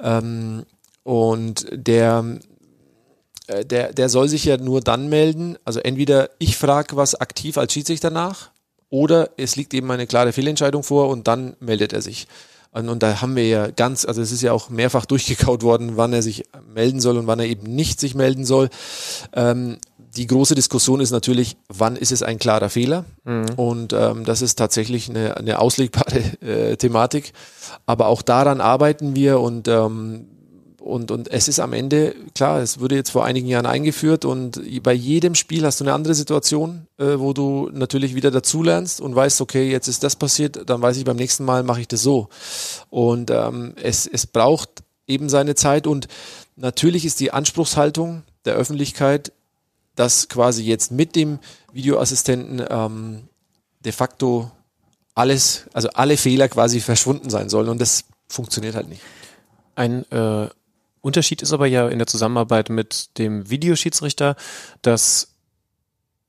[0.00, 0.64] Ähm,
[1.02, 2.38] und der,
[3.48, 7.58] äh, der, der soll sich ja nur dann melden, also entweder ich frage was aktiv
[7.58, 8.50] als Schiedsrichter nach
[8.88, 12.28] oder es liegt eben eine klare Fehlentscheidung vor und dann meldet er sich.
[12.70, 15.96] Und, und, da haben wir ja ganz, also es ist ja auch mehrfach durchgekaut worden,
[15.96, 18.68] wann er sich melden soll und wann er eben nicht sich melden soll.
[19.32, 19.78] Ähm,
[20.18, 23.04] die große Diskussion ist natürlich, wann ist es ein klarer Fehler?
[23.24, 23.46] Mhm.
[23.56, 27.32] Und ähm, das ist tatsächlich eine, eine auslegbare äh, Thematik.
[27.86, 30.26] Aber auch daran arbeiten wir und ähm,
[30.80, 34.62] und, und es ist am Ende, klar, es wurde jetzt vor einigen Jahren eingeführt und
[34.82, 39.14] bei jedem Spiel hast du eine andere Situation, äh, wo du natürlich wieder dazulernst und
[39.14, 42.00] weißt, okay, jetzt ist das passiert, dann weiß ich beim nächsten Mal mache ich das
[42.00, 42.28] so.
[42.88, 44.70] Und ähm, es, es braucht
[45.06, 46.08] eben seine Zeit und
[46.56, 49.32] natürlich ist die Anspruchshaltung der Öffentlichkeit
[49.98, 51.40] dass quasi jetzt mit dem
[51.72, 53.28] Videoassistenten ähm,
[53.80, 54.50] de facto
[55.14, 59.02] alles, also alle Fehler quasi verschwunden sein sollen und das funktioniert halt nicht.
[59.74, 60.48] Ein äh,
[61.00, 64.36] Unterschied ist aber ja in der Zusammenarbeit mit dem Videoschiedsrichter,
[64.82, 65.34] dass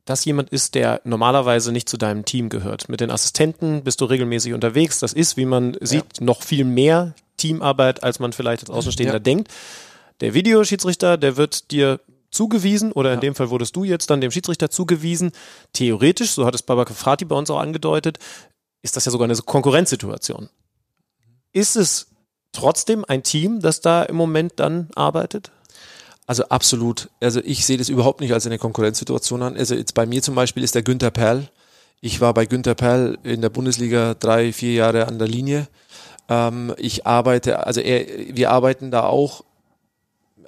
[0.06, 2.90] das jemand ist, der normalerweise nicht zu deinem Team gehört.
[2.90, 4.98] Mit den Assistenten bist du regelmäßig unterwegs.
[4.98, 6.26] Das ist, wie man sieht, ja.
[6.26, 9.20] noch viel mehr Teamarbeit, als man vielleicht als Außenstehender ja.
[9.20, 9.50] denkt.
[10.22, 12.00] Der Videoschiedsrichter, der wird dir
[12.32, 13.22] zugewiesen oder in ja.
[13.22, 15.32] dem Fall wurdest du jetzt dann dem Schiedsrichter zugewiesen.
[15.74, 18.20] Theoretisch, so hat es Babak Frati bei uns auch angedeutet,
[18.82, 20.50] ist das ja sogar eine Konkurrenzsituation.
[21.52, 22.08] Ist es
[22.52, 25.52] trotzdem ein Team, das da im Moment dann arbeitet?
[26.28, 27.10] Also absolut.
[27.20, 29.58] Also ich sehe das überhaupt nicht als eine Konkurrenzsituation an.
[29.58, 31.50] Also jetzt bei mir zum Beispiel ist der Günther Perl.
[32.02, 35.68] Ich war bei Günther Perl in der Bundesliga drei, vier Jahre an der Linie.
[36.30, 38.06] Ähm, ich arbeite, also er,
[38.36, 39.44] wir arbeiten da auch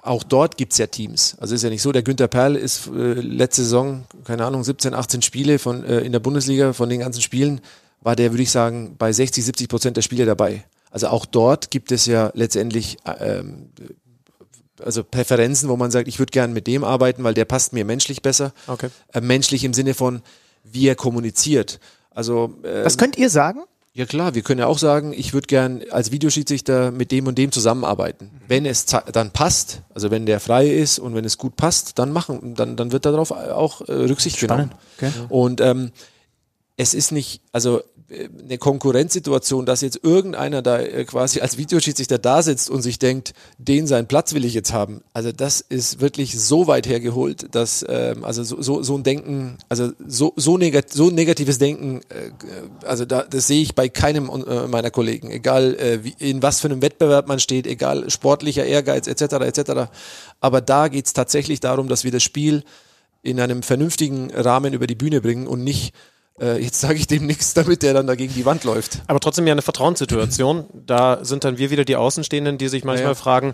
[0.01, 1.35] auch dort gibt's ja Teams.
[1.39, 4.93] Also ist ja nicht so, der Günther Perl ist äh, letzte Saison, keine Ahnung, 17,
[4.93, 7.61] 18 Spiele von, äh, in der Bundesliga, von den ganzen Spielen,
[8.01, 10.63] war der, würde ich sagen, bei 60, 70 Prozent der Spiele dabei.
[10.89, 13.69] Also auch dort gibt es ja letztendlich äh, ähm,
[14.83, 17.85] also Präferenzen, wo man sagt, ich würde gerne mit dem arbeiten, weil der passt mir
[17.85, 18.53] menschlich besser.
[18.67, 18.89] Okay.
[19.13, 20.21] Äh, menschlich im Sinne von,
[20.63, 21.79] wie er kommuniziert.
[22.09, 23.61] Also äh, Was könnt ihr sagen?
[23.93, 27.37] Ja klar, wir können ja auch sagen, ich würde gern als Videoschiedsrichter mit dem und
[27.37, 28.31] dem zusammenarbeiten.
[28.47, 32.11] Wenn es dann passt, also wenn der frei ist und wenn es gut passt, dann
[32.11, 34.73] machen, dann, dann wird darauf auch äh, Rücksicht Spannend.
[34.97, 35.15] genommen.
[35.19, 35.33] Okay.
[35.33, 35.91] Und ähm,
[36.77, 37.81] es ist nicht, also
[38.11, 43.33] eine Konkurrenzsituation, dass jetzt irgendeiner da äh, quasi als Videoschiedsrichter da sitzt und sich denkt,
[43.57, 45.01] den seinen Platz will ich jetzt haben.
[45.13, 49.57] Also das ist wirklich so weit hergeholt, dass ähm, also so, so, so ein Denken,
[49.69, 54.29] also so, so, negat so negatives Denken, äh, also da, das sehe ich bei keinem
[54.29, 58.65] äh, meiner Kollegen, egal äh, wie, in was für einem Wettbewerb man steht, egal sportlicher
[58.65, 59.21] Ehrgeiz etc.
[59.21, 59.71] etc.
[60.41, 62.63] Aber da geht es tatsächlich darum, dass wir das Spiel
[63.23, 67.25] in einem vernünftigen Rahmen über die Bühne bringen und nicht äh, jetzt sage ich dem
[67.25, 69.01] nichts, damit der dann da gegen die Wand läuft.
[69.07, 70.65] Aber trotzdem ja eine Vertrauenssituation.
[70.73, 73.15] Da sind dann wir wieder die Außenstehenden, die sich manchmal Ja, ja.
[73.15, 73.53] fragen, äh,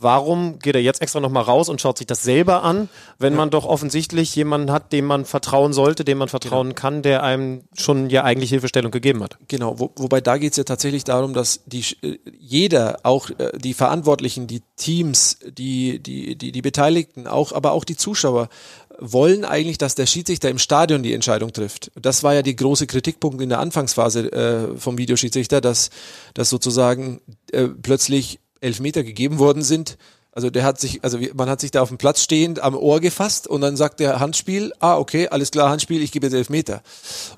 [0.00, 2.88] warum geht er jetzt extra nochmal raus und schaut sich das selber an,
[3.18, 7.22] wenn man doch offensichtlich jemanden hat, dem man vertrauen sollte, dem man vertrauen kann, der
[7.22, 9.36] einem schon ja eigentlich Hilfestellung gegeben hat.
[9.48, 13.52] Genau, wo, wobei da geht es ja tatsächlich darum, dass die äh, jeder, auch äh,
[13.58, 18.48] die Verantwortlichen, die Teams, die, die, die, die Beteiligten, auch, aber auch die Zuschauer,
[19.00, 21.90] wollen eigentlich, dass der Schiedsrichter im Stadion die Entscheidung trifft.
[22.00, 25.90] Das war ja die große Kritikpunkt in der Anfangsphase äh, vom Videoschiedsrichter, dass,
[26.34, 27.20] dass sozusagen
[27.50, 29.96] äh, plötzlich Elfmeter gegeben worden sind.
[30.32, 33.00] Also der hat sich, also man hat sich da auf dem Platz stehend am Ohr
[33.00, 36.82] gefasst und dann sagt der Handspiel, ah okay, alles klar, Handspiel, ich gebe jetzt Elfmeter.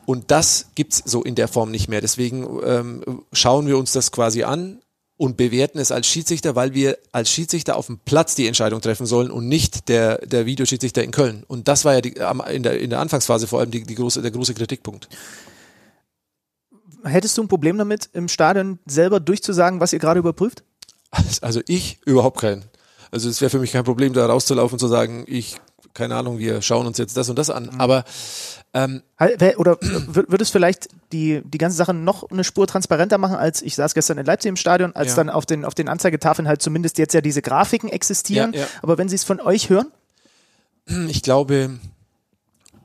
[0.05, 2.03] Und das gibt's so in der Form nicht mehr.
[2.03, 4.82] Deswegen ähm, schauen wir uns das quasi an
[5.16, 9.07] und bewerten es als Schiedsrichter, weil wir als Schiedsrichter auf dem Platz die Entscheidung treffen
[9.07, 11.44] sollen und nicht der, der Videoschiedsrichter in Köln.
[11.47, 12.15] Und das war ja die,
[12.51, 15.09] in, der, in der Anfangsphase vor allem die, die große, der große Kritikpunkt.
[17.05, 20.62] Hättest du ein Problem damit, im Stadion selber durchzusagen, was ihr gerade überprüft?
[21.41, 22.65] Also ich überhaupt keinen.
[23.11, 25.57] Also es wäre für mich kein Problem, da rauszulaufen und zu sagen, ich,
[25.93, 27.69] keine Ahnung, wir schauen uns jetzt das und das an.
[27.79, 28.05] Aber
[28.73, 29.03] ähm,
[29.59, 33.61] Oder wür- würde es vielleicht die, die ganze Sache noch eine Spur transparenter machen, als
[33.61, 35.17] ich saß gestern in Leipzig im Stadion, als Ja.
[35.17, 38.55] dann auf den, auf den Anzeigetafeln halt zumindest jetzt ja diese Grafiken existieren.
[38.55, 38.67] Ja, ja.
[38.81, 39.93] Aber wenn sie es von euch hören,
[41.09, 41.79] ich glaube,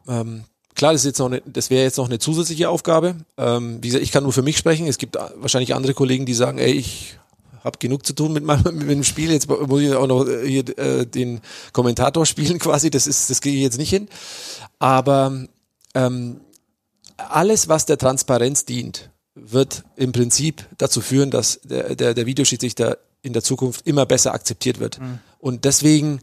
[0.09, 0.43] ähm,
[0.75, 3.15] klar, das ist jetzt noch eine, das wäre jetzt noch eine zusätzliche Aufgabe.
[3.37, 4.87] Ähm, wie gesagt, ich kann nur für mich sprechen.
[4.87, 7.17] Es gibt wahrscheinlich andere Kollegen, die sagen, ey, ich
[7.63, 9.31] habe genug zu tun mit meinem mit dem Spiel.
[9.31, 11.41] Jetzt muss ich auch noch äh, hier äh, den
[11.73, 12.89] Kommentator spielen quasi.
[12.89, 14.07] Das ist, das kriege ich jetzt nicht hin.
[14.79, 15.45] Aber
[15.93, 16.41] ähm,
[17.17, 22.97] alles, was der Transparenz dient, wird im Prinzip dazu führen, dass der, der, der Videoschiedsrichter
[23.21, 24.99] in der Zukunft immer besser akzeptiert wird.
[25.39, 26.21] Und deswegen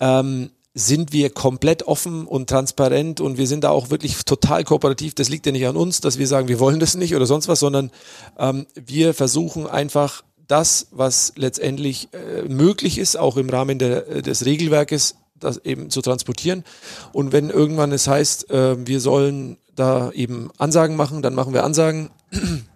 [0.00, 5.14] ähm, sind wir komplett offen und transparent und wir sind da auch wirklich total kooperativ.
[5.14, 7.48] Das liegt ja nicht an uns, dass wir sagen, wir wollen das nicht oder sonst
[7.48, 7.90] was, sondern
[8.38, 14.22] ähm, wir versuchen einfach das, was letztendlich äh, möglich ist, auch im Rahmen der, äh,
[14.22, 16.64] des Regelwerkes, das eben zu transportieren.
[17.12, 21.64] Und wenn irgendwann es heißt, äh, wir sollen da eben Ansagen machen, dann machen wir
[21.64, 22.10] Ansagen.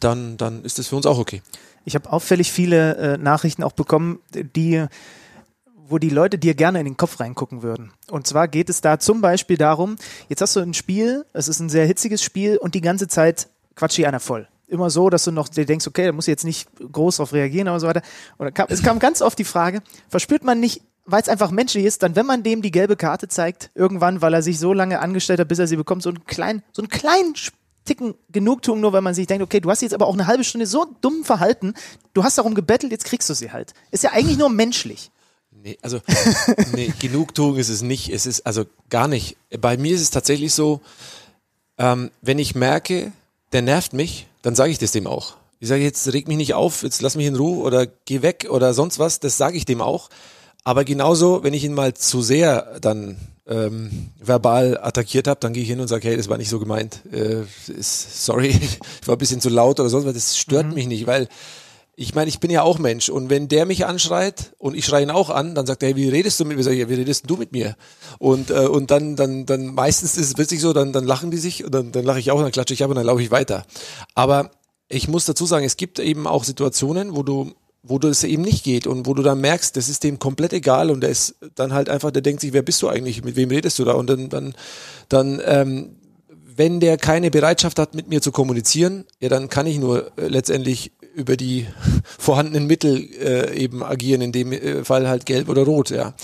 [0.00, 1.42] Dann, dann ist das für uns auch okay.
[1.84, 4.86] ich habe auffällig viele äh, Nachrichten auch bekommen, die
[5.92, 7.92] wo die Leute dir gerne in den Kopf reingucken würden.
[8.10, 9.96] Und zwar geht es da zum Beispiel darum,
[10.30, 13.48] jetzt hast du ein Spiel, es ist ein sehr hitziges Spiel und die ganze Zeit
[13.74, 14.48] quatscht dir einer voll.
[14.72, 17.34] Immer so, dass du noch dir denkst, okay, da muss ich jetzt nicht groß drauf
[17.34, 18.00] reagieren oder so weiter.
[18.38, 21.84] Und kam, es kam ganz oft die Frage, verspürt man nicht, weil es einfach menschlich
[21.84, 25.00] ist, dann wenn man dem die gelbe Karte zeigt, irgendwann, weil er sich so lange
[25.00, 27.34] angestellt hat, bis er sie bekommt, so einen kleinen, so einen kleinen
[27.84, 30.44] Ticken Genugtuung, nur weil man sich denkt, okay, du hast jetzt aber auch eine halbe
[30.44, 31.74] Stunde so dumm verhalten,
[32.14, 33.74] du hast darum gebettelt, jetzt kriegst du sie halt.
[33.90, 35.10] Ist ja eigentlich nur menschlich.
[35.50, 36.00] Nee, also
[36.74, 38.08] nee, Genugtuung ist es nicht.
[38.08, 39.36] Es ist also gar nicht.
[39.60, 40.80] Bei mir ist es tatsächlich so,
[41.76, 43.12] ähm, wenn ich merke,
[43.52, 45.34] der nervt mich, dann sage ich das dem auch.
[45.60, 48.48] Ich sage jetzt reg mich nicht auf, jetzt lass mich in Ruhe oder geh weg
[48.50, 49.20] oder sonst was.
[49.20, 50.10] Das sage ich dem auch.
[50.64, 53.16] Aber genauso, wenn ich ihn mal zu sehr dann
[53.46, 56.58] ähm, verbal attackiert habe, dann gehe ich hin und sage, hey, das war nicht so
[56.58, 57.00] gemeint.
[57.12, 58.48] Äh, ist, sorry,
[59.00, 60.14] ich war ein bisschen zu laut oder sonst was.
[60.14, 61.28] Das stört mich nicht, weil
[61.94, 65.02] ich meine, ich bin ja auch Mensch und wenn der mich anschreit und ich schreie
[65.02, 66.62] ihn auch an, dann sagt er, hey, wie redest du mit mir?
[66.62, 67.76] Sag ich, ja, wie redest du mit mir?
[68.18, 71.36] Und äh, und dann dann dann meistens ist es witzig so, dann dann lachen die
[71.36, 73.22] sich und dann dann lache ich auch, und dann klatsche ich ab und dann laufe
[73.22, 73.66] ich weiter.
[74.14, 74.50] Aber
[74.88, 77.52] ich muss dazu sagen, es gibt eben auch Situationen, wo du
[77.82, 80.52] wo du es eben nicht geht und wo du dann merkst, das ist dem komplett
[80.52, 83.34] egal und der ist dann halt einfach, der denkt sich, wer bist du eigentlich, mit
[83.36, 83.92] wem redest du da?
[83.92, 84.54] Und dann dann
[85.08, 85.96] dann ähm,
[86.56, 90.28] wenn der keine Bereitschaft hat, mit mir zu kommunizieren, ja, dann kann ich nur äh,
[90.28, 91.66] letztendlich über die
[92.18, 96.14] vorhandenen Mittel äh, eben agieren, in dem äh, Fall halt gelb oder rot, ja.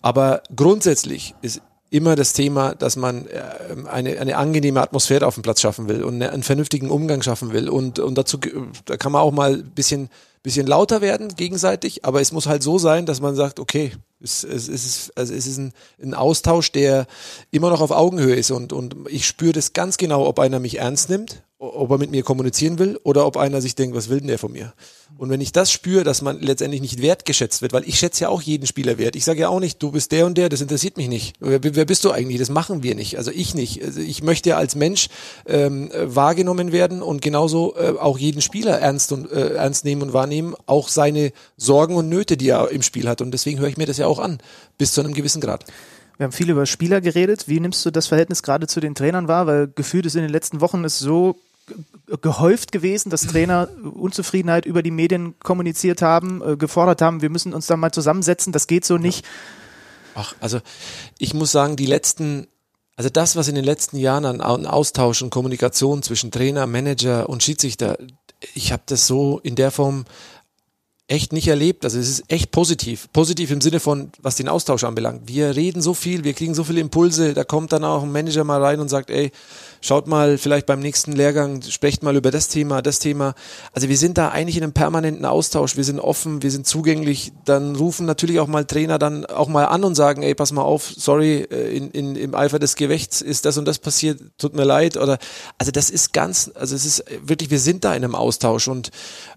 [0.00, 1.60] Aber grundsätzlich ist
[1.90, 3.42] immer das Thema, dass man äh,
[3.90, 7.68] eine, eine angenehme Atmosphäre auf dem Platz schaffen will und einen vernünftigen Umgang schaffen will.
[7.68, 8.38] Und, und dazu,
[8.84, 10.10] da kann man auch mal ein bisschen,
[10.42, 14.44] bisschen lauter werden gegenseitig, aber es muss halt so sein, dass man sagt, okay, es,
[14.44, 17.06] es, es ist, also es ist ein, ein Austausch, der
[17.50, 20.78] immer noch auf Augenhöhe ist und, und ich spüre das ganz genau, ob einer mich
[20.78, 24.18] ernst nimmt ob er mit mir kommunizieren will oder ob einer sich denkt, was will
[24.18, 24.74] denn der von mir?
[25.16, 28.28] Und wenn ich das spüre, dass man letztendlich nicht wertgeschätzt wird, weil ich schätze ja
[28.28, 29.16] auch jeden Spieler wert.
[29.16, 31.34] Ich sage ja auch nicht, du bist der und der, das interessiert mich nicht.
[31.40, 32.38] Wer, wer bist du eigentlich?
[32.38, 33.18] Das machen wir nicht.
[33.18, 33.82] Also ich nicht.
[33.82, 35.08] Also ich möchte ja als Mensch
[35.46, 40.12] ähm, wahrgenommen werden und genauso äh, auch jeden Spieler ernst und äh, ernst nehmen und
[40.12, 43.20] wahrnehmen, auch seine Sorgen und Nöte, die er im Spiel hat.
[43.20, 44.38] Und deswegen höre ich mir das ja auch an,
[44.76, 45.64] bis zu einem gewissen Grad.
[46.18, 47.48] Wir haben viel über Spieler geredet.
[47.48, 49.46] Wie nimmst du das Verhältnis gerade zu den Trainern wahr?
[49.46, 51.36] Weil gefühlt ist in den letzten Wochen ist so
[52.22, 57.52] gehäuft gewesen, dass Trainer Unzufriedenheit über die Medien kommuniziert haben, äh, gefordert haben, wir müssen
[57.52, 59.24] uns da mal zusammensetzen, das geht so nicht.
[60.14, 60.60] Ach, also
[61.18, 62.46] ich muss sagen, die letzten,
[62.96, 67.42] also das, was in den letzten Jahren an Austausch und Kommunikation zwischen Trainer, Manager und
[67.42, 67.98] Schiedsrichter,
[68.54, 70.04] ich habe das so in der Form
[71.08, 71.84] echt nicht erlebt.
[71.84, 73.08] Also es ist echt positiv.
[73.12, 75.22] Positiv im Sinne von, was den Austausch anbelangt.
[75.26, 78.44] Wir reden so viel, wir kriegen so viele Impulse, da kommt dann auch ein Manager
[78.44, 79.32] mal rein und sagt, ey,
[79.80, 83.34] schaut mal vielleicht beim nächsten Lehrgang, sprecht mal über das Thema, das Thema.
[83.72, 87.32] Also wir sind da eigentlich in einem permanenten Austausch, wir sind offen, wir sind zugänglich.
[87.44, 90.62] Dann rufen natürlich auch mal Trainer dann auch mal an und sagen, ey, pass mal
[90.62, 94.54] auf, sorry, äh, in, in, im Eifer des Gewichts ist das und das passiert, tut
[94.54, 94.96] mir leid.
[94.96, 95.18] Oder
[95.58, 98.90] also das ist ganz, also es ist wirklich, wir sind da in einem Austausch und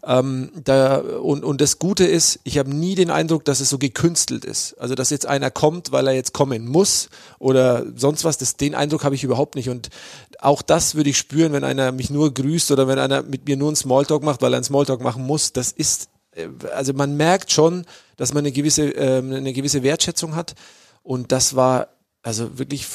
[0.06, 3.78] ähm, da und, und das Gute ist, ich habe nie den Eindruck, dass es so
[3.78, 4.76] gekünstelt ist.
[4.80, 7.10] Also dass jetzt einer kommt, weil er jetzt kommen muss
[7.40, 8.38] oder sonst was.
[8.38, 9.70] Das, den Eindruck habe ich überhaupt nicht.
[9.70, 9.90] Und
[10.42, 13.56] auch das würde ich spüren, wenn einer mich nur grüßt oder wenn einer mit mir
[13.56, 15.54] nur einen Smalltalk macht, weil er einen Smalltalk machen muss.
[15.54, 17.86] Das ist, äh, also man merkt schon,
[18.18, 20.56] dass man eine gewisse, äh, eine gewisse Wertschätzung hat.
[21.04, 21.90] Und das war
[22.24, 22.88] also wirklich,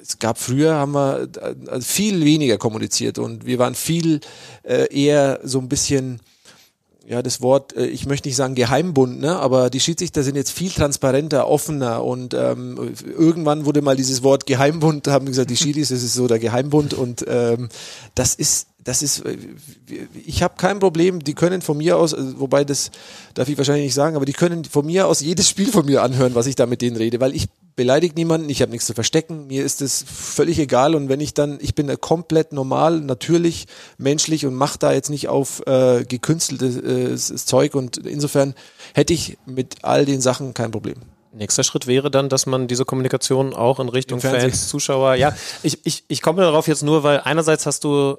[0.00, 1.28] es gab früher, haben wir
[1.68, 4.20] also viel weniger kommuniziert und wir waren viel
[4.62, 6.20] äh, eher so ein bisschen
[7.06, 10.50] ja, das Wort, äh, ich möchte nicht sagen Geheimbund, ne, aber die Schiedsrichter sind jetzt
[10.50, 15.88] viel transparenter, offener und ähm, irgendwann wurde mal dieses Wort Geheimbund, haben gesagt, die Schiris,
[15.88, 17.68] das ist so der Geheimbund und ähm,
[18.14, 19.36] das ist das ist, äh,
[20.26, 22.90] ich habe kein Problem, die können von mir aus, also, wobei das
[23.32, 26.02] darf ich wahrscheinlich nicht sagen, aber die können von mir aus jedes Spiel von mir
[26.02, 28.94] anhören, was ich da mit denen rede, weil ich beleidige niemanden, ich habe nichts zu
[28.94, 33.66] verstecken, mir ist es völlig egal und wenn ich dann, ich bin komplett normal, natürlich,
[33.98, 38.54] menschlich und mache da jetzt nicht auf äh, gekünsteltes äh, Zeug und insofern
[38.94, 40.96] hätte ich mit all den Sachen kein Problem.
[41.32, 45.34] Nächster Schritt wäre dann, dass man diese Kommunikation auch in Richtung Fans, Zuschauer, ja,
[45.64, 48.18] ich, ich, ich komme darauf jetzt nur, weil einerseits hast du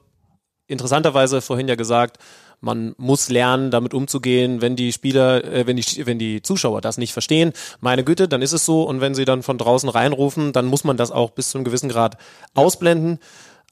[0.68, 2.18] interessanterweise vorhin ja gesagt,
[2.62, 6.98] man muss lernen, damit umzugehen, wenn die Spieler, äh, wenn die, wenn die Zuschauer das
[6.98, 7.54] nicht verstehen.
[7.80, 8.84] Meine Güte, dann ist es so.
[8.84, 11.66] Und wenn sie dann von draußen reinrufen, dann muss man das auch bis zu einem
[11.66, 12.18] gewissen Grad
[12.54, 13.20] ausblenden.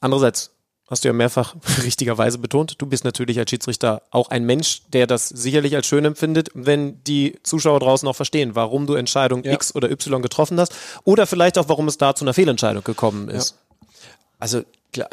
[0.00, 0.52] Andererseits
[0.88, 5.06] hast du ja mehrfach richtigerweise betont, du bist natürlich als Schiedsrichter auch ein Mensch, der
[5.06, 9.52] das sicherlich als schön empfindet, wenn die Zuschauer draußen auch verstehen, warum du Entscheidung ja.
[9.52, 13.28] X oder Y getroffen hast oder vielleicht auch, warum es da zu einer Fehlentscheidung gekommen
[13.28, 13.52] ist.
[13.52, 13.78] Ja.
[14.38, 14.62] Also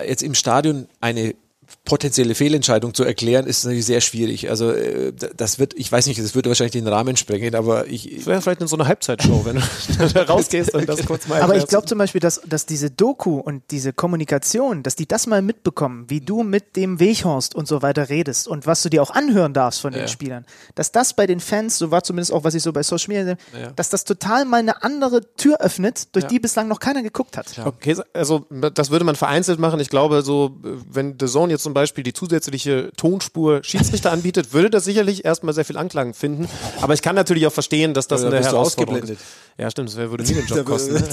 [0.06, 1.36] jetzt im Stadion eine
[1.84, 4.49] potenzielle Fehlentscheidung zu erklären, ist natürlich sehr schwierig.
[4.49, 8.26] Also äh, das wird, ich weiß nicht, das würde wahrscheinlich den Rahmen sprengen, aber ich.
[8.26, 11.56] Wäre vielleicht in so einer Halbzeitshow, wenn du da rausgehst und das kurz mal Aber
[11.56, 15.41] ich glaube zum Beispiel, dass, dass diese Doku und diese Kommunikation, dass die das mal
[15.41, 19.11] mitbekommen, wie du mit dem Weghorst und so weiter redest und was du dir auch
[19.11, 20.07] anhören darfst von den ja.
[20.07, 20.45] Spielern,
[20.76, 23.35] dass das bei den Fans, so war zumindest auch, was ich so bei Social Media,
[23.60, 23.72] ja.
[23.76, 26.30] dass das total mal eine andere Tür öffnet, durch ja.
[26.30, 27.48] die bislang noch keiner geguckt hat.
[27.64, 29.80] Okay, also das würde man vereinzelt machen.
[29.80, 34.70] Ich glaube, so, wenn The Zone jetzt zum Beispiel die zusätzliche Tonspur Schiedsrichter anbietet, würde
[34.70, 36.48] das sicherlich erstmal sehr viel Anklang finden.
[36.82, 39.22] Aber ich kann natürlich auch verstehen, dass das Oder eine Herausforderung ist.
[39.58, 40.94] Ja, stimmt, das würde mir den Job kosten.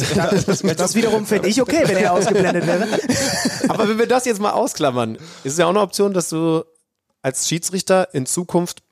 [0.47, 2.87] das, das wiederum finde ich okay, wenn er ausgeblendet wäre.
[3.69, 6.65] Aber wenn wir das jetzt mal ausklammern, ist es ja auch eine Option, dass du
[7.23, 8.83] als Schiedsrichter in Zukunft,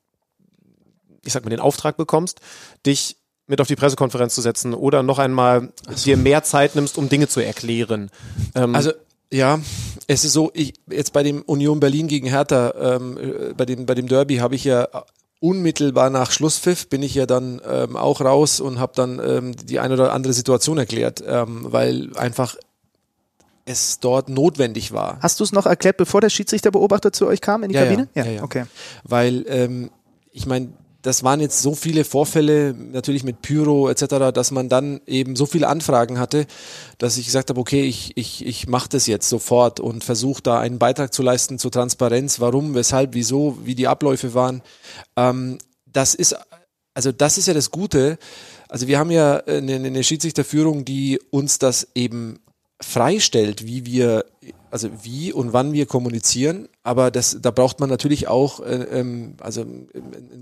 [1.25, 2.41] ich sag mal, den Auftrag bekommst,
[2.85, 3.17] dich
[3.47, 6.05] mit auf die Pressekonferenz zu setzen oder noch einmal so.
[6.05, 8.11] dir mehr Zeit nimmst, um Dinge zu erklären.
[8.55, 8.93] Ähm, also
[9.33, 9.61] ja,
[10.07, 13.19] es ist so, ich jetzt bei dem Union Berlin gegen Hertha, ähm,
[13.57, 14.89] bei dem bei dem Derby habe ich ja
[15.41, 19.79] unmittelbar nach Schlusspfiff bin ich ja dann ähm, auch raus und habe dann ähm, die
[19.79, 22.57] eine oder andere Situation erklärt, ähm, weil einfach
[23.67, 25.19] es dort notwendig war.
[25.21, 28.09] Hast du es noch erklärt, bevor der Schiedsrichterbeobachter zu euch kam in die ja, Kabine?
[28.15, 28.65] Ja, ja, ja, okay.
[29.03, 29.91] Weil ähm,
[30.31, 30.73] ich meine,
[31.07, 35.47] das waren jetzt so viele Vorfälle, natürlich mit Pyro etc., dass man dann eben so
[35.47, 36.47] viele Anfragen hatte,
[36.99, 40.59] dass ich gesagt habe, okay, ich, ich, ich mache das jetzt sofort und versuche da
[40.59, 44.63] einen Beitrag zu leisten zur Transparenz, warum, weshalb, wieso, wie die Abläufe waren.
[45.17, 46.37] Ähm, das ist
[46.93, 48.19] also das ist ja das Gute.
[48.69, 52.41] Also wir haben ja eine, eine Schiedsrichterführung, die uns das eben
[52.81, 54.25] freistellt, wie wir,
[54.71, 56.69] also wie und wann wir kommunizieren.
[56.83, 59.89] Aber das, da braucht man natürlich auch äh, ähm, also einen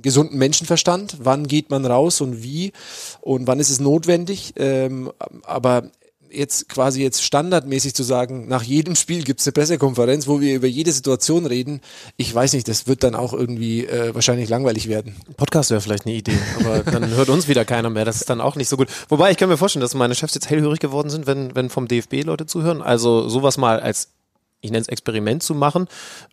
[0.03, 1.19] gesunden Menschenverstand.
[1.21, 2.73] Wann geht man raus und wie
[3.21, 4.55] und wann ist es notwendig?
[4.57, 5.13] Ähm,
[5.45, 5.91] aber
[6.37, 10.55] jetzt quasi jetzt standardmäßig zu sagen, nach jedem Spiel gibt es eine Pressekonferenz, wo wir
[10.55, 11.81] über jede Situation reden,
[12.17, 15.17] ich weiß nicht, das wird dann auch irgendwie äh, wahrscheinlich langweilig werden.
[15.37, 18.05] Podcast wäre vielleicht eine Idee, aber dann hört uns wieder keiner mehr.
[18.05, 18.89] Das ist dann auch nicht so gut.
[19.09, 21.89] Wobei ich kann mir vorstellen, dass meine Chefs jetzt hellhörig geworden sind, wenn, wenn vom
[21.89, 22.83] DFB Leute zuhören.
[22.83, 24.09] Also sowas mal als,
[24.61, 25.89] ich nenne es Experiment zu machen.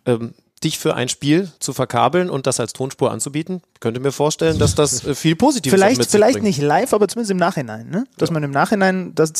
[0.06, 4.58] Ähm, dich für ein Spiel zu verkabeln und das als Tonspur anzubieten, könnte mir vorstellen,
[4.58, 6.46] dass das äh, viel Positives Vielleicht, mit sich vielleicht bringt.
[6.46, 7.88] nicht live, aber zumindest im Nachhinein.
[7.88, 8.04] Ne?
[8.16, 9.32] Dass man im Nachhinein, das,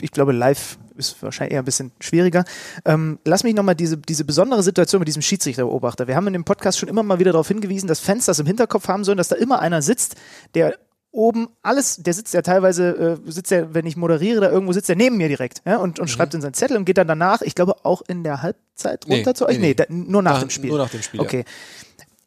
[0.00, 2.44] ich glaube, live ist wahrscheinlich eher ein bisschen schwieriger.
[2.84, 6.06] Ähm, lass mich nochmal diese, diese besondere Situation mit diesem Schiedsrichterbeobachter.
[6.06, 8.46] Wir haben in dem Podcast schon immer mal wieder darauf hingewiesen, dass Fans das im
[8.46, 10.16] Hinterkopf haben sollen, dass da immer einer sitzt,
[10.54, 10.78] der
[11.14, 14.90] oben alles, der sitzt ja teilweise, äh, sitzt ja, wenn ich moderiere, da irgendwo sitzt
[14.90, 17.40] er neben mir direkt ja, und, und schreibt in seinen Zettel und geht dann danach,
[17.42, 19.58] ich glaube auch in der Halbzeit Nee, runter zu euch.
[19.58, 19.74] nee, Nee, nee.
[19.74, 20.70] da, nur nach Nach- dem Spiel.
[20.70, 21.24] nur nach dem Spiel, ja.
[21.24, 21.44] Okay.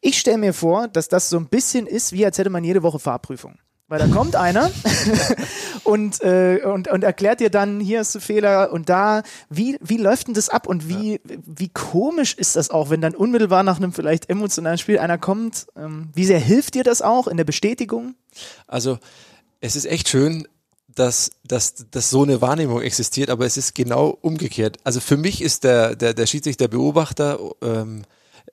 [0.00, 2.82] Ich stelle mir vor, dass das so ein bisschen ist, wie als hätte man jede
[2.82, 3.58] Woche Fahrprüfung.
[3.88, 4.70] Weil da kommt einer
[5.84, 9.96] und, äh, und, und erklärt dir dann, hier hast du Fehler und da, wie, wie
[9.96, 13.78] läuft denn das ab und wie, wie komisch ist das auch, wenn dann unmittelbar nach
[13.78, 15.68] einem vielleicht emotionalen Spiel einer kommt?
[15.74, 18.14] Ähm, wie sehr hilft dir das auch in der Bestätigung?
[18.66, 18.98] Also
[19.60, 20.46] es ist echt schön,
[20.98, 24.76] dass, dass, dass so eine Wahrnehmung existiert, aber es ist genau umgekehrt.
[24.84, 28.02] Also für mich ist der, der, der Schiedsrichter Beobachter ähm,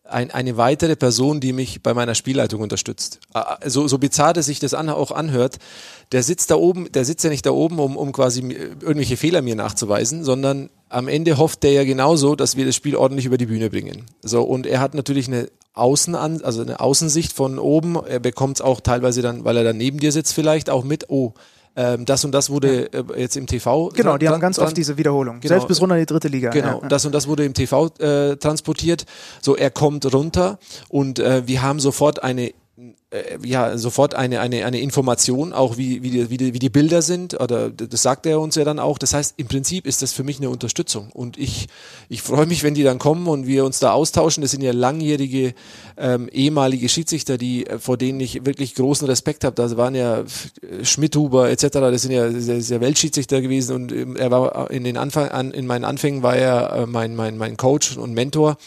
[0.07, 3.19] ein, eine weitere Person, die mich bei meiner Spielleitung unterstützt.
[3.34, 5.57] Ah, So, so bizarr dass sich das an, auch anhört,
[6.11, 9.41] der sitzt da oben, der sitzt ja nicht da oben, um, um quasi irgendwelche Fehler
[9.41, 13.38] mir nachzuweisen, sondern am Ende hofft der ja genauso, dass wir das Spiel ordentlich über
[13.38, 14.06] die Bühne bringen.
[14.22, 17.98] So, und er hat natürlich eine Außenan, also eine Außensicht von oben.
[18.06, 21.10] Er bekommt es auch teilweise dann, weil er dann neben dir sitzt, vielleicht auch mit,
[21.10, 21.34] oh,
[21.76, 23.89] ähm, das und das wurde äh, jetzt im TV.
[23.89, 25.39] Genau, die haben ganz oft diese Wiederholung.
[25.39, 25.53] Genau.
[25.53, 26.49] Selbst bis runter in die dritte Liga.
[26.49, 29.06] Genau, Ja, das und das wurde im TV äh, transportiert.
[29.41, 30.57] So, er kommt runter
[30.89, 32.53] und äh, wir haben sofort eine
[33.43, 37.02] ja, sofort eine, eine, eine Information, auch wie, wie, die, wie, die, wie die Bilder
[37.02, 38.97] sind, oder das sagt er uns ja dann auch.
[38.97, 41.10] Das heißt, im Prinzip ist das für mich eine Unterstützung.
[41.11, 41.68] Und ich,
[42.10, 44.41] ich freue mich, wenn die dann kommen und wir uns da austauschen.
[44.41, 45.53] Das sind ja langjährige
[45.95, 49.56] ähm, ehemalige Schiedsrichter, die, äh, vor denen ich wirklich großen Respekt habe.
[49.56, 54.18] Da waren ja äh, Schmidhuber etc., das sind ja sehr, sehr Weltschiedsrichter gewesen und ähm,
[54.18, 57.56] er war in den Anfang an, in meinen Anfängen war er äh, mein, mein, mein
[57.56, 58.57] Coach und Mentor.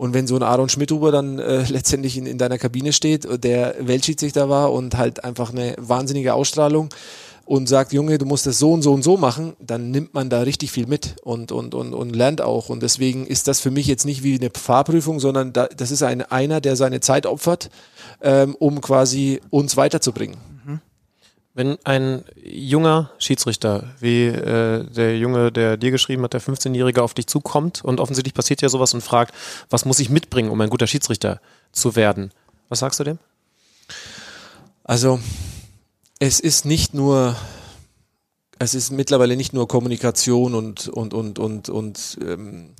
[0.00, 3.74] Und wenn so ein Aaron Schmidhuber dann äh, letztendlich in, in deiner Kabine steht, der
[3.80, 6.88] Weltschiedsrichter war und halt einfach eine wahnsinnige Ausstrahlung
[7.44, 10.30] und sagt, Junge, du musst das so und so und so machen, dann nimmt man
[10.30, 12.70] da richtig viel mit und, und, und, und lernt auch.
[12.70, 16.02] Und deswegen ist das für mich jetzt nicht wie eine Fahrprüfung, sondern da, das ist
[16.02, 17.68] ein, einer, der seine Zeit opfert,
[18.22, 20.38] ähm, um quasi uns weiterzubringen.
[21.52, 27.12] Wenn ein junger Schiedsrichter, wie äh, der Junge, der dir geschrieben hat, der 15-Jährige auf
[27.12, 29.34] dich zukommt und offensichtlich passiert ja sowas und fragt,
[29.68, 31.40] was muss ich mitbringen, um ein guter Schiedsrichter
[31.72, 32.30] zu werden?
[32.68, 33.18] Was sagst du dem?
[34.84, 35.18] Also
[36.20, 37.34] es ist nicht nur,
[38.60, 42.74] es ist mittlerweile nicht nur Kommunikation und und und und und ähm,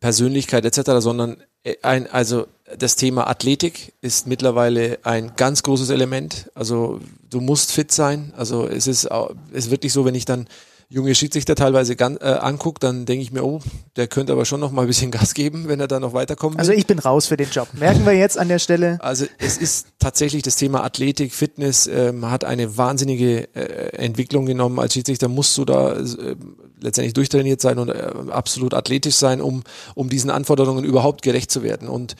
[0.00, 6.50] Persönlichkeit etc., sondern äh, ein, also das Thema Athletik ist mittlerweile ein ganz großes Element.
[6.54, 7.00] Also
[7.30, 8.32] du musst fit sein.
[8.36, 9.08] Also es ist,
[9.52, 10.48] es ist wirklich so, wenn ich dann
[10.90, 13.60] junge Schiedsrichter teilweise gan, äh, angucke, dann denke ich mir, oh,
[13.96, 16.56] der könnte aber schon noch mal ein bisschen Gas geben, wenn er da noch weiterkommen
[16.56, 16.60] will.
[16.60, 17.68] Also ich bin raus für den Job.
[17.74, 18.98] Merken wir jetzt an der Stelle.
[19.00, 24.78] Also es ist tatsächlich das Thema Athletik, Fitness ähm, hat eine wahnsinnige äh, Entwicklung genommen.
[24.78, 26.36] Als Schiedsrichter musst du da äh,
[26.80, 29.64] letztendlich durchtrainiert sein und äh, absolut athletisch sein, um,
[29.94, 31.88] um diesen Anforderungen überhaupt gerecht zu werden.
[31.88, 32.16] Und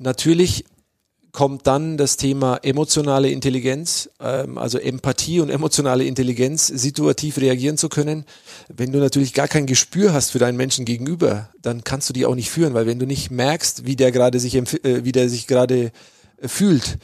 [0.00, 0.64] natürlich
[1.32, 7.88] kommt dann das Thema emotionale Intelligenz, ähm, also Empathie und emotionale Intelligenz, situativ reagieren zu
[7.88, 8.24] können.
[8.68, 12.24] Wenn du natürlich gar kein Gespür hast für deinen Menschen gegenüber, dann kannst du die
[12.24, 15.28] auch nicht führen, weil wenn du nicht merkst, wie der gerade sich, äh, wie der
[15.28, 15.90] sich gerade
[16.40, 16.98] äh, fühlt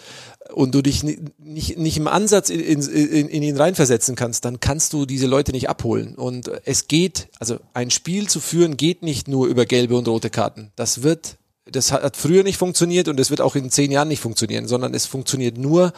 [0.55, 4.45] und du dich ni- nicht, nicht im Ansatz in, in, in, in ihn reinversetzen kannst,
[4.45, 6.15] dann kannst du diese Leute nicht abholen.
[6.15, 10.31] Und es geht, also ein Spiel zu führen geht nicht nur über gelbe und rote
[10.31, 10.71] Karten.
[10.77, 11.37] Das wird
[11.73, 14.95] das hat früher nicht funktioniert und es wird auch in zehn Jahren nicht funktionieren, sondern
[14.95, 15.93] es funktioniert nur,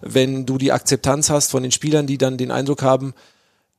[0.00, 3.14] wenn du die Akzeptanz hast von den Spielern, die dann den Eindruck haben,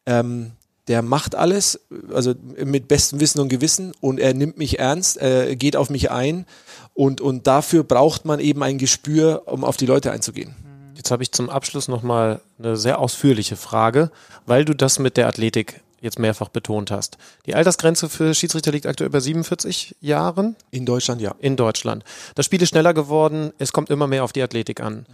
[0.06, 0.52] ähm,
[0.88, 1.80] der macht alles,
[2.14, 6.12] also mit bestem Wissen und Gewissen und er nimmt mich ernst, er geht auf mich
[6.12, 6.46] ein
[6.94, 10.56] und, und dafür braucht man eben ein Gespür, um auf die Leute einzugehen.
[10.96, 14.12] Jetzt habe ich zum Abschluss nochmal eine sehr ausführliche Frage,
[14.46, 17.18] weil du das mit der Athletik jetzt mehrfach betont hast.
[17.46, 21.34] Die Altersgrenze für Schiedsrichter liegt aktuell bei 47 Jahren In Deutschland ja.
[21.40, 22.04] in Deutschland.
[22.36, 25.06] Das Spiel ist schneller geworden, es kommt immer mehr auf die Athletik an.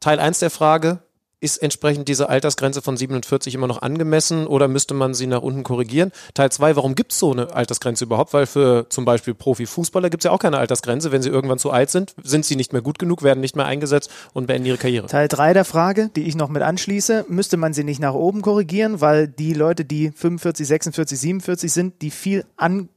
[0.00, 0.98] Teil 1 der Frage,
[1.42, 5.64] ist entsprechend diese Altersgrenze von 47 immer noch angemessen oder müsste man sie nach unten
[5.64, 6.12] korrigieren?
[6.34, 8.32] Teil 2, warum gibt es so eine Altersgrenze überhaupt?
[8.32, 11.10] Weil für zum Beispiel Profifußballer gibt es ja auch keine Altersgrenze.
[11.10, 13.66] Wenn sie irgendwann zu alt sind, sind sie nicht mehr gut genug, werden nicht mehr
[13.66, 15.08] eingesetzt und beenden ihre Karriere.
[15.08, 18.40] Teil 3 der Frage, die ich noch mit anschließe, müsste man sie nicht nach oben
[18.40, 22.44] korrigieren, weil die Leute, die 45, 46, 47 sind, die viel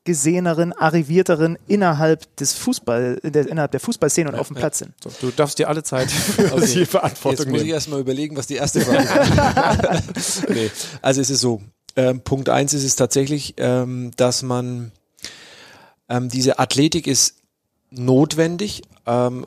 [0.06, 4.94] angeseheneren, arrivierteren innerhalb des Fußball, der, innerhalb der Fußballszene und ja, auf dem Platz sind.
[5.04, 6.74] So, du darfst dir alle Zeit okay.
[6.74, 7.66] die Verantwortung Jetzt muss nehmen.
[7.66, 9.08] ich erstmal überlegen, was die erste Frage
[10.16, 10.50] ist.
[10.50, 10.70] nee.
[11.02, 11.62] Also es ist so,
[11.96, 14.92] ähm, Punkt eins ist es tatsächlich, ähm, dass man
[16.08, 17.38] ähm, diese Athletik ist
[17.98, 18.84] notwendig.
[19.08, 19.46] Ähm,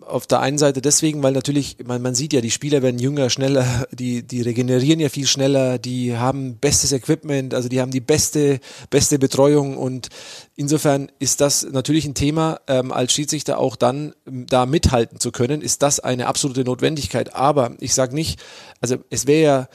[0.00, 3.30] auf der einen Seite deswegen, weil natürlich, man, man sieht ja, die Spieler werden jünger,
[3.30, 8.00] schneller, die, die regenerieren ja viel schneller, die haben bestes Equipment, also die haben die
[8.00, 8.58] beste,
[8.90, 10.08] beste Betreuung und
[10.56, 15.30] insofern ist das natürlich ein Thema, ähm, als Schiedsrichter auch dann ähm, da mithalten zu
[15.30, 17.34] können, ist das eine absolute Notwendigkeit.
[17.34, 18.40] Aber ich sage nicht,
[18.80, 19.68] also es wäre ja,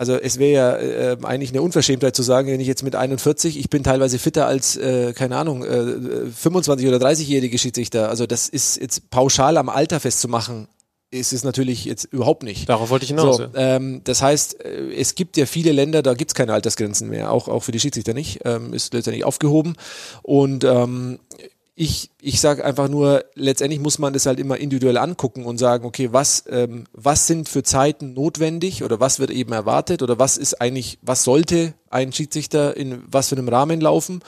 [0.00, 3.58] also es wäre ja äh, eigentlich eine Unverschämtheit zu sagen, wenn ich jetzt mit 41,
[3.58, 8.08] ich bin teilweise fitter als, äh, keine Ahnung, äh, 25 oder 30-jährige Schiedsrichter.
[8.08, 10.68] Also das ist jetzt pauschal am Alter festzumachen,
[11.10, 12.66] ist es natürlich jetzt überhaupt nicht.
[12.66, 13.36] Darauf wollte ich hinaus.
[13.36, 17.10] So, ähm, das heißt, äh, es gibt ja viele Länder, da gibt es keine Altersgrenzen
[17.10, 19.74] mehr, auch, auch für die Schiedsrichter nicht, ähm, ist letztendlich aufgehoben.
[20.22, 21.18] Und ähm,
[21.80, 25.86] ich, ich sage einfach nur, letztendlich muss man das halt immer individuell angucken und sagen,
[25.86, 30.36] okay, was, ähm, was sind für Zeiten notwendig oder was wird eben erwartet oder was
[30.36, 34.20] ist eigentlich, was sollte ein Schiedsrichter in was für einem Rahmen laufen.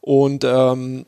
[0.00, 1.04] Und ähm,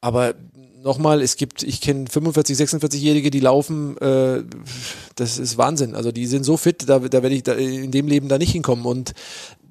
[0.00, 0.34] aber
[0.82, 4.44] nochmal, es gibt, ich kenne 45, 46-Jährige, die laufen, äh,
[5.16, 5.96] das ist Wahnsinn.
[5.96, 8.52] Also die sind so fit, da, da werde ich da in dem Leben da nicht
[8.52, 8.86] hinkommen.
[8.86, 9.14] Und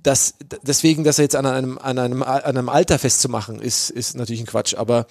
[0.08, 4.42] das, deswegen, das jetzt an einem, an einem, an einem Alter festzumachen, ist, ist natürlich
[4.42, 4.74] ein Quatsch.
[4.76, 5.06] Aber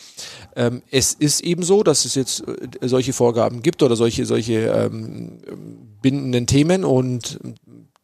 [0.56, 4.54] ähm, es ist eben so, dass es jetzt äh, solche Vorgaben gibt oder solche, solche
[4.54, 5.38] ähm,
[6.00, 7.38] bindenden Themen und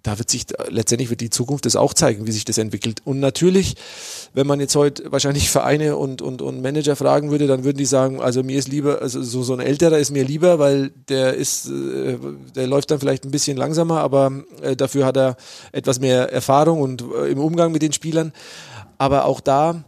[0.03, 3.01] da wird sich letztendlich wird die Zukunft das auch zeigen, wie sich das entwickelt.
[3.05, 3.77] Und natürlich,
[4.35, 7.85] wenn man jetzt heute wahrscheinlich Vereine und, und, und Manager fragen würde, dann würden die
[7.85, 11.35] sagen, also mir ist lieber, also so, so ein älterer ist mir lieber, weil der
[11.35, 12.19] ist, äh,
[12.55, 15.37] der läuft dann vielleicht ein bisschen langsamer, aber äh, dafür hat er
[15.71, 18.33] etwas mehr Erfahrung und äh, im Umgang mit den Spielern.
[18.99, 19.85] Aber auch da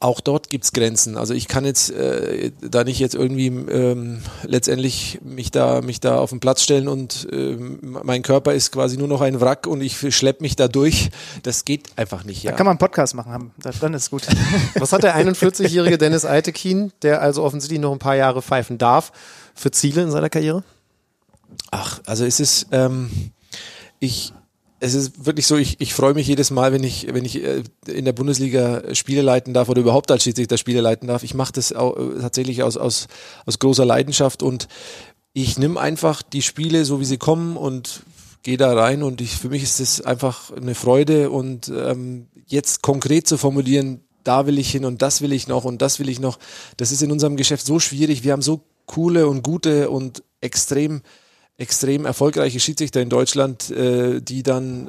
[0.00, 1.18] auch dort gibt's Grenzen.
[1.18, 6.18] Also ich kann jetzt äh, da nicht jetzt irgendwie ähm, letztendlich mich da mich da
[6.18, 9.82] auf den Platz stellen und ähm, mein Körper ist quasi nur noch ein Wrack und
[9.82, 11.10] ich schlepp mich da durch.
[11.42, 12.42] Das geht einfach nicht.
[12.42, 12.52] Ja.
[12.52, 14.26] Da kann man einen Podcast machen, dann ist gut.
[14.76, 19.12] Was hat der 41-jährige Dennis Eitekin, der also offensichtlich noch ein paar Jahre pfeifen darf,
[19.54, 20.64] für Ziele in seiner Karriere?
[21.70, 23.32] Ach, also es ist ähm,
[23.98, 24.32] ich
[24.80, 27.62] es ist wirklich so, ich, ich freue mich jedes Mal, wenn ich, wenn ich äh,
[27.86, 31.22] in der Bundesliga Spiele leiten darf oder überhaupt als Schiedsrichter Spiele leiten darf.
[31.22, 33.06] Ich mache das auch, äh, tatsächlich aus, aus,
[33.44, 34.68] aus großer Leidenschaft und
[35.34, 38.00] ich nehme einfach die Spiele so, wie sie kommen und
[38.42, 42.82] gehe da rein und ich, für mich ist das einfach eine Freude und ähm, jetzt
[42.82, 46.08] konkret zu formulieren, da will ich hin und das will ich noch und das will
[46.08, 46.38] ich noch,
[46.78, 48.24] das ist in unserem Geschäft so schwierig.
[48.24, 51.02] Wir haben so coole und gute und extrem
[51.60, 54.88] extrem erfolgreiche Schiedsrichter in Deutschland, äh, die dann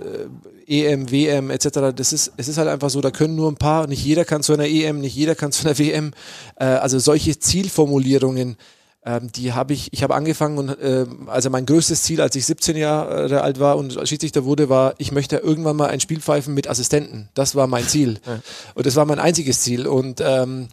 [0.67, 1.93] äh, EM, WM etc.
[1.93, 4.41] Das ist, es ist halt einfach so, da können nur ein paar, nicht jeder kann
[4.41, 6.13] zu einer EM, nicht jeder kann zu einer WM.
[6.55, 8.55] Äh, also solche Zielformulierungen,
[9.03, 12.45] ähm, die habe ich, ich habe angefangen und äh, also mein größtes Ziel, als ich
[12.45, 16.53] 17 Jahre alt war und Schiedsrichter wurde, war, ich möchte irgendwann mal ein Spiel pfeifen
[16.53, 17.27] mit Assistenten.
[17.33, 18.19] Das war mein Ziel.
[18.25, 18.39] Ja.
[18.75, 19.87] Und das war mein einziges Ziel.
[19.87, 20.69] Und ähm,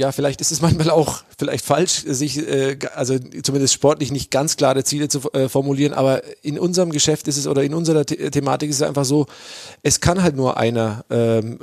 [0.00, 4.56] ja, vielleicht ist es manchmal auch vielleicht falsch, sich äh, also zumindest sportlich nicht ganz
[4.56, 8.30] klare Ziele zu äh, formulieren, aber in unserem Geschäft ist es oder in unserer The
[8.30, 9.26] Thematik ist es einfach so,
[9.82, 11.58] es kann halt nur einer, ähm,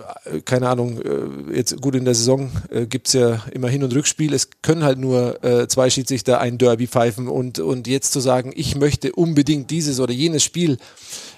[0.45, 4.31] keine Ahnung, äh, jetzt gut in der Saison äh, gibt's ja immer Hin- und Rückspiel,
[4.35, 8.53] es können halt nur äh, zwei Schiedsrichter ein Derby pfeifen und, und jetzt zu sagen,
[8.55, 10.77] ich möchte unbedingt dieses oder jenes Spiel,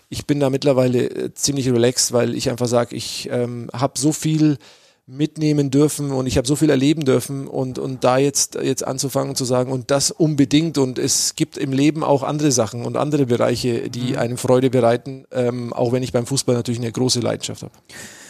[0.09, 4.11] ich bin da mittlerweile äh, ziemlich relaxed, weil ich einfach sage, ich ähm, habe so
[4.11, 4.57] viel
[5.09, 9.35] mitnehmen dürfen und ich habe so viel erleben dürfen und, und da jetzt, jetzt anzufangen
[9.35, 13.25] zu sagen und das unbedingt und es gibt im Leben auch andere Sachen und andere
[13.25, 14.17] Bereiche, die mhm.
[14.17, 17.73] einem Freude bereiten, ähm, auch wenn ich beim Fußball natürlich eine große Leidenschaft habe.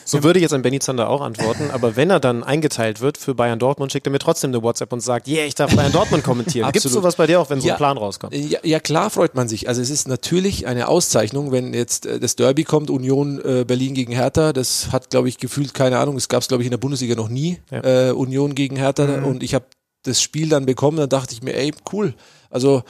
[0.10, 3.36] So würde jetzt ein Benny Zander auch antworten, aber wenn er dann eingeteilt wird für
[3.36, 6.23] Bayern Dortmund, schickt er mir trotzdem eine WhatsApp und sagt, yeah, ich darf Bayern Dortmund
[6.23, 6.69] kommentieren.
[6.73, 8.34] Gibt es sowas bei dir auch, wenn so ein Plan rauskommt?
[8.34, 9.68] Ja, ja, klar freut man sich.
[9.68, 13.94] Also es ist natürlich eine Auszeichnung, wenn jetzt äh, das Derby kommt, Union äh, Berlin
[13.94, 14.53] gegen Hertha.
[14.53, 16.15] Das hat, glaube ich, gefühlt keine Ahnung.
[16.15, 17.60] Das gab es, glaube ich, in der Bundesliga noch nie.
[17.72, 18.10] Ja.
[18.10, 19.06] Äh, Union gegen Hertha.
[19.06, 19.26] Mhm.
[19.26, 19.65] Und ich habe
[20.03, 22.14] das Spiel dann bekommen, dann dachte ich mir, ey, cool.
[22.49, 22.84] Also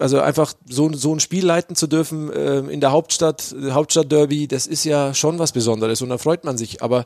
[0.00, 4.66] also einfach so, so ein Spiel leiten zu dürfen äh, in der Hauptstadt, Hauptstadtderby, das
[4.66, 6.82] ist ja schon was Besonderes und da freut man sich.
[6.82, 7.04] Aber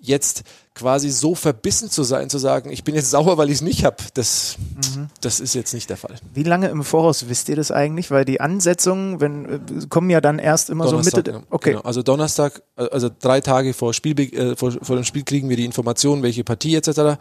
[0.00, 0.44] jetzt
[0.74, 3.84] quasi so verbissen zu sein, zu sagen, ich bin jetzt sauer, weil ich es nicht
[3.84, 4.56] habe, das,
[4.94, 5.08] mhm.
[5.20, 6.16] das ist jetzt nicht der Fall.
[6.32, 8.10] Wie lange im Voraus wisst ihr das eigentlich?
[8.10, 11.46] Weil die Ansetzungen, wenn äh, kommen ja dann erst immer Donnerstag, so Mitte.
[11.50, 11.70] Okay.
[11.70, 11.82] Genau.
[11.82, 15.64] Also Donnerstag, also drei Tage vor, Spiel, äh, vor, vor dem Spiel kriegen wir die
[15.64, 17.18] Informationen, welche Partie etc.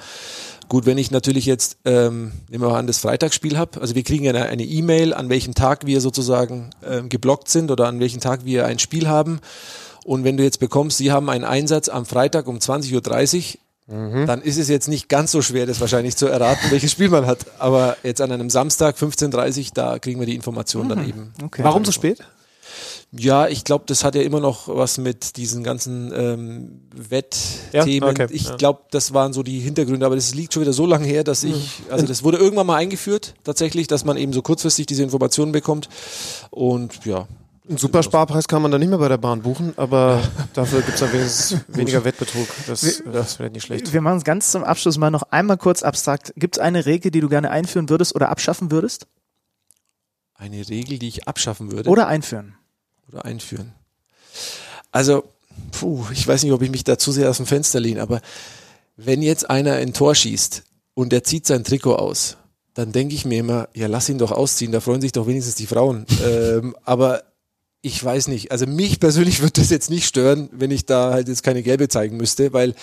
[0.70, 4.04] Gut, wenn ich natürlich jetzt, ähm, nehmen wir mal an, das Freitagsspiel habe, also wir
[4.04, 8.20] kriegen ja eine E-Mail, an welchem Tag wir sozusagen ähm, geblockt sind oder an welchem
[8.20, 9.40] Tag wir ein Spiel haben.
[10.04, 13.58] Und wenn du jetzt bekommst, sie haben einen Einsatz am Freitag um 20.30
[13.88, 14.26] Uhr, mhm.
[14.26, 17.26] dann ist es jetzt nicht ganz so schwer, das wahrscheinlich zu erraten, welches Spiel man
[17.26, 17.40] hat.
[17.60, 20.90] Aber jetzt an einem Samstag 15.30 Uhr, da kriegen wir die Information mhm.
[20.90, 21.34] dann eben.
[21.44, 21.64] Okay.
[21.64, 22.20] Warum so spät?
[23.16, 28.16] Ja, ich glaube, das hat ja immer noch was mit diesen ganzen ähm, Wettthemen.
[28.16, 28.56] Ja, okay, ich ja.
[28.56, 31.44] glaube, das waren so die Hintergründe, aber das liegt schon wieder so lange her, dass
[31.44, 31.92] ich, mhm.
[31.92, 35.90] also das wurde irgendwann mal eingeführt, tatsächlich, dass man eben so kurzfristig diese Informationen bekommt.
[36.50, 37.28] Und ja,
[37.70, 40.22] einen Supersparpreis kann man da nicht mehr bei der Bahn buchen, aber
[40.54, 42.48] dafür gibt es dann wenigstens weniger Wettbetrug.
[42.66, 43.94] Das, das wäre nicht schlecht.
[43.94, 46.34] Wir machen es ganz zum Abschluss mal noch einmal kurz abstrakt.
[46.36, 49.06] Gibt es eine Regel, die du gerne einführen würdest oder abschaffen würdest?
[50.34, 51.90] Eine Regel, die ich abschaffen würde?
[51.90, 52.56] Oder einführen.
[53.12, 53.74] Oder einführen.
[54.92, 55.24] Also,
[55.72, 58.22] puh, ich weiß nicht, ob ich mich da zu sehr aus dem Fenster lehne, aber
[58.96, 60.64] wenn jetzt einer ein Tor schießt
[60.94, 62.38] und der zieht sein Trikot aus,
[62.74, 65.56] dann denke ich mir immer, ja, lass ihn doch ausziehen, da freuen sich doch wenigstens
[65.56, 66.06] die Frauen.
[66.26, 67.24] ähm, aber
[67.86, 68.52] ich weiß nicht.
[68.52, 71.90] Also mich persönlich würde das jetzt nicht stören, wenn ich da halt jetzt keine gelbe
[71.90, 72.76] zeigen müsste, weil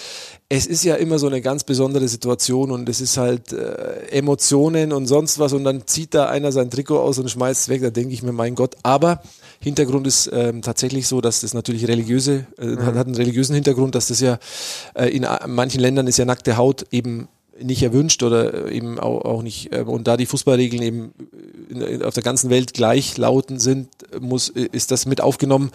[0.51, 4.93] es ist ja immer so eine ganz besondere Situation und es ist halt äh, Emotionen
[4.93, 7.81] und sonst was und dann zieht da einer sein Trikot aus und schmeißt es weg.
[7.81, 8.77] Da denke ich mir, mein Gott.
[8.83, 9.23] Aber
[9.63, 12.85] Hintergrund ist ähm, tatsächlich so, dass das natürlich religiöse, äh, mhm.
[12.95, 14.39] hat einen religiösen Hintergrund, dass das ja
[14.95, 17.29] äh, in manchen Ländern ist ja nackte Haut eben
[17.63, 19.71] nicht erwünscht oder eben auch, auch nicht.
[19.73, 21.13] Äh, und da die Fußballregeln eben
[21.69, 23.89] in, auf der ganzen Welt gleich lauten sind,
[24.19, 25.71] muss, ist das mit aufgenommen.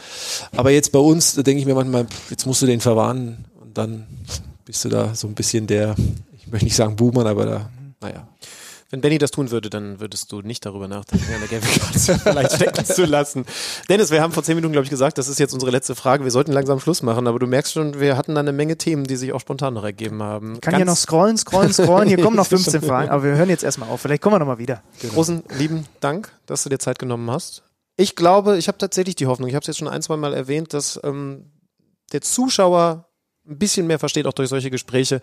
[0.55, 3.77] Aber jetzt bei uns, da denke ich mir manchmal, jetzt musst du den verwarnen und
[3.77, 4.07] dann
[4.65, 5.95] bist du da so ein bisschen der,
[6.35, 7.69] ich möchte nicht sagen Boomer, aber da,
[8.01, 8.27] naja.
[8.91, 12.85] Wenn Benny das tun würde, dann würdest du nicht darüber nachdenken, eine Karte vielleicht stecken
[12.85, 13.45] zu lassen.
[13.89, 16.23] Dennis, wir haben vor zehn Minuten, glaube ich, gesagt, das ist jetzt unsere letzte Frage.
[16.23, 19.05] Wir sollten langsam Schluss machen, aber du merkst schon, wir hatten da eine Menge Themen,
[19.05, 20.61] die sich auch spontan noch ergeben haben.
[20.61, 22.07] Kann ja noch scrollen, scrollen, scrollen.
[22.07, 24.01] Hier kommen noch 15 Fragen, aber wir hören jetzt erstmal auf.
[24.01, 24.83] Vielleicht kommen wir nochmal wieder.
[25.01, 25.13] Genau.
[25.13, 27.63] Großen lieben Dank, dass du dir Zeit genommen hast.
[27.97, 30.33] Ich glaube, ich habe tatsächlich die Hoffnung, ich habe es jetzt schon ein, zwei Mal
[30.33, 31.51] erwähnt, dass ähm,
[32.11, 33.07] der Zuschauer
[33.47, 35.21] ein bisschen mehr versteht, auch durch solche Gespräche.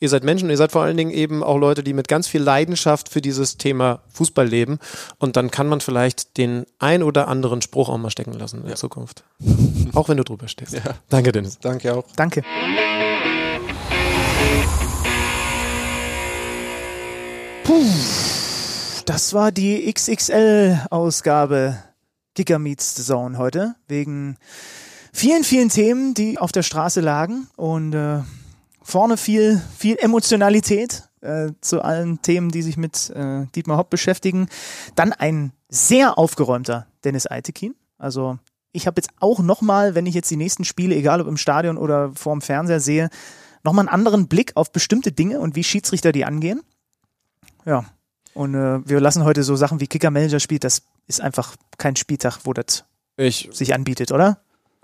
[0.00, 2.42] Ihr seid Menschen, ihr seid vor allen Dingen eben auch Leute, die mit ganz viel
[2.42, 4.78] Leidenschaft für dieses Thema Fußball leben.
[5.18, 8.70] Und dann kann man vielleicht den ein oder anderen Spruch auch mal stecken lassen in
[8.70, 8.76] ja.
[8.76, 9.24] Zukunft.
[9.94, 10.72] auch wenn du drüber stehst.
[10.72, 10.80] Ja.
[11.08, 11.58] Danke, Dennis.
[11.60, 12.04] Danke auch.
[12.16, 12.42] Danke.
[17.64, 17.84] Puh,
[19.04, 21.76] das war die XXL-Ausgabe
[22.34, 23.74] Giga Meets the Zone heute.
[23.88, 24.38] Wegen
[25.18, 28.20] vielen, vielen Themen, die auf der Straße lagen und äh,
[28.82, 34.48] vorne viel, viel Emotionalität äh, zu allen Themen, die sich mit äh, Dietmar Hopp beschäftigen.
[34.94, 37.74] Dann ein sehr aufgeräumter Dennis Eitekin.
[37.98, 38.38] Also
[38.70, 41.78] ich habe jetzt auch nochmal, wenn ich jetzt die nächsten Spiele, egal ob im Stadion
[41.78, 43.10] oder vorm Fernseher sehe,
[43.64, 46.62] nochmal einen anderen Blick auf bestimmte Dinge und wie Schiedsrichter die angehen.
[47.64, 47.84] Ja.
[48.34, 50.62] Und äh, wir lassen heute so Sachen wie Kicker-Manager spielt.
[50.62, 52.84] Das ist einfach kein Spieltag, wo das
[53.16, 54.38] ich, sich anbietet, oder?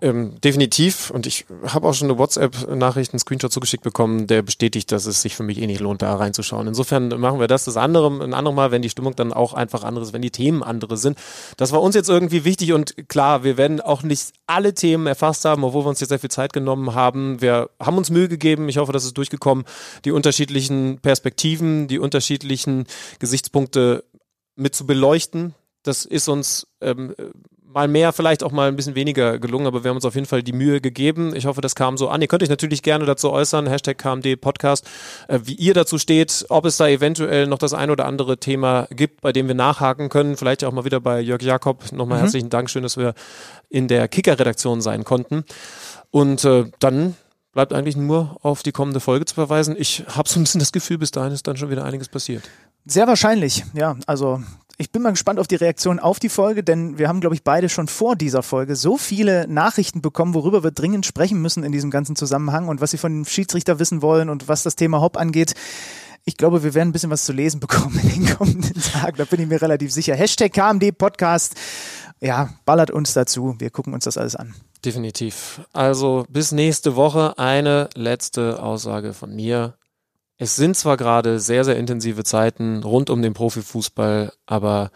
[0.04, 1.10] Ähm, definitiv.
[1.10, 5.22] Und ich habe auch schon eine WhatsApp-Nachricht, einen Screenshot zugeschickt bekommen, der bestätigt, dass es
[5.22, 6.66] sich für mich eh nicht lohnt, da reinzuschauen.
[6.66, 7.64] Insofern machen wir das.
[7.64, 10.30] Das andere, ein anderes Mal, wenn die Stimmung dann auch einfach andere ist, wenn die
[10.30, 11.16] Themen andere sind.
[11.56, 15.46] Das war uns jetzt irgendwie wichtig und klar, wir werden auch nicht alle Themen erfasst
[15.46, 17.40] haben, obwohl wir uns jetzt sehr viel Zeit genommen haben.
[17.40, 18.68] Wir haben uns Mühe gegeben.
[18.68, 19.64] Ich hoffe, das ist durchgekommen.
[20.04, 22.84] Die unterschiedlichen Perspektiven, die unterschiedlichen
[23.20, 24.04] Gesichtspunkte
[24.54, 25.54] mit zu beleuchten.
[25.82, 27.14] Das ist uns ähm,
[27.74, 30.26] mal mehr, vielleicht auch mal ein bisschen weniger gelungen, aber wir haben uns auf jeden
[30.26, 31.34] Fall die Mühe gegeben.
[31.34, 32.22] Ich hoffe, das kam so an.
[32.22, 34.86] Ihr könnt euch natürlich gerne dazu äußern, Hashtag KMD Podcast,
[35.28, 38.86] äh, wie ihr dazu steht, ob es da eventuell noch das ein oder andere Thema
[38.90, 40.36] gibt, bei dem wir nachhaken können.
[40.36, 41.92] Vielleicht auch mal wieder bei Jörg Jakob.
[41.92, 42.22] Nochmal mhm.
[42.22, 43.14] herzlichen Dank, schön, dass wir
[43.68, 45.44] in der Kicker-Redaktion sein konnten.
[46.10, 47.16] Und äh, dann
[47.52, 49.74] bleibt eigentlich nur auf die kommende Folge zu verweisen.
[49.78, 52.42] Ich habe so ein bisschen das Gefühl, bis dahin ist dann schon wieder einiges passiert.
[52.84, 53.96] Sehr wahrscheinlich, ja.
[54.06, 54.42] Also
[54.76, 57.44] ich bin mal gespannt auf die Reaktion auf die Folge, denn wir haben, glaube ich,
[57.44, 61.72] beide schon vor dieser Folge so viele Nachrichten bekommen, worüber wir dringend sprechen müssen in
[61.72, 65.00] diesem ganzen Zusammenhang und was sie von dem Schiedsrichter wissen wollen und was das Thema
[65.00, 65.54] Hop angeht.
[66.24, 69.16] Ich glaube, wir werden ein bisschen was zu lesen bekommen in den kommenden Tagen.
[69.16, 70.14] Da bin ich mir relativ sicher.
[70.14, 71.54] Hashtag KMD Podcast.
[72.20, 73.54] Ja, ballert uns dazu.
[73.58, 74.54] Wir gucken uns das alles an.
[74.84, 75.60] Definitiv.
[75.72, 79.74] Also bis nächste Woche eine letzte Aussage von mir.
[80.36, 84.90] Es sind zwar gerade sehr, sehr intensive Zeiten rund um den Profifußball, aber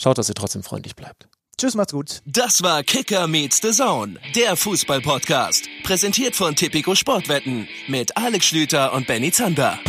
[0.00, 1.28] Schaut, dass ihr trotzdem freundlich bleibt.
[1.60, 2.20] Tschüss, macht's gut.
[2.24, 5.68] Das war Kicker meets the Zone, der Fußball-Podcast.
[5.82, 9.80] Präsentiert von Tipico Sportwetten mit Alex Schlüter und Benny Zander.